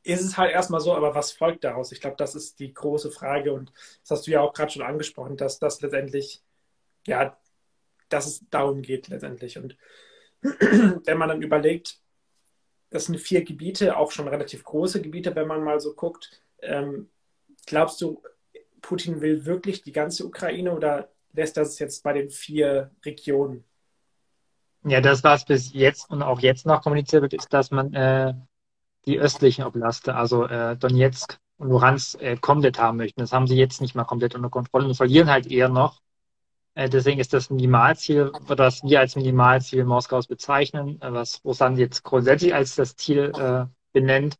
ist 0.03 0.21
es 0.21 0.37
halt 0.37 0.51
erstmal 0.51 0.81
so, 0.81 0.95
aber 0.95 1.13
was 1.15 1.31
folgt 1.31 1.63
daraus? 1.63 1.91
Ich 1.91 2.01
glaube, 2.01 2.15
das 2.17 2.35
ist 2.35 2.59
die 2.59 2.73
große 2.73 3.11
Frage 3.11 3.53
und 3.53 3.71
das 4.01 4.11
hast 4.11 4.27
du 4.27 4.31
ja 4.31 4.41
auch 4.41 4.53
gerade 4.53 4.71
schon 4.71 4.81
angesprochen, 4.81 5.37
dass 5.37 5.59
das 5.59 5.81
letztendlich, 5.81 6.41
ja, 7.05 7.37
dass 8.09 8.25
es 8.27 8.43
darum 8.49 8.81
geht 8.81 9.09
letztendlich. 9.09 9.57
Und 9.57 9.77
wenn 10.41 11.17
man 11.17 11.29
dann 11.29 11.41
überlegt, 11.41 11.99
das 12.89 13.05
sind 13.05 13.19
vier 13.19 13.43
Gebiete, 13.43 13.95
auch 13.97 14.11
schon 14.11 14.27
relativ 14.27 14.63
große 14.63 15.01
Gebiete, 15.01 15.35
wenn 15.35 15.47
man 15.47 15.63
mal 15.63 15.79
so 15.79 15.93
guckt, 15.93 16.41
ähm, 16.61 17.09
glaubst 17.65 18.01
du, 18.01 18.21
Putin 18.81 19.21
will 19.21 19.45
wirklich 19.45 19.83
die 19.83 19.91
ganze 19.91 20.25
Ukraine 20.25 20.73
oder 20.73 21.09
lässt 21.33 21.57
das 21.57 21.79
jetzt 21.79 22.03
bei 22.03 22.13
den 22.13 22.29
vier 22.29 22.91
Regionen? 23.05 23.63
Ja, 24.83 24.99
das, 24.99 25.23
was 25.23 25.45
bis 25.45 25.73
jetzt 25.73 26.09
und 26.09 26.23
auch 26.23 26.39
jetzt 26.39 26.65
noch 26.65 26.81
kommuniziert 26.81 27.21
wird, 27.21 27.33
ist, 27.33 27.53
dass 27.53 27.69
man 27.69 27.93
äh, 27.93 28.33
die 29.05 29.19
östlichen 29.19 29.63
Oblaste, 29.63 30.15
also 30.15 30.45
äh, 30.45 30.75
Donetsk 30.75 31.39
und 31.57 31.69
Luhansk, 31.69 32.19
äh, 32.21 32.35
komplett 32.37 32.79
haben 32.79 32.97
möchten. 32.97 33.21
Das 33.21 33.31
haben 33.31 33.45
sie 33.45 33.55
jetzt 33.55 33.81
nicht 33.81 33.93
mal 33.93 34.05
komplett 34.05 34.33
unter 34.33 34.49
Kontrolle 34.49 34.87
und 34.87 34.95
verlieren 34.95 35.29
halt 35.29 35.45
eher 35.45 35.69
noch. 35.69 36.01
Äh, 36.73 36.89
deswegen 36.89 37.19
ist 37.19 37.33
das 37.33 37.49
Minimalziel, 37.49 38.31
was 38.47 38.81
wir 38.83 38.99
als 38.99 39.15
Minimalziel 39.15 39.85
Moskaus 39.85 40.27
bezeichnen, 40.27 40.99
äh, 41.01 41.13
was 41.13 41.43
Russland 41.43 41.77
jetzt 41.77 42.03
grundsätzlich 42.03 42.53
als 42.53 42.75
das 42.75 42.95
Ziel 42.95 43.31
äh, 43.37 43.65
benennt, 43.93 44.35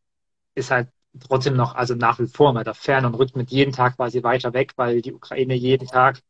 ist 0.55 0.71
halt 0.71 0.89
trotzdem 1.19 1.55
noch, 1.55 1.75
also 1.75 1.95
nach 1.95 2.19
wie 2.19 2.27
vor 2.27 2.55
weiter 2.55 2.73
fern 2.73 3.05
und 3.05 3.15
rückt 3.15 3.35
mit 3.35 3.51
jedem 3.51 3.73
Tag 3.73 3.97
quasi 3.97 4.23
weiter 4.23 4.53
weg, 4.53 4.73
weil 4.77 5.01
die 5.01 5.13
Ukraine 5.13 5.53
jeden 5.55 5.87
Tag 5.87 6.21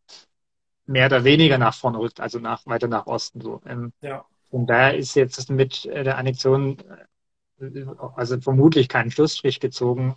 mehr 0.85 1.05
oder 1.05 1.23
weniger 1.23 1.57
nach 1.57 1.73
vorne 1.73 1.99
rückt, 1.99 2.19
also 2.19 2.39
nach, 2.39 2.65
weiter 2.65 2.87
nach 2.87 3.05
Osten. 3.05 3.41
So. 3.41 3.61
Ähm, 3.65 3.93
ja. 4.01 4.25
Und 4.49 4.67
daher 4.67 4.97
ist 4.97 5.15
jetzt 5.15 5.49
mit 5.49 5.85
der 5.85 6.17
Annexion 6.17 6.77
äh, 6.79 7.85
also 8.15 8.39
vermutlich 8.41 8.89
keinen 8.89 9.11
Schlussstrich 9.11 9.59
gezogen, 9.59 10.15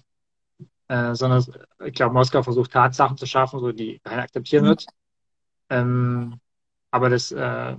äh, 0.88 1.14
sondern 1.14 1.44
ich 1.84 1.94
glaube, 1.94 2.14
Moskau 2.14 2.42
versucht 2.42 2.72
Tatsachen 2.72 3.16
zu 3.16 3.26
schaffen, 3.26 3.60
so 3.60 3.72
die 3.72 4.00
keiner 4.00 4.22
akzeptieren 4.22 4.64
wird. 4.64 4.86
Ähm, 5.70 6.40
aber 6.90 7.10
das, 7.10 7.32
äh, 7.32 7.76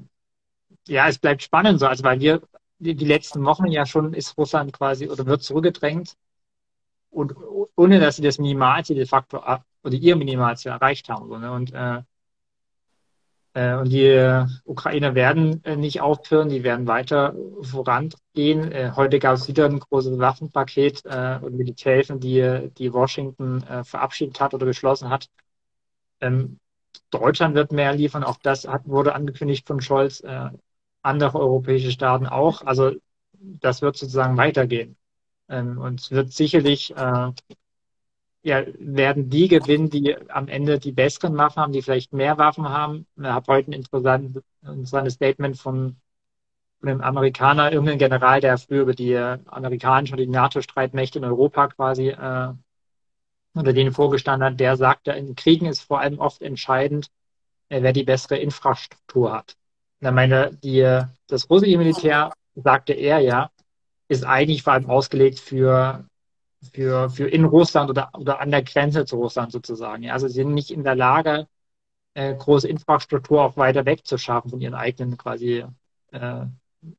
ja, 0.88 1.08
es 1.08 1.18
bleibt 1.18 1.44
spannend 1.44 1.80
so, 1.80 1.88
also 1.88 2.04
weil 2.04 2.20
wir 2.20 2.42
die, 2.80 2.96
die 2.96 3.06
letzten 3.06 3.44
Wochen 3.46 3.68
ja 3.68 3.86
schon 3.86 4.14
ist 4.14 4.38
Russland 4.38 4.74
quasi 4.74 5.10
oder 5.10 5.26
wird 5.26 5.44
zurückgedrängt 5.44 6.16
und 7.16 7.36
ohne 7.76 8.00
dass 8.00 8.18
sie 8.18 8.22
das 8.22 8.38
Minimalziel 8.40 8.96
de 8.98 9.06
facto 9.06 9.42
oder 9.84 9.96
ihr 9.96 10.16
Minimalziel 10.16 10.72
erreicht 10.72 11.10
haben. 11.10 11.30
So, 11.30 11.38
ne? 11.38 11.52
Und 11.52 11.74
äh, 11.74 12.02
äh, 13.56 13.76
und 13.76 13.90
die 13.90 14.46
Ukrainer 14.66 15.16
werden 15.16 15.64
äh, 15.64 15.78
nicht 15.78 16.02
aufhören, 16.02 16.50
die 16.50 16.64
werden 16.64 16.88
weiter 16.88 17.34
vorangehen. 17.62 18.72
Äh, 18.72 18.92
heute 18.96 19.20
gab 19.20 19.36
es 19.36 19.48
wieder 19.48 19.66
ein 19.66 19.80
großes 19.80 20.20
Waffenpaket 20.20 21.06
äh, 21.06 21.40
und 21.42 21.56
Militärhilfen, 21.56 22.20
die, 22.20 22.70
die 22.78 22.94
Washington 22.94 23.64
äh, 23.64 23.84
verabschiedet 23.86 24.42
hat 24.42 24.54
oder 24.54 24.66
beschlossen 24.66 25.10
hat. 25.10 25.30
Ähm, 26.20 26.60
Deutschland 27.12 27.56
wird 27.56 27.72
mehr 27.72 27.94
liefern, 27.94 28.24
auch 28.24 28.38
das 28.44 28.68
hat, 28.68 28.88
wurde 28.88 29.16
angekündigt 29.16 29.68
von 29.68 29.82
Scholz, 29.82 30.20
äh, 30.22 30.50
andere 31.02 31.40
europäische 31.40 31.92
Staaten 31.92 32.28
auch. 32.28 32.62
Also 32.64 32.92
das 33.34 33.82
wird 33.82 33.96
sozusagen 33.98 34.38
weitergehen. 34.38 34.98
Ähm, 35.50 35.78
und 35.80 36.02
es 36.02 36.12
wird 36.12 36.32
sicherlich, 36.34 36.96
äh, 36.96 37.32
ja, 38.44 38.64
werden 38.78 39.30
die 39.30 39.48
gewinnen, 39.48 39.90
die 39.90 40.16
am 40.30 40.48
Ende 40.48 40.80
die 40.80 40.92
besseren 40.92 41.38
Waffen 41.38 41.62
haben, 41.62 41.74
die 41.74 41.82
vielleicht 41.82 42.14
mehr 42.14 42.38
Waffen 42.38 42.70
haben. 42.70 43.08
Ich 43.18 43.24
habe 43.26 43.52
heute 43.52 43.72
ein 43.72 43.74
interessantes, 43.74 45.14
Statement 45.14 45.58
von, 45.58 45.98
einem 46.88 47.02
Amerikaner, 47.02 47.72
irgendein 47.72 47.98
General, 47.98 48.42
der 48.42 48.58
früher 48.58 48.84
über 48.84 48.94
die 48.94 49.16
amerikanischen 49.18 50.14
und 50.14 50.20
die 50.20 50.28
NATO-Streitmächte 50.28 51.20
in 51.20 51.26
Europa 51.26 51.68
quasi 51.70 52.10
äh, 52.10 52.54
oder 53.56 53.74
denen 53.74 53.94
vorgestanden 53.94 54.52
hat, 54.52 54.60
der 54.60 54.76
sagte, 54.76 55.12
in 55.12 55.36
Kriegen 55.36 55.66
ist 55.66 55.82
vor 55.82 56.00
allem 56.00 56.20
oft 56.20 56.42
entscheidend, 56.42 57.10
äh, 57.70 57.82
wer 57.82 57.94
die 57.94 58.04
bessere 58.04 58.38
Infrastruktur 58.38 59.34
hat. 59.34 59.56
Und 60.02 60.08
er 60.08 60.12
meine, 60.12 60.52
die, 60.64 61.02
das 61.28 61.50
russische 61.50 61.78
Militär, 61.78 62.34
sagte 62.56 62.94
er 62.94 63.20
ja, 63.20 63.50
ist 64.08 64.26
eigentlich 64.26 64.64
vor 64.64 64.74
allem 64.74 64.90
ausgelegt 64.90 65.40
für, 65.40 66.06
für, 66.74 67.10
für 67.10 67.28
in 67.28 67.46
Russland 67.46 67.90
oder, 67.90 68.12
oder 68.14 68.40
an 68.40 68.52
der 68.52 68.64
Grenze 68.64 69.06
zu 69.06 69.18
Russland 69.18 69.52
sozusagen. 69.52 70.04
Ja, 70.04 70.14
also 70.14 70.28
sie 70.28 70.36
sind 70.36 70.54
nicht 70.54 70.72
in 70.72 70.84
der 70.84 70.96
Lage, 70.96 71.48
äh, 72.14 72.34
große 72.34 72.68
Infrastruktur 72.68 73.44
auch 73.44 73.58
weiter 73.58 73.86
weg 73.86 74.06
zu 74.06 74.18
schaffen 74.18 74.50
von 74.50 74.62
ihren 74.62 74.74
eigenen 74.74 75.18
quasi 75.18 75.66
äh, 76.12 76.46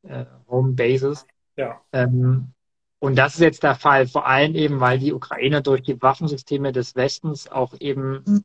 äh, 0.03 0.25
Home 0.49 0.73
Bases. 0.73 1.27
Ja. 1.57 1.81
Ähm, 1.93 2.53
und 2.99 3.17
das 3.17 3.35
ist 3.35 3.41
jetzt 3.41 3.63
der 3.63 3.75
Fall, 3.75 4.07
vor 4.07 4.27
allem 4.27 4.55
eben, 4.55 4.81
weil 4.81 4.99
die 4.99 5.13
Ukraine 5.13 5.63
durch 5.63 5.83
die 5.83 6.01
Waffensysteme 6.01 6.73
des 6.73 6.97
Westens 6.97 7.49
auch 7.51 7.75
eben 7.79 8.43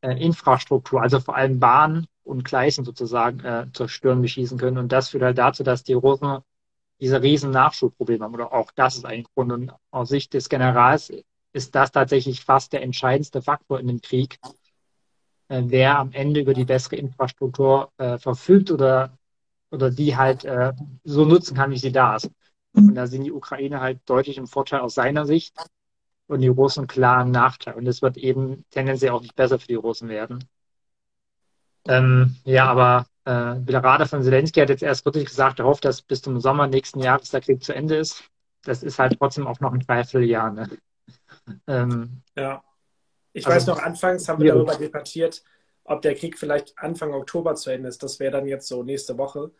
äh, 0.00 0.12
Infrastruktur, 0.22 1.02
also 1.02 1.20
vor 1.20 1.36
allem 1.36 1.60
Bahn 1.60 2.06
und 2.22 2.44
Gleisen 2.44 2.84
sozusagen 2.84 3.40
äh, 3.40 3.66
zerstören, 3.72 4.22
beschießen 4.22 4.58
können. 4.58 4.78
Und 4.78 4.92
das 4.92 5.10
führt 5.10 5.22
halt 5.22 5.38
dazu, 5.38 5.62
dass 5.62 5.82
die 5.82 5.92
Russen 5.92 6.38
diese 7.00 7.22
riesen 7.22 7.50
Nachschubprobleme 7.50 8.24
haben. 8.24 8.34
Oder 8.34 8.52
auch 8.52 8.70
das 8.72 8.96
ist 8.96 9.06
ein 9.06 9.24
Grund. 9.34 9.52
Und 9.52 9.72
aus 9.90 10.08
Sicht 10.08 10.34
des 10.34 10.48
Generals 10.48 11.12
ist 11.52 11.74
das 11.74 11.92
tatsächlich 11.92 12.44
fast 12.44 12.72
der 12.72 12.82
entscheidendste 12.82 13.42
Faktor 13.42 13.80
in 13.80 13.88
dem 13.88 14.00
Krieg, 14.00 14.38
äh, 15.48 15.62
wer 15.66 15.98
am 15.98 16.12
Ende 16.12 16.40
über 16.40 16.54
die 16.54 16.64
bessere 16.64 16.96
Infrastruktur 16.96 17.90
äh, 17.98 18.18
verfügt 18.18 18.70
oder, 18.70 19.16
oder 19.70 19.90
die 19.90 20.16
halt 20.16 20.44
äh, 20.44 20.72
so 21.04 21.24
nutzen 21.24 21.56
kann, 21.56 21.70
wie 21.70 21.78
sie 21.78 21.92
da 21.92 22.16
ist. 22.16 22.30
Und 22.72 22.94
da 22.94 23.06
sind 23.06 23.24
die 23.24 23.32
Ukraine 23.32 23.80
halt 23.80 24.00
deutlich 24.06 24.38
im 24.38 24.46
Vorteil 24.46 24.80
aus 24.80 24.94
seiner 24.94 25.26
Sicht 25.26 25.56
und 26.28 26.40
die 26.40 26.48
Russen 26.48 26.86
klar 26.86 27.22
im 27.22 27.32
Nachteil. 27.32 27.74
Und 27.74 27.88
es 27.88 28.00
wird 28.00 28.16
eben 28.16 28.64
tendenziell 28.70 29.10
auch 29.10 29.22
nicht 29.22 29.34
besser 29.34 29.58
für 29.58 29.66
die 29.66 29.74
Russen 29.74 30.08
werden. 30.08 30.44
Ähm, 31.88 32.36
ja, 32.44 32.66
aber 32.66 33.06
äh, 33.24 33.56
der 33.56 33.84
Rader 33.84 34.06
von 34.06 34.22
Zelensky 34.22 34.60
hat 34.60 34.70
jetzt 34.70 34.82
erst 34.82 35.04
wirklich 35.04 35.26
gesagt, 35.26 35.58
er 35.58 35.66
hofft, 35.66 35.84
dass 35.84 36.02
bis 36.02 36.22
zum 36.22 36.40
Sommer 36.40 36.66
nächsten 36.66 37.00
Jahres 37.00 37.30
der 37.30 37.40
Krieg 37.40 37.62
zu 37.62 37.74
Ende 37.74 37.96
ist. 37.96 38.24
Das 38.64 38.82
ist 38.82 38.98
halt 38.98 39.16
trotzdem 39.18 39.46
auch 39.46 39.60
noch 39.60 39.72
ein 39.72 39.80
Dreivierteljahr. 39.80 40.50
Ne? 40.52 40.68
Ähm, 41.66 42.22
ja. 42.36 42.62
Ich 43.32 43.46
also, 43.46 43.56
weiß 43.56 43.66
noch, 43.68 43.82
anfangs 43.82 44.28
haben 44.28 44.42
wir 44.42 44.52
darüber 44.52 44.74
debattiert, 44.74 45.42
ob 45.84 46.02
der 46.02 46.14
Krieg 46.14 46.38
vielleicht 46.38 46.76
Anfang 46.78 47.12
Oktober 47.14 47.54
zu 47.54 47.70
Ende 47.70 47.88
ist. 47.88 48.02
Das 48.02 48.18
wäre 48.18 48.32
dann 48.32 48.46
jetzt 48.46 48.66
so 48.66 48.82
nächste 48.82 49.16
Woche. 49.18 49.50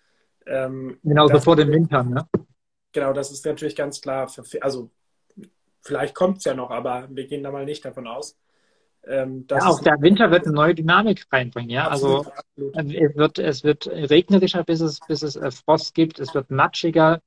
Ähm, 0.46 0.98
genau, 1.04 1.28
so 1.28 1.38
vor 1.38 1.56
dem 1.56 1.70
Winter, 1.70 2.02
ne? 2.02 2.26
Genau, 2.92 3.12
das 3.12 3.30
ist 3.30 3.44
natürlich 3.44 3.76
ganz 3.76 4.00
klar. 4.00 4.28
Für, 4.28 4.44
also 4.62 4.90
vielleicht 5.82 6.14
kommt 6.14 6.38
es 6.38 6.44
ja 6.44 6.54
noch, 6.54 6.70
aber 6.70 7.08
wir 7.10 7.26
gehen 7.26 7.42
da 7.42 7.52
mal 7.52 7.64
nicht 7.64 7.84
davon 7.84 8.06
aus. 8.06 8.36
Ähm, 9.06 9.46
ja, 9.50 9.66
auch 9.66 9.80
der 9.80 10.00
Winter 10.00 10.30
wird 10.30 10.46
eine 10.46 10.54
neue 10.54 10.74
Dynamik 10.74 11.26
reinbringen, 11.32 11.70
ja. 11.70 11.88
Absolut, 11.88 12.26
also 12.26 12.32
absolut. 12.32 12.76
Ähm, 12.76 12.90
es 12.90 13.16
wird, 13.16 13.38
es 13.38 13.64
wird 13.64 13.86
regnerischer, 13.86 14.62
bis 14.64 14.80
es, 14.80 15.00
bis 15.00 15.22
es 15.22 15.36
äh, 15.36 15.50
Frost 15.50 15.94
gibt, 15.94 16.20
es 16.20 16.34
wird 16.34 16.50
matschiger, 16.50 17.20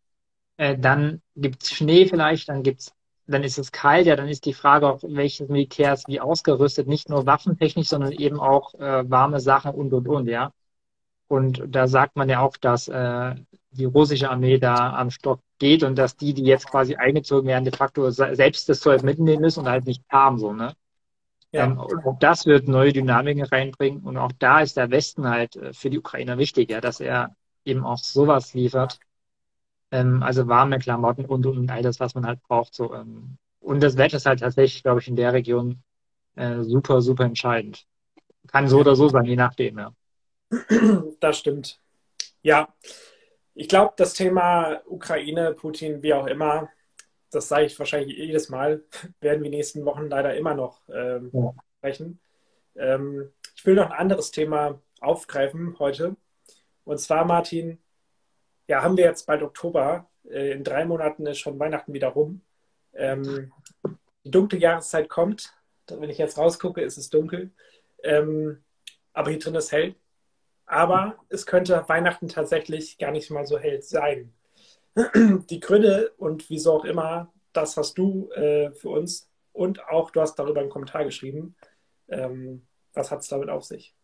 äh, 0.58 0.78
dann 0.78 1.22
gibt 1.36 1.64
es 1.64 1.72
Schnee 1.72 2.06
vielleicht, 2.06 2.50
dann 2.50 2.64
gibt's, 2.64 2.94
dann 3.26 3.44
ist 3.44 3.58
es 3.58 3.72
kalt, 3.72 4.06
ja, 4.06 4.16
dann 4.16 4.28
ist 4.28 4.46
die 4.46 4.54
Frage, 4.54 4.88
auf 4.88 5.04
welches 5.04 5.50
Militär 5.50 5.94
ist 5.94 6.08
wie 6.08 6.20
ausgerüstet, 6.20 6.88
nicht 6.88 7.10
nur 7.10 7.26
waffentechnisch, 7.26 7.88
sondern 7.88 8.12
eben 8.12 8.40
auch 8.40 8.76
äh, 8.76 9.10
warme 9.10 9.40
Sachen 9.40 9.72
und 9.74 9.94
und 9.94 10.08
und, 10.08 10.28
ja. 10.28 10.52
Und 11.28 11.64
da 11.68 11.88
sagt 11.88 12.16
man 12.16 12.30
ja 12.30 12.42
auch, 12.42 12.58
dass 12.58 12.88
äh, 12.88 13.36
die 13.72 13.86
russische 13.86 14.30
Armee 14.30 14.60
da 14.60 14.94
am 14.94 15.10
Stock 15.10 15.40
geht 15.58 15.84
und 15.84 15.98
dass 15.98 16.16
die, 16.16 16.34
die 16.34 16.44
jetzt 16.44 16.70
quasi 16.70 16.96
eingezogen 16.96 17.48
werden, 17.48 17.64
de 17.64 17.76
facto 17.76 18.10
selbst 18.12 18.70
das 18.70 18.82
Zeug 18.82 19.02
mitnehmen 19.04 19.42
müssen 19.42 19.62
und 19.62 19.70
halt 19.70 19.86
nicht 19.86 20.04
haben, 20.10 20.38
so, 20.38 20.54
ne? 20.54 20.76
Ja. 21.54 21.66
Ähm, 21.66 21.80
auch 21.80 22.18
das 22.20 22.46
wird 22.48 22.68
neue 22.68 22.92
Dynamiken 22.92 23.44
reinbringen 23.44 24.02
und 24.02 24.18
auch 24.18 24.32
da 24.40 24.62
ist 24.62 24.76
der 24.76 24.90
Westen 24.90 25.30
halt 25.30 25.56
äh, 25.56 25.72
für 25.72 25.90
die 25.92 26.00
Ukrainer 26.00 26.38
wichtig, 26.40 26.72
ja, 26.72 26.82
dass 26.82 27.00
er 27.00 27.36
eben 27.64 27.86
auch 27.86 28.00
sowas 28.00 28.54
liefert. 28.56 29.00
Ähm, 29.92 30.24
also 30.24 30.48
warme 30.48 30.80
Klamotten 30.80 31.26
und, 31.26 31.46
und 31.46 31.70
all 31.70 31.84
das, 31.84 32.00
was 32.00 32.16
man 32.16 32.26
halt 32.26 32.42
braucht, 32.42 32.74
so. 32.74 32.94
Ähm, 32.96 33.38
und 33.60 33.84
das 33.84 33.98
Wetter 33.98 34.18
ist 34.18 34.26
halt 34.26 34.40
tatsächlich, 34.40 34.82
glaube 34.82 35.00
ich, 35.00 35.08
in 35.08 35.16
der 35.16 35.32
Region 35.32 35.84
äh, 36.36 36.64
super, 36.64 37.02
super 37.02 37.24
entscheidend. 37.24 37.86
Kann 38.48 38.68
so 38.68 38.80
oder 38.80 38.96
so 38.96 39.08
sein, 39.10 39.26
je 39.26 39.36
nachdem, 39.36 39.78
ja. 39.78 39.94
Das 41.20 41.38
stimmt. 41.38 41.80
Ja, 42.42 42.68
ich 43.54 43.68
glaube, 43.70 43.94
das 43.96 44.16
Thema 44.16 44.82
Ukraine, 44.88 45.54
Putin, 45.54 46.02
wie 46.02 46.14
auch 46.16 46.26
immer, 46.26 46.70
das 47.34 47.48
sage 47.48 47.66
ich 47.66 47.78
wahrscheinlich 47.80 48.18
jedes 48.18 48.50
Mal, 48.50 48.84
werden 49.22 49.42
wir 49.42 49.48
in 49.48 49.52
den 49.52 49.52
nächsten 49.52 49.86
Wochen 49.86 50.10
leider 50.10 50.36
immer 50.36 50.54
noch 50.54 50.82
ähm, 50.90 51.30
ja. 51.34 51.54
sprechen. 51.78 52.20
Ähm, 52.76 53.32
ich 53.56 53.66
will 53.66 53.76
noch 53.76 53.92
ein 53.92 54.00
anderes 54.00 54.32
Thema 54.32 54.82
aufgreifen 55.00 55.78
heute. 55.80 56.16
Und 56.86 57.00
zwar, 57.00 57.26
Martin, 57.26 57.80
ja, 58.68 58.82
haben 58.82 58.98
wir 58.98 59.06
jetzt 59.06 59.26
bald 59.26 59.44
Oktober. 59.44 60.10
Äh, 60.30 60.52
in 60.52 60.64
drei 60.64 60.86
Monaten 60.86 61.26
ist 61.26 61.40
schon 61.40 61.60
Weihnachten 61.60 61.94
wieder 61.94 62.10
rum. 62.10 62.42
Ähm, 62.94 63.52
die 64.24 64.32
dunkle 64.32 64.60
Jahreszeit 64.60 65.10
kommt. 65.10 65.54
Wenn 65.88 66.10
ich 66.10 66.18
jetzt 66.18 66.38
rausgucke, 66.38 66.82
ist 66.82 66.98
es 66.98 67.10
dunkel. 67.10 67.52
Ähm, 68.04 68.64
aber 69.14 69.32
hier 69.32 69.40
drin 69.40 69.56
ist 69.56 69.72
hell. 69.72 69.96
Aber 70.66 71.18
es 71.30 71.46
könnte 71.46 71.84
Weihnachten 71.88 72.30
tatsächlich 72.30 72.98
gar 72.98 73.12
nicht 73.12 73.30
mal 73.30 73.46
so 73.46 73.60
hell 73.60 73.82
sein. 73.82 74.34
Die 75.50 75.60
Gründe 75.60 76.12
und 76.18 76.50
wieso 76.50 76.74
auch 76.74 76.86
immer, 76.86 77.32
das 77.52 77.78
hast 77.78 77.98
du 77.98 78.30
äh, 78.32 78.72
für 78.72 78.90
uns 78.90 79.30
und 79.52 79.88
auch 79.88 80.12
du 80.12 80.22
hast 80.22 80.36
darüber 80.36 80.62
einen 80.62 80.70
Kommentar 80.70 81.04
geschrieben. 81.04 81.56
Ähm, 82.08 82.66
was 82.94 83.12
hat 83.12 83.22
es 83.22 83.28
damit 83.28 83.50
auf 83.50 83.64
sich? 83.64 83.96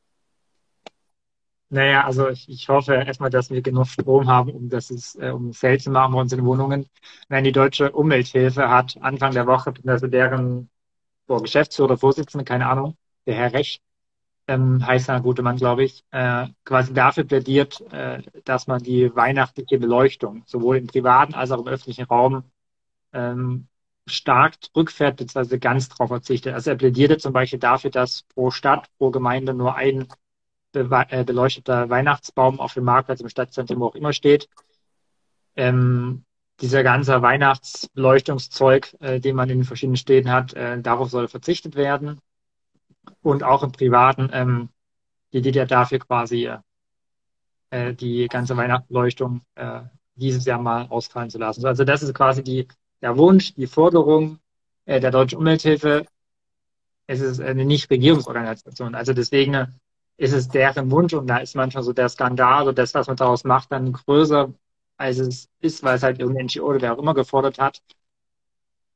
Naja, 1.72 2.04
also 2.04 2.30
ich, 2.30 2.50
ich 2.50 2.68
hoffe 2.68 2.96
erstmal, 2.96 3.30
dass 3.30 3.52
wir 3.52 3.62
genug 3.62 3.86
Strom 3.88 4.28
haben, 4.28 4.52
um 4.52 4.70
das 4.70 4.90
ist, 4.90 5.16
äh, 5.22 5.30
um 5.30 5.52
hell 5.54 5.80
zu 5.80 5.92
machen 5.92 6.14
bei 6.14 6.22
uns 6.22 6.34
in 6.34 6.44
Wohnungen. 6.44 6.90
Wenn 7.28 7.44
die 7.44 7.52
deutsche 7.52 7.92
Umwelthilfe 7.92 8.70
hat 8.70 8.98
Anfang 9.02 9.34
der 9.34 9.46
Woche, 9.46 9.74
also 9.86 10.08
deren 10.08 10.70
boah, 11.28 11.42
Geschäftsführer, 11.42 11.98
Vorsitzende, 11.98 12.44
keine 12.46 12.68
Ahnung, 12.68 12.98
der 13.28 13.36
Herr 13.36 13.54
Recht, 13.54 13.84
ähm, 14.50 14.86
heißt 14.86 15.10
ein 15.12 15.22
guter 15.22 15.44
Mann, 15.44 15.58
glaube 15.58 15.84
ich, 15.84 16.04
äh, 16.12 16.48
quasi 16.66 16.92
dafür 16.94 17.24
plädiert, 17.24 17.82
äh, 17.92 18.24
dass 18.46 18.66
man 18.66 18.82
die 18.82 19.16
weihnachtliche 19.16 19.78
Beleuchtung 19.78 20.44
sowohl 20.48 20.78
im 20.78 20.88
privaten 20.88 21.36
als 21.36 21.52
auch 21.52 21.60
im 21.60 21.68
öffentlichen 21.68 22.06
Raum 22.06 22.44
ähm, 23.14 23.68
stark 24.08 24.56
zurückfährt, 24.64 25.18
beziehungsweise 25.18 25.60
ganz 25.60 25.90
darauf 25.90 26.10
verzichtet. 26.10 26.56
Also 26.56 26.72
er 26.72 26.78
plädierte 26.78 27.18
zum 27.20 27.32
Beispiel 27.32 27.60
dafür, 27.60 27.92
dass 27.92 28.24
pro 28.24 28.50
Stadt, 28.50 28.90
pro 28.98 29.12
Gemeinde 29.12 29.54
nur 29.54 29.76
ein 29.76 30.08
äh, 30.74 31.24
beleuchteter 31.24 31.90
Weihnachtsbaum 31.92 32.60
auf 32.60 32.74
dem 32.74 32.86
Marktplatz 32.86 33.22
im 33.22 33.30
Stadtzentrum, 33.30 33.80
wo 33.80 33.86
auch 33.88 33.96
immer 33.96 34.14
steht. 34.14 34.50
Ähm, 35.56 36.26
dieser 36.60 36.82
ganze 36.82 37.22
Weihnachtsbeleuchtungszeug, 37.22 38.96
äh, 39.00 39.20
den 39.20 39.36
man 39.36 39.50
in 39.50 39.60
den 39.60 39.66
verschiedenen 39.66 39.98
Städten 39.98 40.32
hat, 40.32 40.54
äh, 40.54 40.82
darauf 40.82 41.12
soll 41.12 41.28
verzichtet 41.28 41.76
werden. 41.76 42.20
Und 43.22 43.44
auch 43.44 43.64
im 43.64 43.72
Privaten 43.72 44.30
ähm, 44.34 44.70
die 45.34 45.52
ja 45.52 45.66
dafür 45.66 46.00
quasi 46.00 46.50
äh, 47.70 47.94
die 47.94 48.28
ganze 48.28 48.58
Weihnachtsbeleuchtung 48.58 49.42
äh, 49.56 49.82
dieses 50.16 50.46
Jahr 50.46 50.60
mal 50.60 50.88
ausfallen 50.90 51.30
zu 51.30 51.38
lassen. 51.38 51.66
Also 51.66 51.84
das 51.84 52.04
ist 52.04 52.14
quasi 52.14 52.44
die, 52.44 52.68
der 53.02 53.18
Wunsch, 53.18 53.54
die 53.54 53.68
Forderung 53.68 54.40
äh, 54.86 55.00
der 55.00 55.12
Deutschen 55.12 55.40
Umwelthilfe. 55.40 56.06
Es 57.08 57.22
ist 57.22 57.40
eine 57.40 57.66
Nichtregierungsorganisation. 57.66 58.96
Also 58.96 59.14
deswegen 59.14 59.54
äh, 59.54 59.68
ist 60.18 60.34
es 60.34 60.50
deren 60.50 60.92
Wunsch 60.92 61.14
und 61.14 61.28
da 61.28 61.38
ist 61.38 61.56
manchmal 61.56 61.84
so 61.84 61.94
der 61.94 62.10
Skandal 62.10 62.64
oder 62.64 62.74
das, 62.74 62.94
was 62.94 63.08
man 63.08 63.16
daraus 63.16 63.44
macht, 63.46 63.72
dann 63.72 63.94
größer, 63.94 64.54
als 64.98 65.20
es 65.20 65.48
ist, 65.62 65.82
weil 65.84 65.96
es 65.96 66.04
halt 66.04 66.20
irgendein 66.20 66.48
NGO 66.48 66.68
oder 66.68 66.82
wer 66.82 66.94
auch 66.94 67.00
immer 67.00 67.14
gefordert 67.14 67.58
hat. 67.60 67.82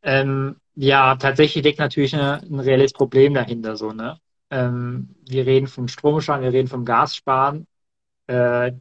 Ähm, 0.01 0.57
ja, 0.75 1.15
tatsächlich 1.15 1.63
liegt 1.63 1.79
natürlich 1.79 2.13
eine, 2.15 2.41
ein 2.41 2.59
reelles 2.59 2.93
Problem 2.93 3.33
dahinter, 3.33 3.75
so, 3.75 3.91
ne? 3.91 4.19
Ähm, 4.49 5.15
wir 5.27 5.45
reden 5.45 5.67
vom 5.67 5.87
Stromsparen, 5.87 6.43
wir 6.43 6.53
reden 6.53 6.67
vom 6.67 6.85
Gassparen. 6.85 7.67
Äh, 8.27 8.73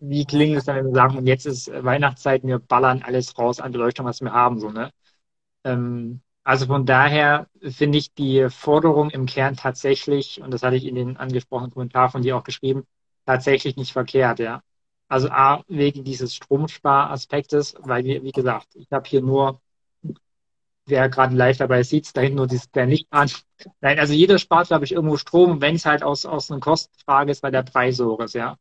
wie 0.00 0.24
klingt 0.24 0.56
es 0.56 0.64
dann, 0.64 0.76
wenn 0.76 0.86
wir 0.86 0.94
sagen, 0.94 1.18
und 1.18 1.26
jetzt 1.26 1.46
ist 1.46 1.70
Weihnachtszeit, 1.72 2.42
wir 2.44 2.58
ballern 2.58 3.02
alles 3.02 3.38
raus 3.38 3.60
an 3.60 3.72
Beleuchtung, 3.72 4.06
was 4.06 4.20
wir 4.20 4.32
haben, 4.32 4.58
so, 4.58 4.70
ne? 4.70 4.90
Ähm, 5.64 6.22
also 6.44 6.66
von 6.66 6.86
daher 6.86 7.48
finde 7.62 7.98
ich 7.98 8.14
die 8.14 8.48
Forderung 8.50 9.10
im 9.10 9.26
Kern 9.26 9.56
tatsächlich, 9.56 10.42
und 10.42 10.52
das 10.52 10.62
hatte 10.62 10.76
ich 10.76 10.86
in 10.86 10.96
den 10.96 11.16
angesprochenen 11.16 11.72
Kommentar 11.72 12.10
von 12.10 12.22
dir 12.22 12.36
auch 12.36 12.44
geschrieben, 12.44 12.84
tatsächlich 13.26 13.76
nicht 13.76 13.92
verkehrt, 13.92 14.38
ja. 14.40 14.62
Also 15.08 15.28
A, 15.30 15.62
wegen 15.68 16.04
dieses 16.04 16.34
Stromsparaspektes, 16.34 17.76
weil 17.80 18.04
wir, 18.04 18.22
wie 18.24 18.32
gesagt, 18.32 18.68
ich 18.74 18.88
habe 18.92 19.08
hier 19.08 19.22
nur, 19.22 19.60
wer 20.86 21.08
gerade 21.08 21.34
live 21.34 21.58
dabei 21.58 21.82
sieht, 21.82 22.16
da 22.16 22.20
hinten 22.20 22.36
nur 22.36 22.46
dieses, 22.46 22.70
der 22.70 22.86
Licht 22.86 23.06
an. 23.10 23.30
Nein, 23.80 23.98
also 23.98 24.12
jeder 24.12 24.38
spart, 24.38 24.68
glaube 24.68 24.84
ich, 24.84 24.92
irgendwo 24.92 25.16
Strom, 25.16 25.60
wenn 25.60 25.76
es 25.76 25.86
halt 25.86 26.02
aus, 26.02 26.26
aus 26.26 26.50
einer 26.50 26.60
Kostenfrage 26.60 27.30
ist, 27.30 27.42
weil 27.42 27.52
der 27.52 27.62
Preis 27.62 27.96
so 27.96 28.18
ist, 28.18 28.34
ja. 28.34 28.56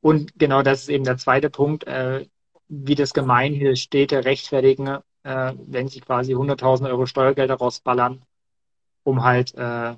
Und 0.00 0.32
genau 0.38 0.62
das 0.62 0.82
ist 0.82 0.88
eben 0.88 1.04
der 1.04 1.16
zweite 1.16 1.50
Punkt, 1.50 1.86
äh, 1.86 2.26
wie 2.68 2.94
das 2.94 3.14
Gemeinhill 3.14 3.76
Städte 3.76 4.24
rechtfertigen, 4.24 4.98
äh, 5.22 5.52
wenn 5.66 5.88
sie 5.88 6.00
quasi 6.00 6.34
100.000 6.34 6.88
Euro 6.88 7.06
Steuergelder 7.06 7.54
rausballern, 7.54 8.22
um 9.04 9.22
halt 9.22 9.54
äh, 9.54 9.94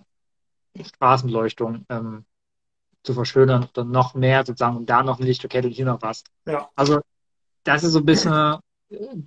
Straßenleuchtung 0.80 1.86
ähm, 1.88 2.24
zu 3.02 3.14
verschönern 3.14 3.68
oder 3.72 3.84
noch 3.84 4.14
mehr 4.14 4.44
sozusagen 4.44 4.76
und 4.76 4.90
da 4.90 5.02
noch 5.02 5.18
eine 5.18 5.26
Lichterkette 5.26 5.68
und 5.68 5.74
hier 5.74 5.86
noch 5.86 6.02
was. 6.02 6.24
Ja. 6.44 6.68
Also 6.74 7.00
das 7.64 7.82
ist 7.82 7.92
so 7.92 8.00
ein 8.00 8.06
bisschen 8.06 8.58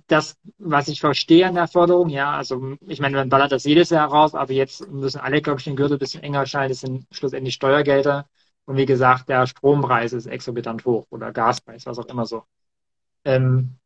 das, 0.06 0.36
was 0.58 0.88
ich 0.88 1.00
verstehe 1.00 1.46
an 1.46 1.54
der 1.54 1.68
Forderung. 1.68 2.08
Ja, 2.08 2.32
also 2.32 2.76
ich 2.86 3.00
meine, 3.00 3.16
man 3.16 3.28
ballert 3.28 3.52
das 3.52 3.64
jedes 3.64 3.90
Jahr 3.90 4.08
raus, 4.08 4.34
aber 4.34 4.52
jetzt 4.52 4.88
müssen 4.90 5.20
alle, 5.20 5.42
glaube 5.42 5.60
ich, 5.60 5.64
den 5.64 5.76
Gürtel 5.76 5.96
ein 5.96 5.98
bisschen 5.98 6.22
enger 6.22 6.46
schneiden. 6.46 6.70
Das 6.70 6.80
sind 6.80 7.06
schlussendlich 7.10 7.54
Steuergelder. 7.54 8.26
Und 8.64 8.76
wie 8.76 8.86
gesagt, 8.86 9.28
der 9.28 9.46
Strompreis 9.46 10.12
ist 10.12 10.26
exorbitant 10.26 10.84
hoch 10.84 11.06
oder 11.10 11.32
Gaspreis, 11.32 11.86
was 11.86 11.98
auch 11.98 12.06
immer 12.06 12.26
so. 12.26 12.44
Ähm, 13.24 13.76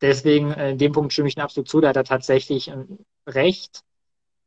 deswegen, 0.00 0.52
äh, 0.52 0.72
in 0.72 0.78
dem 0.78 0.92
Punkt 0.92 1.12
stimme 1.12 1.28
ich 1.28 1.36
Ihnen 1.36 1.44
absolut 1.44 1.68
zu, 1.68 1.80
da 1.80 1.88
hat 1.88 1.96
er 1.96 2.04
tatsächlich 2.04 2.68
äh, 2.68 2.84
recht. 3.26 3.82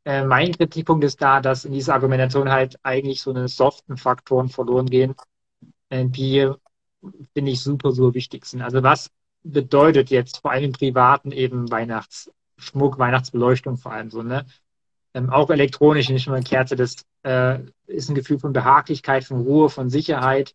Äh, 0.06 0.26
mein 0.26 0.52
Kritikpunkt 0.54 1.04
ist 1.04 1.22
da, 1.22 1.42
dass 1.42 1.66
in 1.66 1.74
dieser 1.74 1.96
Argumentation 1.96 2.52
halt 2.52 2.78
eigentlich 2.84 3.22
so 3.22 3.32
eine 3.32 3.48
soften 3.48 3.98
Faktoren 3.98 4.50
verloren 4.50 4.88
gehen, 4.88 5.16
äh, 5.90 6.06
die, 6.06 6.52
finde 7.34 7.52
ich, 7.52 7.62
super, 7.62 7.92
super 7.92 8.14
wichtig 8.14 8.46
sind. 8.46 8.62
Also 8.62 8.84
was 8.84 9.12
bedeutet 9.46 10.10
jetzt 10.10 10.40
vor 10.42 10.52
allem 10.52 10.66
im 10.66 10.72
Privaten 10.72 11.32
eben 11.32 11.70
Weihnachtsschmuck, 11.72 12.98
Weihnachtsbeleuchtung 12.98 13.78
vor 13.78 13.94
allem 13.94 14.10
so, 14.10 14.24
ne? 14.24 14.46
Ähm, 15.14 15.30
auch 15.30 15.50
elektronisch, 15.50 16.10
nicht 16.10 16.28
nur 16.28 16.36
eine 16.36 16.44
Kerze, 16.44 16.76
das 16.76 17.06
äh, 17.24 17.60
ist 17.88 18.10
ein 18.10 18.16
Gefühl 18.16 18.40
von 18.40 18.52
Behaglichkeit, 18.52 19.24
von 19.24 19.42
Ruhe, 19.42 19.70
von 19.70 19.90
Sicherheit. 19.90 20.54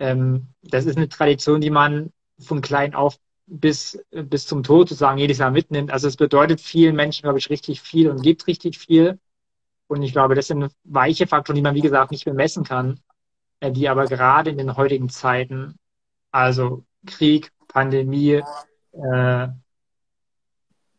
Ähm, 0.00 0.48
das 0.62 0.86
ist 0.86 0.96
eine 0.96 1.08
Tradition, 1.08 1.60
die 1.60 1.70
man 1.70 2.10
von 2.40 2.62
klein 2.62 2.94
auf 2.94 3.18
bis, 3.46 4.02
bis 4.10 4.46
zum 4.46 4.62
Tod 4.62 4.88
sozusagen 4.88 5.18
jedes 5.18 5.38
Jahr 5.38 5.50
mitnimmt. 5.50 5.92
Also 5.92 6.08
es 6.08 6.16
bedeutet 6.16 6.60
vielen 6.60 6.96
Menschen, 6.96 7.22
glaube 7.22 7.38
ich, 7.38 7.50
richtig 7.50 7.80
viel 7.80 8.10
und 8.10 8.22
gibt 8.22 8.46
richtig 8.46 8.78
viel. 8.78 9.18
Und 9.86 10.02
ich 10.02 10.12
glaube, 10.12 10.34
das 10.34 10.46
sind 10.46 10.70
weiche 10.84 11.26
Faktoren, 11.26 11.56
die 11.56 11.62
man, 11.62 11.74
wie 11.74 11.80
gesagt, 11.80 12.10
nicht 12.10 12.24
bemessen 12.24 12.64
kann, 12.64 12.98
äh, 13.60 13.70
die 13.70 13.88
aber 13.88 14.06
gerade 14.06 14.50
in 14.50 14.58
den 14.58 14.76
heutigen 14.76 15.10
Zeiten, 15.10 15.76
also 16.30 16.82
Krieg, 17.06 17.52
Pandemie, 17.72 18.42
äh, 18.92 19.48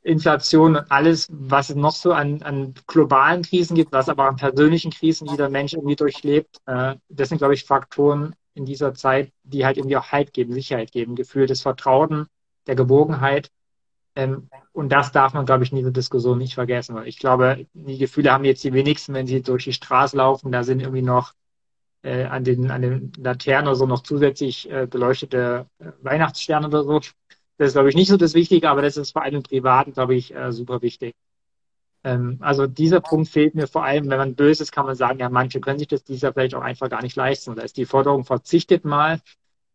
Inflation 0.04 0.76
und 0.76 0.92
alles, 0.92 1.30
was 1.32 1.70
es 1.70 1.76
noch 1.76 1.94
so 1.94 2.12
an, 2.12 2.42
an 2.44 2.74
globalen 2.88 3.44
Krisen 3.44 3.76
gibt, 3.76 3.94
was 3.94 4.10
aber 4.10 4.28
an 4.28 4.36
persönlichen 4.36 4.92
Krisen 4.92 5.28
jeder 5.28 5.50
Mensch 5.50 5.74
irgendwie 5.74 5.96
durchlebt, 5.96 6.62
äh, 6.66 6.96
das 7.08 7.30
sind, 7.30 7.38
glaube 7.38 7.54
ich, 7.54 7.64
Faktoren, 7.64 8.36
in 8.56 8.66
dieser 8.66 8.94
Zeit, 8.94 9.32
die 9.44 9.66
halt 9.66 9.78
irgendwie 9.78 9.98
auch 9.98 10.12
Halt 10.12 10.34
geben, 10.34 10.54
Sicherheit 10.54 10.92
geben, 10.92 11.16
Gefühl 11.16 11.48
des 11.48 11.62
Vertrauten, 11.62 12.28
der 12.68 12.76
Gewogenheit. 12.76 13.52
Ähm, 14.16 14.50
und 14.74 14.90
das 14.92 15.12
darf 15.12 15.34
man, 15.34 15.46
glaube 15.46 15.64
ich, 15.64 15.72
in 15.72 15.78
dieser 15.78 15.92
Diskussion 15.92 16.38
nicht 16.38 16.54
vergessen. 16.54 16.96
Weil 16.96 17.08
ich 17.08 17.18
glaube, 17.18 17.66
die 17.74 17.98
Gefühle 17.98 18.32
haben 18.32 18.46
jetzt 18.46 18.64
die 18.64 18.74
wenigsten, 18.74 19.14
wenn 19.14 19.28
sie 19.28 19.42
durch 19.42 19.64
die 19.64 19.74
Straße 19.74 20.18
laufen. 20.18 20.52
Da 20.52 20.64
sind 20.64 20.82
irgendwie 20.82 21.02
noch 21.02 21.34
äh, 22.04 22.26
an, 22.26 22.44
den, 22.44 22.70
an 22.72 22.82
den 22.82 23.12
Laternen 23.18 23.68
oder 23.68 23.76
so 23.76 23.86
noch 23.86 24.04
zusätzlich 24.04 24.70
äh, 24.70 24.88
beleuchtete 24.88 25.68
äh, 25.80 25.92
Weihnachtssterne 26.02 26.68
oder 26.68 26.84
so. 26.84 27.00
Das 27.58 27.68
ist, 27.70 27.74
glaube 27.74 27.90
ich, 27.90 27.96
nicht 27.96 28.10
so 28.10 28.18
das 28.18 28.34
Wichtige, 28.34 28.70
aber 28.70 28.82
das 28.82 28.98
ist 28.98 29.12
vor 29.12 29.24
allem 29.24 29.36
im 29.36 29.44
Privaten, 29.44 29.94
glaube 29.94 30.16
ich, 30.16 30.36
äh, 30.36 30.52
super 30.52 30.82
wichtig. 30.82 31.16
Ähm, 32.04 32.38
also 32.42 32.68
dieser 32.68 33.00
Punkt 33.02 33.30
fehlt 33.30 33.56
mir 33.56 33.68
vor 33.68 33.84
allem, 33.84 34.10
wenn 34.10 34.18
man 34.18 34.36
böse 34.36 34.64
ist, 34.64 34.72
kann 34.72 34.86
man 34.86 34.96
sagen, 34.96 35.20
ja, 35.20 35.30
manche 35.30 35.60
können 35.62 35.80
sich 35.80 35.88
das 35.88 36.04
dieser 36.04 36.34
vielleicht 36.34 36.56
auch 36.56 36.62
einfach 36.62 36.90
gar 36.90 37.02
nicht 37.02 37.16
leisten. 37.16 37.56
Da 37.56 37.64
ist 37.64 37.78
die 37.78 37.86
Forderung, 37.86 38.26
verzichtet 38.26 38.86
mal, 38.86 39.22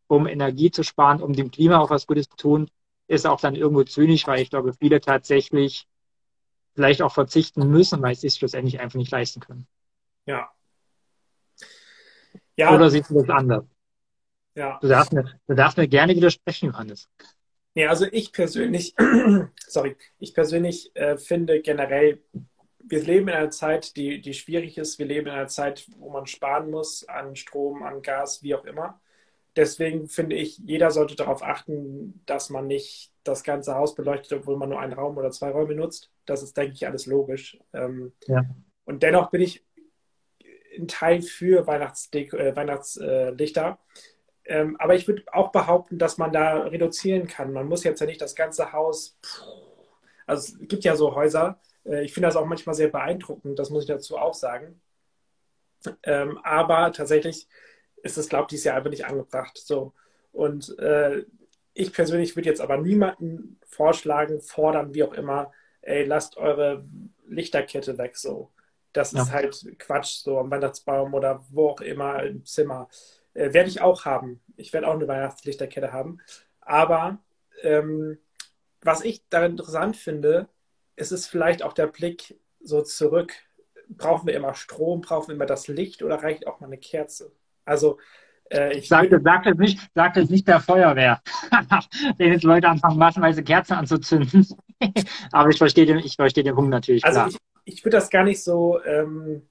um 0.06 0.26
Energie 0.26 0.70
zu 0.70 0.82
sparen, 0.82 1.22
um 1.22 1.32
dem 1.32 1.50
Klima 1.50 1.78
auch 1.78 1.90
was 1.90 2.06
Gutes 2.06 2.28
zu 2.28 2.36
tun, 2.36 2.70
ist 3.06 3.26
auch 3.26 3.40
dann 3.40 3.54
irgendwo 3.54 3.84
zynisch, 3.84 4.26
weil 4.26 4.40
ich 4.40 4.50
glaube, 4.50 4.74
viele 4.74 5.00
tatsächlich 5.00 5.86
vielleicht 6.74 7.02
auch 7.02 7.12
verzichten 7.12 7.68
müssen, 7.68 8.02
weil 8.02 8.14
sie 8.14 8.26
es 8.26 8.36
schlussendlich 8.36 8.80
einfach 8.80 8.98
nicht 8.98 9.10
leisten 9.10 9.40
können. 9.40 9.66
Ja. 10.26 10.50
Ja. 12.58 12.74
Oder 12.74 12.90
siehst 12.90 13.10
du 13.10 13.14
das 13.14 13.28
anders? 13.28 13.64
Ja. 14.54 14.78
Du 14.80 14.88
darfst, 14.88 15.12
mir, 15.12 15.24
du 15.46 15.54
darfst 15.54 15.78
mir 15.78 15.86
gerne 15.86 16.14
widersprechen, 16.14 16.66
Johannes. 16.66 17.08
Nee, 17.74 17.86
also 17.86 18.06
ich 18.10 18.32
persönlich, 18.32 18.94
sorry, 19.68 19.96
ich 20.18 20.34
persönlich 20.34 20.90
äh, 20.96 21.16
finde 21.16 21.60
generell, 21.60 22.20
wir 22.80 23.02
leben 23.02 23.28
in 23.28 23.34
einer 23.34 23.50
Zeit, 23.50 23.96
die, 23.96 24.20
die 24.20 24.34
schwierig 24.34 24.78
ist. 24.78 24.98
Wir 24.98 25.06
leben 25.06 25.28
in 25.28 25.34
einer 25.34 25.46
Zeit, 25.46 25.86
wo 25.98 26.10
man 26.10 26.26
sparen 26.26 26.70
muss 26.70 27.06
an 27.08 27.36
Strom, 27.36 27.84
an 27.84 28.02
Gas, 28.02 28.42
wie 28.42 28.54
auch 28.54 28.64
immer. 28.64 29.00
Deswegen 29.54 30.08
finde 30.08 30.36
ich, 30.36 30.58
jeder 30.58 30.90
sollte 30.90 31.14
darauf 31.14 31.42
achten, 31.42 32.22
dass 32.26 32.50
man 32.50 32.66
nicht 32.66 33.12
das 33.22 33.44
ganze 33.44 33.76
Haus 33.76 33.94
beleuchtet, 33.94 34.40
obwohl 34.40 34.56
man 34.56 34.70
nur 34.70 34.80
einen 34.80 34.92
Raum 34.92 35.16
oder 35.16 35.30
zwei 35.30 35.50
Räume 35.50 35.74
nutzt. 35.74 36.10
Das 36.26 36.42
ist, 36.42 36.56
denke 36.56 36.74
ich, 36.74 36.86
alles 36.86 37.06
logisch. 37.06 37.58
Ähm, 37.72 38.12
ja. 38.26 38.42
Und 38.84 39.02
dennoch 39.02 39.30
bin 39.30 39.42
ich 39.42 39.64
ein 40.78 40.88
Teil 40.88 41.22
für 41.22 41.66
Weihnachtslichter. 41.66 42.38
Äh, 42.38 42.56
Weihnachtslichter. 42.56 43.78
Ähm, 44.44 44.76
aber 44.78 44.94
ich 44.94 45.06
würde 45.06 45.24
auch 45.32 45.52
behaupten, 45.52 45.98
dass 45.98 46.18
man 46.18 46.32
da 46.32 46.62
reduzieren 46.62 47.26
kann. 47.26 47.52
Man 47.52 47.68
muss 47.68 47.84
jetzt 47.84 48.00
ja 48.00 48.06
nicht 48.06 48.20
das 48.20 48.34
ganze 48.34 48.72
Haus. 48.72 49.18
Also 50.26 50.54
es 50.54 50.68
gibt 50.68 50.84
ja 50.84 50.96
so 50.96 51.14
Häuser. 51.14 51.60
Äh, 51.84 52.04
ich 52.04 52.12
finde 52.14 52.28
das 52.28 52.36
auch 52.36 52.46
manchmal 52.46 52.74
sehr 52.74 52.88
beeindruckend, 52.88 53.58
das 53.58 53.70
muss 53.70 53.84
ich 53.84 53.88
dazu 53.88 54.16
auch 54.16 54.34
sagen. 54.34 54.80
Ähm, 56.02 56.38
aber 56.42 56.92
tatsächlich 56.92 57.46
ist 58.02 58.18
es, 58.18 58.28
glaube 58.28 58.44
ich, 58.44 58.48
dieses 58.48 58.64
Jahr 58.64 58.76
einfach 58.76 58.90
nicht 58.90 59.06
angebracht. 59.06 59.58
So. 59.58 59.92
Und 60.32 60.78
äh, 60.78 61.24
ich 61.74 61.92
persönlich 61.92 62.36
würde 62.36 62.48
jetzt 62.48 62.60
aber 62.60 62.76
niemanden 62.78 63.60
vorschlagen, 63.66 64.40
fordern, 64.40 64.94
wie 64.94 65.04
auch 65.04 65.12
immer, 65.12 65.52
ey, 65.82 66.04
lasst 66.04 66.36
eure 66.36 66.84
Lichterkette 67.26 67.98
weg 67.98 68.16
so. 68.16 68.50
Das 68.92 69.12
ja. 69.12 69.22
ist 69.22 69.32
halt 69.32 69.78
Quatsch, 69.78 70.22
so 70.22 70.38
am 70.38 70.50
Weihnachtsbaum 70.50 71.14
oder 71.14 71.44
wo 71.50 71.68
auch 71.70 71.80
immer 71.80 72.22
im 72.22 72.44
Zimmer. 72.44 72.88
Äh, 73.34 73.52
werde 73.52 73.68
ich 73.68 73.80
auch 73.80 74.04
haben. 74.04 74.40
Ich 74.56 74.72
werde 74.72 74.88
auch 74.88 74.94
eine 74.94 75.08
Weihnachtslichterkette 75.08 75.92
haben. 75.92 76.20
Aber 76.60 77.18
ähm, 77.62 78.18
was 78.80 79.04
ich 79.04 79.22
daran 79.28 79.52
interessant 79.52 79.96
finde, 79.96 80.48
ist 80.96 81.12
es 81.12 81.26
vielleicht 81.26 81.62
auch 81.62 81.72
der 81.72 81.86
Blick 81.86 82.38
so 82.60 82.82
zurück. 82.82 83.32
Brauchen 83.88 84.26
wir 84.26 84.34
immer 84.34 84.54
Strom? 84.54 85.00
Brauchen 85.00 85.28
wir 85.28 85.34
immer 85.34 85.46
das 85.46 85.68
Licht 85.68 86.02
oder 86.02 86.22
reicht 86.22 86.46
auch 86.46 86.60
mal 86.60 86.66
eine 86.66 86.78
Kerze? 86.78 87.32
Also 87.64 87.98
Äh, 88.50 88.78
ich 88.78 88.88
sag, 88.88 89.10
sag, 89.10 89.44
das 89.44 89.56
nicht, 89.56 89.78
sag 89.94 90.14
das 90.14 90.30
nicht 90.30 90.48
der 90.48 90.60
Feuerwehr. 90.60 91.20
Wenn 92.16 92.32
jetzt 92.32 92.44
Leute 92.44 92.68
anfangen, 92.68 92.98
massenweise 92.98 93.42
Kerzen 93.42 93.74
anzuzünden. 93.74 94.46
Aber 95.32 95.50
ich 95.50 95.58
verstehe 95.58 95.86
den, 95.86 95.98
ich 95.98 96.16
verstehe 96.16 96.44
den 96.44 96.54
Punkt 96.54 96.70
natürlich. 96.70 97.04
Also 97.04 97.20
klar. 97.20 97.30
Ich, 97.68 97.84
würde 97.84 97.96
das 97.96 98.10
gar 98.10 98.24
nicht 98.24 98.42
so, 98.42 98.82
ähm, 98.84 99.46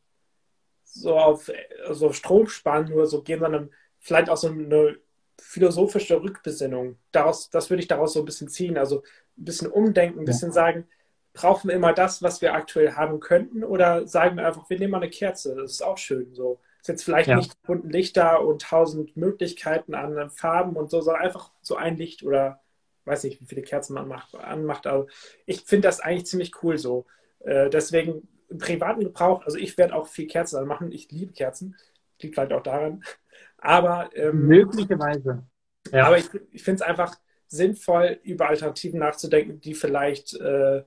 so 0.83 1.17
auf 1.17 1.51
so 1.91 2.11
Stromspannen 2.11 2.89
nur 2.89 3.05
so 3.07 3.21
gehen, 3.21 3.39
sondern 3.39 3.69
vielleicht 3.99 4.29
auch 4.29 4.37
so 4.37 4.47
eine 4.47 4.97
philosophische 5.39 6.21
Rückbesinnung. 6.21 6.97
Daraus, 7.11 7.49
das 7.49 7.69
würde 7.69 7.81
ich 7.81 7.87
daraus 7.87 8.13
so 8.13 8.19
ein 8.19 8.25
bisschen 8.25 8.47
ziehen. 8.47 8.77
Also 8.77 9.03
ein 9.37 9.45
bisschen 9.45 9.71
umdenken, 9.71 10.19
ein 10.19 10.25
bisschen 10.25 10.49
ja. 10.49 10.53
sagen, 10.53 10.87
brauchen 11.33 11.67
wir 11.67 11.75
immer 11.75 11.93
das, 11.93 12.23
was 12.23 12.41
wir 12.41 12.53
aktuell 12.53 12.93
haben 12.93 13.19
könnten, 13.19 13.63
oder 13.63 14.07
sagen 14.07 14.37
wir 14.37 14.47
einfach, 14.47 14.69
wir 14.69 14.79
nehmen 14.79 14.91
mal 14.91 14.97
eine 14.97 15.09
Kerze, 15.09 15.55
das 15.55 15.73
ist 15.73 15.83
auch 15.83 15.97
schön 15.97 16.33
so. 16.33 16.59
Ist 16.81 16.87
jetzt 16.87 17.03
vielleicht 17.03 17.29
ja. 17.29 17.35
nicht 17.35 17.61
bunten 17.63 17.91
Lichter 17.91 18.41
und 18.43 18.63
tausend 18.63 19.15
Möglichkeiten 19.15 19.93
an 19.93 20.31
Farben 20.31 20.75
und 20.75 20.89
so, 20.89 21.01
sondern 21.01 21.23
einfach 21.23 21.51
so 21.61 21.75
ein 21.75 21.97
Licht 21.97 22.23
oder 22.23 22.61
weiß 23.05 23.23
nicht, 23.23 23.39
wie 23.39 23.45
viele 23.45 23.61
Kerzen 23.61 23.93
man 23.93 24.07
macht, 24.07 24.35
anmacht. 24.35 24.87
Aber 24.87 25.05
ich 25.45 25.61
finde 25.61 25.87
das 25.87 25.99
eigentlich 25.99 26.25
ziemlich 26.25 26.63
cool 26.63 26.77
so. 26.77 27.05
Äh, 27.39 27.69
deswegen 27.69 28.27
im 28.49 28.57
privaten 28.57 29.01
Gebrauch, 29.01 29.43
also 29.45 29.57
ich 29.57 29.77
werde 29.77 29.95
auch 29.95 30.07
viel 30.07 30.27
Kerzen 30.27 30.57
anmachen. 30.57 30.91
Ich 30.91 31.11
liebe 31.11 31.33
Kerzen. 31.33 31.75
Liegt 32.19 32.35
vielleicht 32.35 32.53
auch 32.53 32.63
daran. 32.63 33.03
Aber 33.57 34.09
ähm, 34.13 34.47
möglicherweise. 34.47 35.43
Ja. 35.91 36.07
Aber 36.07 36.17
ich, 36.17 36.29
ich 36.51 36.63
finde 36.63 36.81
es 36.81 36.81
einfach 36.81 37.15
sinnvoll, 37.47 38.19
über 38.23 38.49
Alternativen 38.49 38.99
nachzudenken, 38.99 39.61
die 39.61 39.73
vielleicht, 39.73 40.33
äh, 40.33 40.83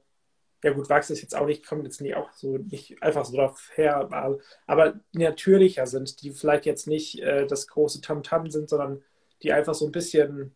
ja 0.63 0.73
gut, 0.73 0.91
Wachs 0.91 1.11
ist 1.11 1.23
jetzt 1.23 1.35
auch 1.35 1.47
nicht, 1.47 1.67
kommt 1.67 1.85
jetzt 1.85 2.01
nie 2.01 2.15
auch 2.15 2.33
so 2.33 2.59
nicht 2.59 3.03
einfach 3.03 3.25
so 3.25 3.37
drauf 3.37 3.71
her, 3.75 3.97
aber, 3.97 4.39
aber 4.67 5.01
natürlicher 5.13 5.87
sind, 5.87 6.23
die 6.23 6.31
vielleicht 6.33 6.67
jetzt 6.67 6.87
nicht 6.87 7.21
äh, 7.21 7.47
das 7.47 7.67
große 7.67 8.03
Tamtam 8.03 8.45
-Tam 8.45 8.51
sind, 8.51 8.69
sondern 8.69 9.03
die 9.43 9.53
einfach 9.53 9.75
so 9.75 9.87
ein 9.87 9.93
bisschen 9.93 10.55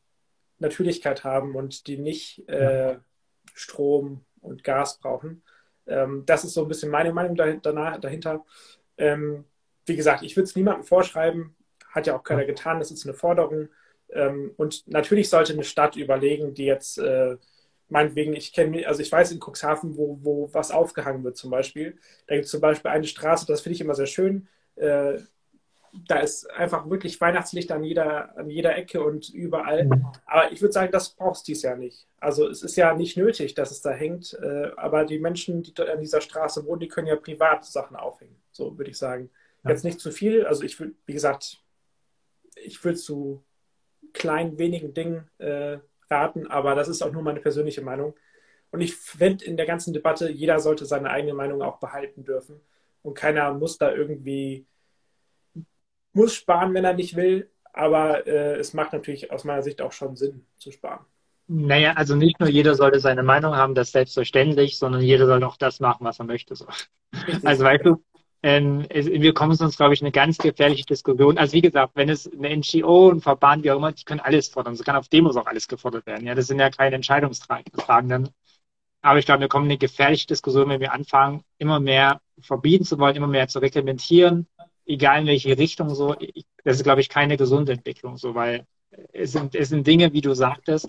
Natürlichkeit 0.58 1.24
haben 1.24 1.54
und 1.54 1.86
die 1.86 1.96
nicht 1.96 2.46
äh, 2.48 2.98
Strom 3.54 4.24
und 4.40 4.62
Gas 4.62 4.98
brauchen. 4.98 5.42
Ähm, 5.86 6.24
das 6.26 6.44
ist 6.44 6.54
so 6.54 6.62
ein 6.62 6.68
bisschen 6.68 6.90
meine 6.90 7.12
Meinung 7.12 7.36
dahinter. 7.36 8.44
Ähm, 8.98 9.44
wie 9.86 9.96
gesagt, 9.96 10.22
ich 10.22 10.36
würde 10.36 10.44
es 10.44 10.56
niemandem 10.56 10.84
vorschreiben, 10.84 11.56
hat 11.90 12.06
ja 12.06 12.16
auch 12.16 12.22
keiner 12.24 12.44
getan, 12.44 12.78
das 12.78 12.90
ist 12.90 13.04
eine 13.06 13.14
Forderung. 13.14 13.68
Ähm, 14.10 14.52
und 14.56 14.86
natürlich 14.88 15.28
sollte 15.28 15.52
eine 15.52 15.64
Stadt 15.64 15.96
überlegen, 15.96 16.54
die 16.54 16.64
jetzt, 16.64 16.98
äh, 16.98 17.36
meinetwegen, 17.88 18.34
ich 18.34 18.52
kenne, 18.52 18.86
also 18.88 19.02
ich 19.02 19.12
weiß 19.12 19.32
in 19.32 19.40
Cuxhaven, 19.40 19.96
wo, 19.96 20.18
wo 20.22 20.50
was 20.52 20.70
aufgehangen 20.70 21.24
wird 21.24 21.36
zum 21.36 21.50
Beispiel. 21.50 21.98
Da 22.26 22.34
gibt 22.34 22.46
es 22.46 22.50
zum 22.50 22.60
Beispiel 22.60 22.90
eine 22.90 23.04
Straße, 23.06 23.46
das 23.46 23.60
finde 23.60 23.74
ich 23.74 23.80
immer 23.80 23.94
sehr 23.94 24.06
schön. 24.06 24.48
Äh, 24.76 25.18
da 26.08 26.18
ist 26.18 26.50
einfach 26.50 26.88
wirklich 26.88 27.20
Weihnachtslicht 27.20 27.70
an 27.72 27.84
jeder, 27.84 28.36
an 28.36 28.50
jeder 28.50 28.76
Ecke 28.76 29.02
und 29.02 29.28
überall. 29.28 29.84
Mhm. 29.84 30.06
Aber 30.26 30.52
ich 30.52 30.60
würde 30.60 30.72
sagen, 30.72 30.92
das 30.92 31.10
braucht 31.10 31.36
es 31.36 31.42
dies 31.42 31.62
Jahr 31.62 31.76
nicht. 31.76 32.06
Also 32.18 32.48
es 32.48 32.62
ist 32.62 32.76
ja 32.76 32.94
nicht 32.94 33.16
nötig, 33.16 33.54
dass 33.54 33.70
es 33.70 33.80
da 33.80 33.90
hängt. 33.90 34.34
Äh, 34.42 34.70
aber 34.76 35.04
die 35.04 35.18
Menschen, 35.18 35.62
die 35.62 35.74
an 35.80 36.00
dieser 36.00 36.20
Straße 36.20 36.64
wohnen, 36.66 36.80
die 36.80 36.88
können 36.88 37.06
ja 37.06 37.16
privat 37.16 37.64
Sachen 37.64 37.96
aufhängen. 37.96 38.36
So 38.50 38.76
würde 38.76 38.90
ich 38.90 38.98
sagen. 38.98 39.30
Ja. 39.62 39.70
Jetzt 39.70 39.84
nicht 39.84 40.00
zu 40.00 40.10
viel. 40.10 40.46
Also 40.46 40.62
ich 40.62 40.78
würde, 40.78 40.94
wie 41.06 41.12
gesagt, 41.12 41.60
ich 42.56 42.82
würde 42.84 42.98
zu 42.98 43.42
kleinen, 44.12 44.58
wenigen 44.58 44.94
Dingen 44.94 45.28
äh, 45.38 45.78
raten, 46.10 46.46
aber 46.46 46.74
das 46.74 46.88
ist 46.88 47.02
auch 47.02 47.12
nur 47.12 47.22
meine 47.22 47.40
persönliche 47.40 47.82
Meinung. 47.82 48.14
Und 48.70 48.80
ich 48.80 48.96
finde 48.96 49.44
in 49.44 49.56
der 49.56 49.66
ganzen 49.66 49.92
Debatte, 49.92 50.30
jeder 50.30 50.58
sollte 50.58 50.84
seine 50.84 51.10
eigene 51.10 51.34
Meinung 51.34 51.62
auch 51.62 51.78
behalten 51.78 52.24
dürfen. 52.24 52.60
Und 53.02 53.14
keiner 53.14 53.52
muss 53.54 53.78
da 53.78 53.92
irgendwie, 53.92 54.66
muss 56.14 56.34
sparen, 56.34 56.74
wenn 56.74 56.84
er 56.84 56.94
nicht 56.94 57.16
will. 57.16 57.50
Aber 57.72 58.26
äh, 58.26 58.56
es 58.56 58.72
macht 58.72 58.92
natürlich 58.92 59.32
aus 59.32 59.44
meiner 59.44 59.62
Sicht 59.62 59.82
auch 59.82 59.92
schon 59.92 60.16
Sinn 60.16 60.46
zu 60.56 60.70
sparen. 60.70 61.04
Naja, 61.46 61.92
also 61.94 62.14
nicht 62.14 62.40
nur 62.40 62.48
jeder 62.48 62.74
sollte 62.74 63.00
seine 63.00 63.22
Meinung 63.22 63.54
haben, 63.54 63.74
das 63.74 63.92
selbstverständlich, 63.92 64.78
sondern 64.78 65.02
jeder 65.02 65.26
soll 65.26 65.42
auch 65.44 65.56
das 65.56 65.80
machen, 65.80 66.04
was 66.04 66.18
er 66.18 66.24
möchte. 66.24 66.56
So. 66.56 66.66
Also 67.42 67.64
weißt 67.64 67.84
du, 67.84 68.02
ähm, 68.42 68.86
wir 68.90 69.34
kommen 69.34 69.58
uns, 69.58 69.76
glaube 69.76 69.94
ich, 69.94 70.02
eine 70.02 70.12
ganz 70.12 70.38
gefährliche 70.38 70.84
Diskussion. 70.84 71.38
Also 71.38 71.54
wie 71.54 71.62
gesagt, 71.62 71.92
wenn 71.96 72.08
es 72.08 72.30
eine 72.30 72.56
NGO, 72.56 73.10
ein 73.10 73.20
Verband, 73.20 73.64
wie 73.64 73.70
auch 73.70 73.76
immer, 73.76 73.92
die 73.92 74.04
können 74.04 74.20
alles 74.20 74.48
fordern. 74.48 74.74
So 74.74 74.84
kann 74.84 74.96
auf 74.96 75.08
Demos 75.08 75.36
auch 75.36 75.46
alles 75.46 75.68
gefordert 75.68 76.06
werden. 76.06 76.26
Ja, 76.26 76.34
das 76.34 76.46
sind 76.46 76.60
ja 76.60 76.70
keine 76.70 76.96
Entscheidungstragenden. 76.96 78.28
Aber 79.02 79.18
ich 79.18 79.26
glaube, 79.26 79.40
wir 79.40 79.48
kommen 79.48 79.66
in 79.66 79.72
eine 79.72 79.78
gefährliche 79.78 80.26
Diskussion, 80.26 80.68
wenn 80.70 80.80
wir 80.80 80.92
anfangen, 80.92 81.42
immer 81.58 81.80
mehr 81.80 82.20
verbieten 82.40 82.84
zu 82.84 82.98
wollen, 82.98 83.16
immer 83.16 83.26
mehr 83.26 83.48
zu 83.48 83.58
reglementieren, 83.58 84.46
egal 84.86 85.22
in 85.22 85.26
welche 85.26 85.56
Richtung 85.56 85.94
so. 85.94 86.14
Das 86.64 86.76
ist, 86.76 86.84
glaube 86.84 87.00
ich, 87.00 87.08
keine 87.08 87.36
gesunde 87.36 87.72
Entwicklung 87.72 88.16
so, 88.16 88.34
weil 88.34 88.66
es 89.12 89.32
sind, 89.32 89.54
es 89.54 89.68
sind 89.70 89.86
Dinge, 89.86 90.12
wie 90.12 90.20
du 90.20 90.34
sagtest, 90.34 90.88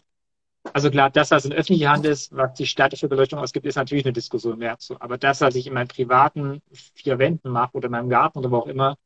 also 0.73 0.89
klar, 0.89 1.09
das, 1.09 1.31
was 1.31 1.45
in 1.45 1.53
öffentlicher 1.53 1.91
Hand 1.91 2.05
ist, 2.05 2.35
was 2.35 2.53
die 2.53 2.65
städtische 2.65 3.07
Beleuchtung 3.07 3.39
ausgibt, 3.39 3.65
ist 3.65 3.75
natürlich 3.75 4.05
eine 4.05 4.13
Diskussion 4.13 4.59
wert. 4.59 4.81
So. 4.81 4.97
Aber 4.99 5.17
das, 5.17 5.41
was 5.41 5.55
ich 5.55 5.67
in 5.67 5.73
meinen 5.73 5.87
privaten 5.87 6.61
vier 6.95 7.19
Wänden 7.19 7.49
mache 7.49 7.73
oder 7.73 7.85
in 7.85 7.91
meinem 7.91 8.09
Garten 8.09 8.39
oder 8.39 8.51
wo 8.51 8.57
auch 8.57 8.67
immer, 8.67 8.97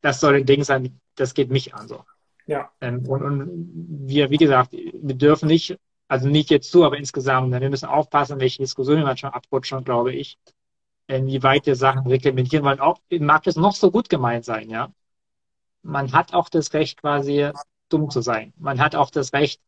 das 0.00 0.20
soll 0.20 0.36
ein 0.36 0.46
Ding 0.46 0.62
sein, 0.62 1.00
das 1.16 1.34
geht 1.34 1.50
mich 1.50 1.74
an. 1.74 1.88
So. 1.88 2.04
Ja. 2.46 2.70
Ähm, 2.80 3.06
und, 3.08 3.22
und 3.22 3.70
wir, 4.06 4.30
wie 4.30 4.36
gesagt, 4.36 4.72
wir 4.72 5.14
dürfen 5.14 5.48
nicht, 5.48 5.76
also 6.08 6.28
nicht 6.28 6.50
jetzt 6.50 6.70
zu, 6.70 6.84
aber 6.84 6.96
insgesamt, 6.96 7.50
wir 7.50 7.70
müssen 7.70 7.86
aufpassen, 7.86 8.38
welche 8.38 8.62
Diskussionen 8.62 9.04
wir 9.04 9.16
schon 9.16 9.30
abrutschen, 9.30 9.82
glaube 9.82 10.12
ich, 10.14 10.38
wie 11.08 11.42
weit 11.42 11.66
wir 11.66 11.76
Sachen 11.76 12.06
reglementieren 12.06 12.64
wollen. 12.64 12.80
Auch 12.80 12.98
mag 13.10 13.44
das 13.44 13.56
noch 13.56 13.74
so 13.74 13.90
gut 13.90 14.08
gemeint 14.08 14.44
sein, 14.44 14.70
ja. 14.70 14.92
Man 15.82 16.12
hat 16.12 16.34
auch 16.34 16.48
das 16.48 16.72
Recht, 16.74 17.00
quasi 17.00 17.50
dumm 17.88 18.10
zu 18.10 18.20
sein. 18.20 18.52
Man 18.56 18.80
hat 18.80 18.96
auch 18.96 19.10
das 19.10 19.32
Recht, 19.32 19.60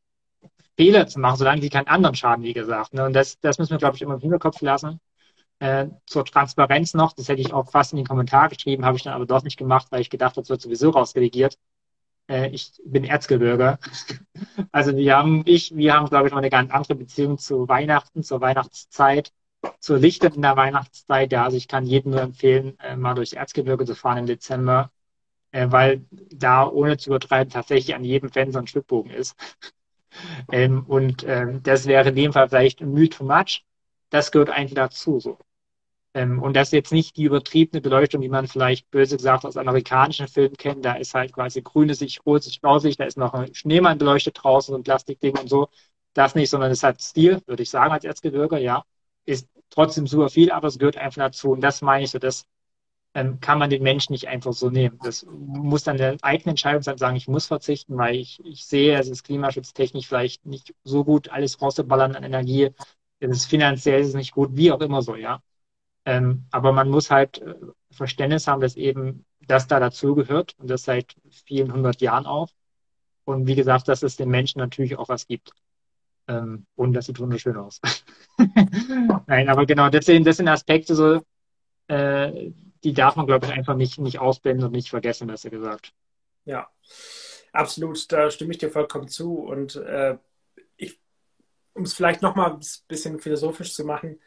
Fehler 0.76 1.09
zu 1.09 1.18
machen, 1.18 1.36
solange 1.36 1.61
sie 1.61 1.70
keinen 1.70 1.89
anderen 1.89 2.14
schaden, 2.14 2.45
wie 2.45 2.53
gesagt. 2.53 2.95
Ne? 2.95 3.05
Und 3.05 3.12
das, 3.12 3.41
das 3.41 3.59
müssen 3.59 3.72
wir, 3.72 3.78
glaube 3.78 3.97
ich, 3.97 4.03
immer 4.03 4.14
im 4.14 4.20
Hinterkopf 4.20 4.61
lassen. 4.61 5.01
Äh, 5.59 5.89
zur 6.07 6.24
Transparenz 6.24 6.95
noch, 6.95 7.12
das 7.12 7.28
hätte 7.28 7.41
ich 7.41 7.53
auch 7.53 7.68
fast 7.70 7.93
in 7.93 7.97
den 7.97 8.07
Kommentar 8.07 8.49
geschrieben, 8.49 8.84
habe 8.84 8.97
ich 8.97 9.03
dann 9.03 9.12
aber 9.12 9.26
doch 9.26 9.43
nicht 9.43 9.57
gemacht, 9.57 9.89
weil 9.91 10.01
ich 10.01 10.11
gedacht 10.11 10.32
habe, 10.36 10.43
das 10.43 10.51
wird 10.51 10.61
sowieso 10.61 10.91
rausdelegiert. 10.91 11.59
Äh, 12.28 12.51
ich 12.51 12.80
bin 12.84 13.03
Erzgebirger. 13.03 13.80
also 14.72 14.97
wir 14.97 15.16
haben, 15.16 15.43
ich, 15.47 15.74
wir 15.74 15.95
haben, 15.95 16.09
glaube 16.09 16.28
ich, 16.28 16.32
noch 16.32 16.39
eine 16.39 16.51
ganz 16.51 16.70
andere 16.70 16.95
Beziehung 16.95 17.39
zu 17.39 17.68
Weihnachten, 17.68 18.22
zur 18.22 18.41
Weihnachtszeit, 18.41 19.32
zur 19.81 19.99
Lichter 19.99 20.33
in 20.35 20.43
der 20.43 20.57
Weihnachtszeit. 20.57 21.33
Ja, 21.33 21.45
also 21.45 21.57
ich 21.57 21.69
kann 21.69 21.87
jedem 21.87 22.13
nur 22.13 22.23
empfehlen, 22.23 22.79
äh, 22.81 22.97
mal 22.97 23.15
durchs 23.15 23.33
Erzgebirge 23.33 23.85
zu 23.87 23.95
fahren 23.95 24.19
im 24.19 24.27
Dezember, 24.27 24.91
äh, 25.53 25.69
weil 25.71 26.07
da, 26.13 26.69
ohne 26.69 26.99
zu 26.99 27.11
übertreiben, 27.11 27.53
tatsächlich 27.53 27.95
an 27.95 28.05
jedem 28.05 28.31
Fenster 28.31 28.61
ein 28.61 28.67
Schwibbogen 28.67 29.13
ist. 29.13 29.37
Ähm, 30.51 30.85
und 30.87 31.25
ähm, 31.29 31.63
das 31.63 31.87
wäre 31.87 32.09
in 32.11 32.17
dem 32.17 32.33
Fall 32.33 32.49
vielleicht 32.49 32.81
ein 32.81 32.93
Mühe 32.93 33.09
too 33.09 33.25
much. 33.25 33.65
Das 34.11 34.33
gehört 34.33 34.51
eigentlich 34.51 34.75
dazu 34.75 35.21
so. 35.21 35.39
Ähm, 36.15 36.43
und 36.43 36.55
das 36.57 36.69
ist 36.69 36.73
jetzt 36.73 36.93
nicht 36.93 37.17
die 37.17 37.25
übertriebene 37.25 37.81
Beleuchtung, 37.81 38.21
die 38.23 38.29
man 38.29 38.49
vielleicht 38.49 38.91
böse 38.91 39.17
gesagt 39.17 39.45
aus 39.45 39.57
amerikanischen 39.57 40.29
Filmen 40.29 40.57
kennt. 40.57 40.85
Da 40.85 40.95
ist 40.95 41.15
halt 41.15 41.33
quasi 41.33 41.63
grünes 41.63 42.01
Licht, 42.01 42.25
rotes 42.27 42.47
Licht, 42.49 42.63
blaues 42.63 42.83
Licht, 42.85 43.01
da 43.01 43.05
ist 43.05 43.19
noch 43.19 43.35
ein 43.35 43.55
Schneemann 43.55 43.99
beleuchtet 43.99 44.39
draußen, 44.43 44.73
so 44.73 44.79
ein 44.79 44.83
Plastikding 44.85 45.37
und 45.39 45.49
so. 45.49 45.69
Das 46.15 46.35
nicht, 46.35 46.51
sondern 46.51 46.71
es 46.73 46.83
hat 46.83 47.01
Stil, 47.03 47.41
würde 47.47 47.63
ich 47.63 47.71
sagen, 47.71 47.93
als 47.93 48.05
Erzgebirger, 48.05 48.59
ja. 48.59 48.85
Ist 49.29 49.49
trotzdem 49.70 50.07
super 50.07 50.31
viel, 50.31 50.51
aber 50.51 50.68
es 50.68 50.79
gehört 50.79 50.97
einfach 50.97 51.22
dazu. 51.22 51.51
Und 51.53 51.61
das 51.61 51.83
meine 51.83 52.05
ich 52.05 52.11
so, 52.11 52.18
das 52.18 52.47
ähm, 53.14 53.41
kann 53.41 53.59
man 53.59 53.70
den 53.70 53.83
Menschen 53.83 54.12
nicht 54.12 54.29
einfach 54.29 54.53
so 54.53 54.70
nehmen. 54.70 54.99
Das 55.03 55.26
muss 55.29 55.85
dann 55.85 56.01
eine 56.01 56.16
eigene 56.22 56.51
Entscheidung 56.53 56.83
sein, 56.83 56.99
sagen, 56.99 57.16
ich 57.16 57.29
muss 57.29 57.47
verzichten, 57.47 57.97
weil 57.99 58.16
ich, 58.16 58.41
ich 58.45 58.64
sehe, 58.64 58.99
es 58.99 59.09
ist 59.09 59.24
klimaschutztechnisch 59.24 60.09
vielleicht 60.09 60.47
nicht 60.47 60.74
so 60.85 61.05
gut, 61.05 61.29
alles 61.31 61.61
rauszuballern 61.61 62.16
an 62.16 62.24
Energie. 62.24 62.70
Es 63.20 63.31
ist 63.31 63.47
finanziell 63.47 64.01
ist 64.01 64.14
nicht 64.14 64.33
gut, 64.33 64.51
wie 64.57 64.72
auch 64.72 64.81
immer 64.81 65.03
so, 65.03 65.16
ja. 65.16 65.43
Ähm, 66.07 66.47
aber 66.51 66.72
man 66.72 66.89
muss 66.91 67.11
halt 67.11 67.39
äh, 67.43 67.55
Verständnis 67.91 68.47
haben, 68.47 68.61
dass 68.62 68.76
eben 68.76 69.26
das 69.47 69.66
da 69.66 69.81
dazugehört 69.81 70.55
und 70.59 70.70
das 70.70 70.85
seit 70.85 71.16
vielen 71.47 71.72
hundert 71.72 72.01
Jahren 72.01 72.26
auch. 72.26 72.49
Und 73.24 73.47
wie 73.47 73.55
gesagt, 73.57 73.89
dass 73.89 74.03
es 74.03 74.16
den 74.16 74.31
Menschen 74.31 74.59
natürlich 74.59 74.97
auch 74.97 75.09
was 75.09 75.26
gibt. 75.26 75.53
Ähm, 76.29 76.66
und 76.76 76.93
das 76.93 77.07
sieht 77.07 77.18
wunderschön 77.18 77.57
aus. 77.57 77.81
Nein, 79.26 79.49
aber 79.49 79.66
genau, 79.66 79.89
das 79.89 80.05
sind, 80.05 80.26
das 80.26 80.37
sind 80.37 80.49
Aspekte 80.49 80.95
so, 80.95 81.22
äh, 81.89 82.51
die 82.85 82.93
darf 82.93 83.16
man, 83.16 83.26
glaube 83.26 83.47
ich, 83.47 83.53
einfach 83.53 83.74
nicht, 83.74 83.99
nicht 83.99 84.20
ausblenden 84.20 84.66
und 84.66 84.72
nicht 84.72 84.91
vergessen, 84.91 85.26
besser 85.26 85.51
gesagt. 85.51 85.93
Ja, 86.45 86.68
absolut, 87.53 88.11
da 88.12 88.31
stimme 88.31 88.53
ich 88.53 88.59
dir 88.59 88.70
vollkommen 88.70 89.09
zu. 89.09 89.39
Und 89.39 89.76
äh, 89.76 90.16
um 91.79 91.85
es 91.85 91.95
vielleicht 91.95 92.22
nochmal 92.22 92.53
ein 92.53 92.61
bisschen 92.89 93.20
philosophisch 93.20 93.72
zu 93.72 93.85
machen, 93.85 94.20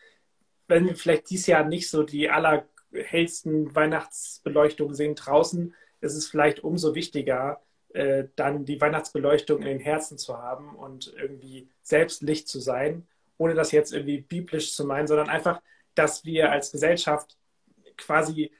wenn 0.67 0.85
wir 0.87 0.95
vielleicht 0.95 1.29
dieses 1.29 1.47
Jahr 1.47 1.65
nicht 1.65 1.89
so 1.89 2.03
die 2.03 2.29
allerhellsten 2.29 3.75
Weihnachtsbeleuchtungen 3.75 4.95
sehen 4.95 5.15
draußen, 5.15 5.75
ist 5.99 6.15
es 6.15 6.27
vielleicht 6.27 6.63
umso 6.63 6.95
wichtiger, 6.95 7.61
äh, 7.93 8.27
dann 8.35 8.65
die 8.65 8.79
Weihnachtsbeleuchtung 8.79 9.59
in 9.59 9.67
den 9.67 9.79
Herzen 9.79 10.17
zu 10.17 10.37
haben 10.37 10.75
und 10.75 11.13
irgendwie 11.17 11.69
selbst 11.81 12.21
Licht 12.21 12.47
zu 12.47 12.59
sein, 12.59 13.07
ohne 13.37 13.53
das 13.53 13.71
jetzt 13.71 13.93
irgendwie 13.93 14.21
biblisch 14.21 14.73
zu 14.75 14.85
meinen, 14.85 15.07
sondern 15.07 15.29
einfach, 15.29 15.61
dass 15.95 16.25
wir 16.25 16.51
als 16.51 16.71
Gesellschaft 16.71 17.37
quasi 17.97 18.51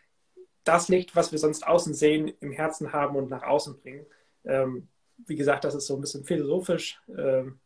das 0.64 0.90
Licht, 0.90 1.16
was 1.16 1.32
wir 1.32 1.40
sonst 1.40 1.66
außen 1.66 1.94
sehen, 1.94 2.34
im 2.40 2.52
Herzen 2.52 2.94
haben 2.94 3.16
und 3.16 3.30
nach 3.30 3.44
außen 3.44 3.80
bringen. 3.80 4.06
Ähm, 4.46 4.88
wie 5.18 5.36
gesagt, 5.36 5.64
das 5.64 5.76
ist 5.76 5.88
so 5.88 5.96
ein 5.96 6.02
bisschen 6.02 6.24
philosophisch. 6.24 7.02
Ähm, 7.18 7.60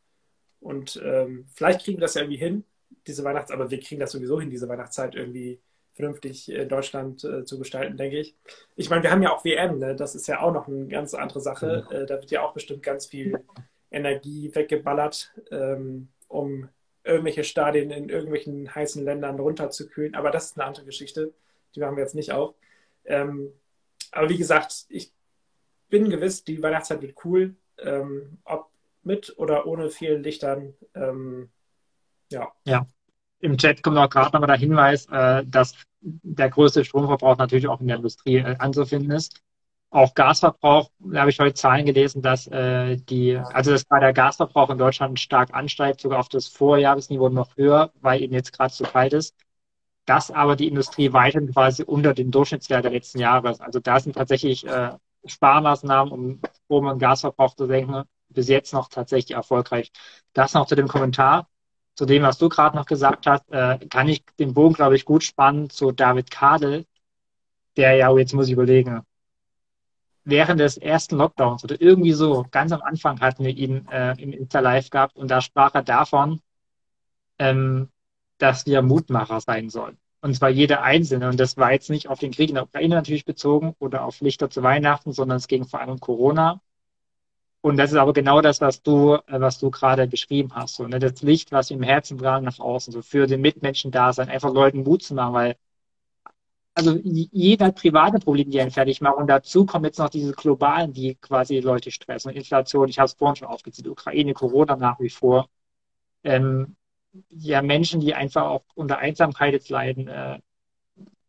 und 0.60 1.02
ähm, 1.04 1.46
vielleicht 1.54 1.84
kriegen 1.84 1.98
wir 1.98 2.02
das 2.02 2.16
ja 2.16 2.22
irgendwie 2.22 2.38
hin, 2.38 2.64
diese 3.08 3.24
Weihnachts-, 3.24 3.52
aber 3.52 3.70
wir 3.70 3.80
kriegen 3.80 4.00
das 4.00 4.12
sowieso 4.12 4.40
hin, 4.40 4.50
diese 4.50 4.68
Weihnachtszeit 4.68 5.16
irgendwie 5.16 5.60
vernünftig 5.96 6.52
in 6.52 6.70
Deutschland 6.70 7.24
äh, 7.24 7.46
zu 7.46 7.58
gestalten, 7.58 7.98
denke 7.98 8.20
ich. 8.20 8.36
Ich 8.76 8.90
meine, 8.90 9.04
wir 9.04 9.12
haben 9.12 9.24
ja 9.24 9.34
auch 9.34 9.44
WM, 9.46 9.80
ne? 9.80 9.96
das 9.96 10.14
ist 10.14 10.28
ja 10.28 10.42
auch 10.42 10.54
noch 10.54 10.68
eine 10.68 10.88
ganz 10.88 11.14
andere 11.14 11.40
Sache. 11.40 11.88
Äh, 11.90 12.06
da 12.06 12.16
wird 12.16 12.32
ja 12.32 12.42
auch 12.42 12.54
bestimmt 12.54 12.84
ganz 12.84 13.08
viel 13.08 13.40
Energie 13.92 14.54
weggeballert, 14.54 15.34
ähm, 15.52 16.10
um 16.28 16.70
irgendwelche 17.04 17.44
Stadien 17.44 17.92
in 17.92 18.10
irgendwelchen 18.10 18.74
heißen 18.74 19.04
Ländern 19.04 19.40
runterzukühlen. 19.40 20.16
Aber 20.16 20.32
das 20.32 20.48
ist 20.48 20.58
eine 20.58 20.68
andere 20.68 20.86
Geschichte. 20.86 21.34
Die 21.74 21.80
machen 21.80 21.96
wir 21.96 22.04
jetzt 22.04 22.16
nicht 22.16 22.32
auf. 22.32 22.56
Ähm, 23.06 23.54
aber 24.12 24.30
wie 24.30 24.38
gesagt, 24.38 24.86
ich 24.90 25.14
bin 25.90 26.10
gewiss, 26.10 26.44
die 26.44 26.62
Weihnachtszeit 26.62 27.02
wird 27.02 27.24
cool. 27.24 27.56
Ähm, 27.78 28.40
ob 28.44 28.70
mit 29.04 29.38
oder 29.38 29.68
ohne 29.68 29.90
vielen 29.90 30.24
Lichtern. 30.24 30.74
Ähm, 30.94 31.50
ja. 32.32 32.52
Ja. 32.66 32.88
Im 33.46 33.58
Chat 33.58 33.84
kommt 33.84 33.98
auch 33.98 34.10
gerade 34.10 34.32
nochmal 34.32 34.48
der 34.48 34.58
Hinweis, 34.58 35.06
äh, 35.06 35.44
dass 35.46 35.76
der 36.02 36.50
größte 36.50 36.84
Stromverbrauch 36.84 37.38
natürlich 37.38 37.68
auch 37.68 37.80
in 37.80 37.88
der 37.88 37.98
Industrie 37.98 38.38
äh, 38.38 38.56
anzufinden 38.58 39.12
ist. 39.12 39.40
Auch 39.92 40.16
Gasverbrauch, 40.16 40.90
da 41.00 41.22
habe 41.22 41.30
ich 41.30 41.40
heute 41.40 41.54
Zahlen 41.54 41.86
gelesen, 41.86 42.24
dass 42.24 42.48
äh, 42.48 42.98
die, 42.98 43.38
also 43.38 43.72
dass 43.72 43.88
gerade 43.88 44.06
der 44.06 44.14
Gasverbrauch 44.14 44.72
in 44.72 44.80
Deutschland 44.80 45.20
stark 45.20 45.54
ansteigt, 45.54 46.02
sogar 46.02 46.20
auf 46.20 46.28
das 46.28 46.48
Vorjahresniveau 46.48 47.30
noch 47.30 47.56
höher, 47.56 47.92
weil 48.02 48.24
eben 48.24 48.34
jetzt 48.34 48.52
gerade 48.52 48.74
zu 48.74 48.84
kalt 48.84 49.14
ist. 49.14 49.36
Dass 50.06 50.32
aber 50.32 50.56
die 50.56 50.68
Industrie 50.68 51.14
weiterhin 51.14 51.52
quasi 51.52 51.84
unter 51.84 52.16
dem 52.16 52.32
Durchschnittswert 52.32 52.84
der 52.84 52.92
letzten 52.92 53.20
Jahre 53.20 53.52
ist. 53.52 53.62
Also 53.62 53.80
da 53.80 54.00
sind 54.00 54.14
tatsächlich 54.16 54.66
äh, 54.66 54.94
Sparmaßnahmen, 55.26 56.12
um 56.12 56.42
Strom- 56.64 56.88
und 56.88 57.00
Gasverbrauch 57.00 57.56
zu 57.56 57.68
senken, 57.68 58.04
bis 58.30 58.48
jetzt 58.48 58.74
noch 58.74 58.90
tatsächlich 58.90 59.36
erfolgreich. 59.36 59.92
Das 60.34 60.56
noch 60.56 60.66
zu 60.66 60.76
dem 60.76 60.88
Kommentar. 60.88 61.48
Zu 61.96 62.06
dem, 62.06 62.24
was 62.24 62.38
du 62.38 62.50
gerade 62.50 62.76
noch 62.76 62.86
gesagt 62.86 63.26
hast, 63.26 63.50
äh, 63.52 63.80
kann 63.88 64.10
ich 64.10 64.24
den 64.40 64.54
Bogen, 64.54 64.76
glaube 64.76 64.96
ich, 64.96 65.06
gut 65.06 65.24
spannen 65.24 65.70
zu 65.70 65.92
David 65.92 66.30
Kadel, 66.30 66.86
der 67.78 67.96
ja, 67.96 68.10
oh, 68.10 68.18
jetzt 68.18 68.34
muss 68.34 68.48
ich 68.48 68.54
überlegen, 68.54 69.02
während 70.26 70.60
des 70.60 70.78
ersten 70.78 71.18
Lockdowns 71.18 71.64
oder 71.64 71.80
irgendwie 71.80 72.14
so, 72.14 72.46
ganz 72.52 72.72
am 72.72 72.82
Anfang 72.82 73.20
hatten 73.22 73.46
wir 73.46 73.56
ihn 73.56 73.88
äh, 73.90 74.14
im 74.22 74.34
Insta 74.34 74.60
Live 74.60 74.90
gehabt 74.90 75.16
und 75.16 75.30
da 75.30 75.40
sprach 75.42 75.74
er 75.76 75.84
davon, 75.84 76.42
ähm, 77.40 77.90
dass 78.38 78.66
wir 78.66 78.82
Mutmacher 78.82 79.40
sein 79.40 79.70
sollen. 79.70 79.98
Und 80.22 80.34
zwar 80.36 80.50
jeder 80.50 80.82
Einzelne. 80.82 81.30
Und 81.30 81.40
das 81.40 81.56
war 81.56 81.72
jetzt 81.72 81.90
nicht 81.90 82.10
auf 82.10 82.20
den 82.20 82.32
Krieg 82.32 82.50
in 82.50 82.56
der 82.56 82.64
Ukraine 82.64 82.96
natürlich 82.96 83.26
bezogen 83.26 83.76
oder 83.80 84.04
auf 84.04 84.22
Lichter 84.22 84.50
zu 84.50 84.64
Weihnachten, 84.64 85.14
sondern 85.14 85.38
es 85.38 85.48
ging 85.48 85.66
vor 85.66 85.80
allem 85.80 85.92
um 85.92 86.00
Corona. 86.00 86.62
Und 87.66 87.78
das 87.78 87.92
ist 87.92 87.98
aber 87.98 88.14
genau 88.14 88.42
das, 88.42 88.62
was 88.62 88.84
du, 88.84 89.16
äh, 89.16 89.42
was 89.42 89.58
du 89.58 89.72
gerade 89.72 90.06
beschrieben 90.08 90.54
hast. 90.54 90.76
So, 90.76 90.88
ne? 90.88 91.00
Das 91.00 91.24
Licht, 91.24 91.52
was 91.52 91.72
im 91.72 91.82
Herzen 91.82 92.20
tragen 92.20 92.46
nach 92.46 92.60
außen, 92.60 92.94
so 92.94 93.02
für 93.02 93.26
den 93.26 93.42
Mitmenschen 93.42 93.90
da 93.90 94.14
sein, 94.14 94.30
einfach 94.30 94.54
Leuten 94.54 94.84
Mut 94.84 95.02
zu 95.02 95.16
machen, 95.16 95.34
weil 95.34 95.56
also 96.76 97.00
jeder 97.04 97.72
private 97.72 98.20
Problem, 98.20 98.52
die 98.52 98.62
einen 98.62 98.70
fertig 98.70 99.02
machen. 99.02 99.16
Und 99.22 99.28
dazu 99.28 99.66
kommen 99.66 99.86
jetzt 99.86 99.98
noch 99.98 100.10
diese 100.10 100.34
globalen, 100.34 100.94
die 100.94 101.16
quasi 101.16 101.60
Leute 101.60 101.90
stressen. 101.90 102.32
Inflation, 102.34 102.88
ich 102.88 103.00
habe 103.00 103.08
es 103.08 103.14
vorhin 103.14 103.36
schon 103.38 103.48
aufgezählt, 103.48 103.88
Ukraine, 103.88 104.34
Corona 104.36 104.76
nach 104.76 105.00
wie 105.00 105.10
vor. 105.10 105.50
Ähm, 106.24 106.76
ja, 107.32 107.64
Menschen, 107.64 108.00
die 108.00 108.14
einfach 108.14 108.44
auch 108.44 108.64
unter 108.76 109.00
Einsamkeit 109.00 109.54
jetzt 109.54 109.70
leiden, 109.70 110.08
äh, 110.08 110.40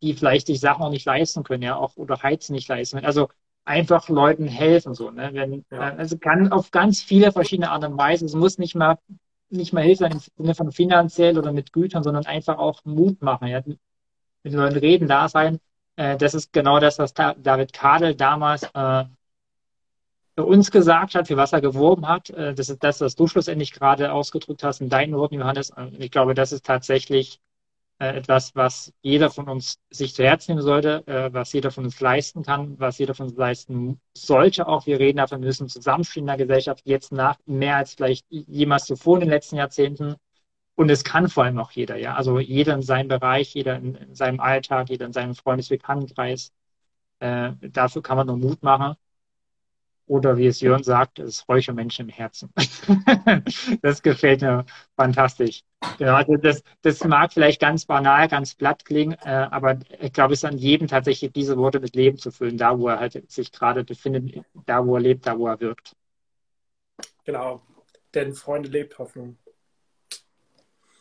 die 0.03 0.12
vielleicht 0.12 0.49
sich 0.49 0.61
Sachen 0.61 0.82
auch 0.82 0.91
nicht 0.91 1.07
leisten 1.07 1.45
können, 1.45 1.62
ja, 1.62 1.76
auch 1.76 1.97
oder 1.97 2.22
Heizen 2.22 2.53
nicht 2.55 2.68
leisten 2.68 2.97
können. 2.99 3.07
Also 3.07 3.28
einfach 3.66 4.08
Leuten 4.08 4.46
helfen, 4.46 4.94
so, 4.94 5.10
ne? 5.10 5.30
Wenn, 5.32 5.64
ja. 5.70 5.90
Äh, 5.90 5.96
also 5.98 6.16
kann 6.18 6.52
auf 6.52 6.70
ganz 6.70 7.02
viele 7.02 7.32
verschiedene 7.32 7.70
Arten 7.70 7.92
und 7.92 7.98
Weisen. 7.98 8.26
Es 8.26 8.34
muss 8.34 8.58
nicht 8.58 8.74
mal 8.74 8.98
nicht 9.48 9.72
mal 9.72 9.82
Hilfe 9.82 10.04
sein 10.04 10.12
im 10.12 10.18
Sinne 10.18 10.54
von 10.54 10.72
finanziell 10.72 11.38
oder 11.38 11.52
mit 11.52 11.72
Gütern, 11.72 12.02
sondern 12.02 12.26
einfach 12.26 12.58
auch 12.58 12.84
Mut 12.84 13.22
machen, 13.22 13.48
ja 13.48 13.62
mit 14.46 14.54
Leuten 14.54 14.78
reden, 14.78 15.08
da 15.08 15.28
sein. 15.28 15.60
Äh, 15.96 16.16
das 16.16 16.34
ist 16.34 16.52
genau 16.52 16.78
das, 16.80 16.98
was 16.98 17.14
David 17.14 17.72
Kadel 17.72 18.14
damals 18.14 18.62
äh, 18.62 19.04
für 20.36 20.44
uns 20.44 20.70
gesagt 20.70 21.14
hat, 21.14 21.28
für 21.28 21.36
was 21.36 21.52
er 21.52 21.60
geworben 21.60 22.06
hat. 22.06 22.30
Äh, 22.30 22.54
das 22.54 22.68
ist 22.68 22.82
das, 22.84 23.00
was 23.00 23.16
du 23.16 23.26
schlussendlich 23.26 23.72
gerade 23.72 24.12
ausgedrückt 24.12 24.62
hast 24.62 24.80
in 24.80 24.88
deinen 24.88 25.14
Worten, 25.14 25.36
Johannes. 25.36 25.70
Und 25.70 26.00
ich 26.00 26.10
glaube, 26.10 26.34
das 26.34 26.52
ist 26.52 26.64
tatsächlich 26.64 27.40
etwas, 27.99 28.55
was 28.55 28.92
jeder 29.03 29.30
von 29.30 29.49
uns 29.49 29.78
sich 29.90 30.14
zu 30.14 30.22
Herzen 30.24 30.53
nehmen 30.53 30.62
sollte, 30.62 31.07
äh, 31.07 31.32
was 31.32 31.53
jeder 31.53 31.70
von 31.70 31.84
uns 31.84 32.01
leisten 32.01 32.42
kann, 32.42 32.78
was 32.78 32.99
jeder 32.99 33.14
von 33.14 33.28
uns 33.28 33.36
leisten 33.36 34.01
sollte. 34.16 34.66
Auch 34.68 34.86
wir 34.86 34.99
reden 34.99 35.18
davon, 35.18 35.40
wir 35.40 35.47
müssen 35.47 35.68
zusammenstehen 35.68 36.24
in 36.24 36.26
der 36.28 36.36
Gesellschaft 36.36 36.82
jetzt 36.84 37.12
nach 37.12 37.38
mehr 37.47 37.76
als 37.76 37.94
vielleicht 37.94 38.26
jemals 38.30 38.84
zuvor 38.86 39.16
in 39.16 39.20
den 39.20 39.30
letzten 39.30 39.57
Jahrzehnten. 39.57 40.16
Und 40.74 40.90
es 40.90 41.05
kann 41.05 41.28
vor 41.28 41.44
allem 41.44 41.59
auch 41.59 41.70
jeder, 41.72 41.97
ja. 41.97 42.14
Also 42.14 42.38
jeder 42.38 42.74
in 42.74 42.82
seinem 42.82 43.09
Bereich, 43.09 43.55
jeder 43.55 43.76
in, 43.76 43.94
in 43.94 44.14
seinem 44.14 44.40
Alltag, 44.40 44.90
jeder 44.90 45.07
in 45.07 45.12
seinem 45.12 45.34
Freundesbekanntenkreis. 45.34 46.53
Äh, 47.20 47.53
dafür 47.61 48.03
kann 48.03 48.18
man 48.18 48.26
nur 48.26 48.36
Mut 48.38 48.62
machen. 48.62 48.97
Oder 50.07 50.36
wie 50.36 50.46
es 50.46 50.61
Jörn 50.61 50.84
sagt, 50.84 51.18
es 51.18 51.38
ist 51.38 51.48
Räucher 51.48 51.72
Menschen 51.72 52.09
im 52.09 52.14
Herzen. 52.14 52.52
das 53.82 54.02
gefällt 54.02 54.40
mir 54.40 54.64
fantastisch. 54.94 55.62
Genau, 55.98 56.14
also 56.14 56.36
das, 56.36 56.62
das 56.82 57.02
mag 57.04 57.32
vielleicht 57.32 57.61
ganz 57.61 57.84
banal, 57.86 58.28
ganz 58.28 58.54
platt 58.54 58.84
klingen, 58.84 59.16
äh, 59.24 59.48
aber 59.50 59.80
ich 60.00 60.12
glaube, 60.12 60.34
es 60.34 60.40
ist 60.40 60.48
an 60.48 60.59
jedem 60.59 60.86
tatsächlich, 60.86 61.32
diese 61.32 61.57
Worte 61.57 61.80
mit 61.80 61.96
Leben 61.96 62.18
zu 62.18 62.30
füllen, 62.30 62.57
da 62.57 62.78
wo 62.78 62.88
er 62.88 63.00
halt 63.00 63.30
sich 63.30 63.50
gerade 63.50 63.82
befindet, 63.82 64.44
da 64.64 64.86
wo 64.86 64.94
er 64.96 65.00
lebt, 65.00 65.26
da 65.26 65.36
wo 65.38 65.48
er 65.48 65.61
wirkt. 65.61 65.96
Genau, 67.24 67.61
denn 68.14 68.32
Freunde 68.32 68.68
lebt 68.68 68.98
Hoffnung. 68.98 69.36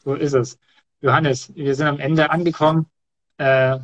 So 0.03 0.15
ist 0.15 0.33
es. 0.33 0.57
Johannes, 1.01 1.53
wir 1.55 1.75
sind 1.75 1.87
am 1.87 1.99
Ende 1.99 2.31
angekommen 2.31 2.87
äh, 3.37 3.77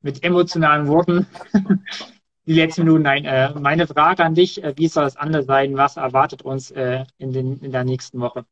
mit 0.00 0.22
emotionalen 0.22 0.86
Worten. 0.86 1.26
Die 2.46 2.54
letzten 2.54 2.84
Minuten. 2.84 3.02
Nein, 3.02 3.24
äh, 3.24 3.52
meine 3.58 3.86
Frage 3.86 4.24
an 4.24 4.34
dich, 4.34 4.62
äh, 4.62 4.74
wie 4.76 4.88
soll 4.88 5.04
es 5.04 5.16
anders 5.16 5.46
sein? 5.46 5.76
Was 5.76 5.96
erwartet 5.96 6.42
uns 6.42 6.70
äh, 6.70 7.04
in, 7.18 7.32
den, 7.32 7.60
in 7.60 7.72
der 7.72 7.84
nächsten 7.84 8.20
Woche? 8.20 8.44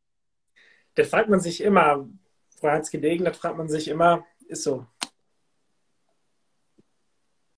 Das 0.94 1.08
fragt 1.08 1.28
man 1.28 1.40
sich 1.40 1.62
immer, 1.62 2.08
Frau 2.58 2.68
Hans 2.68 2.90
Gelegen, 2.90 3.24
das 3.24 3.36
fragt 3.36 3.56
man 3.56 3.68
sich 3.68 3.88
immer, 3.88 4.24
ist 4.48 4.64
so. 4.64 4.86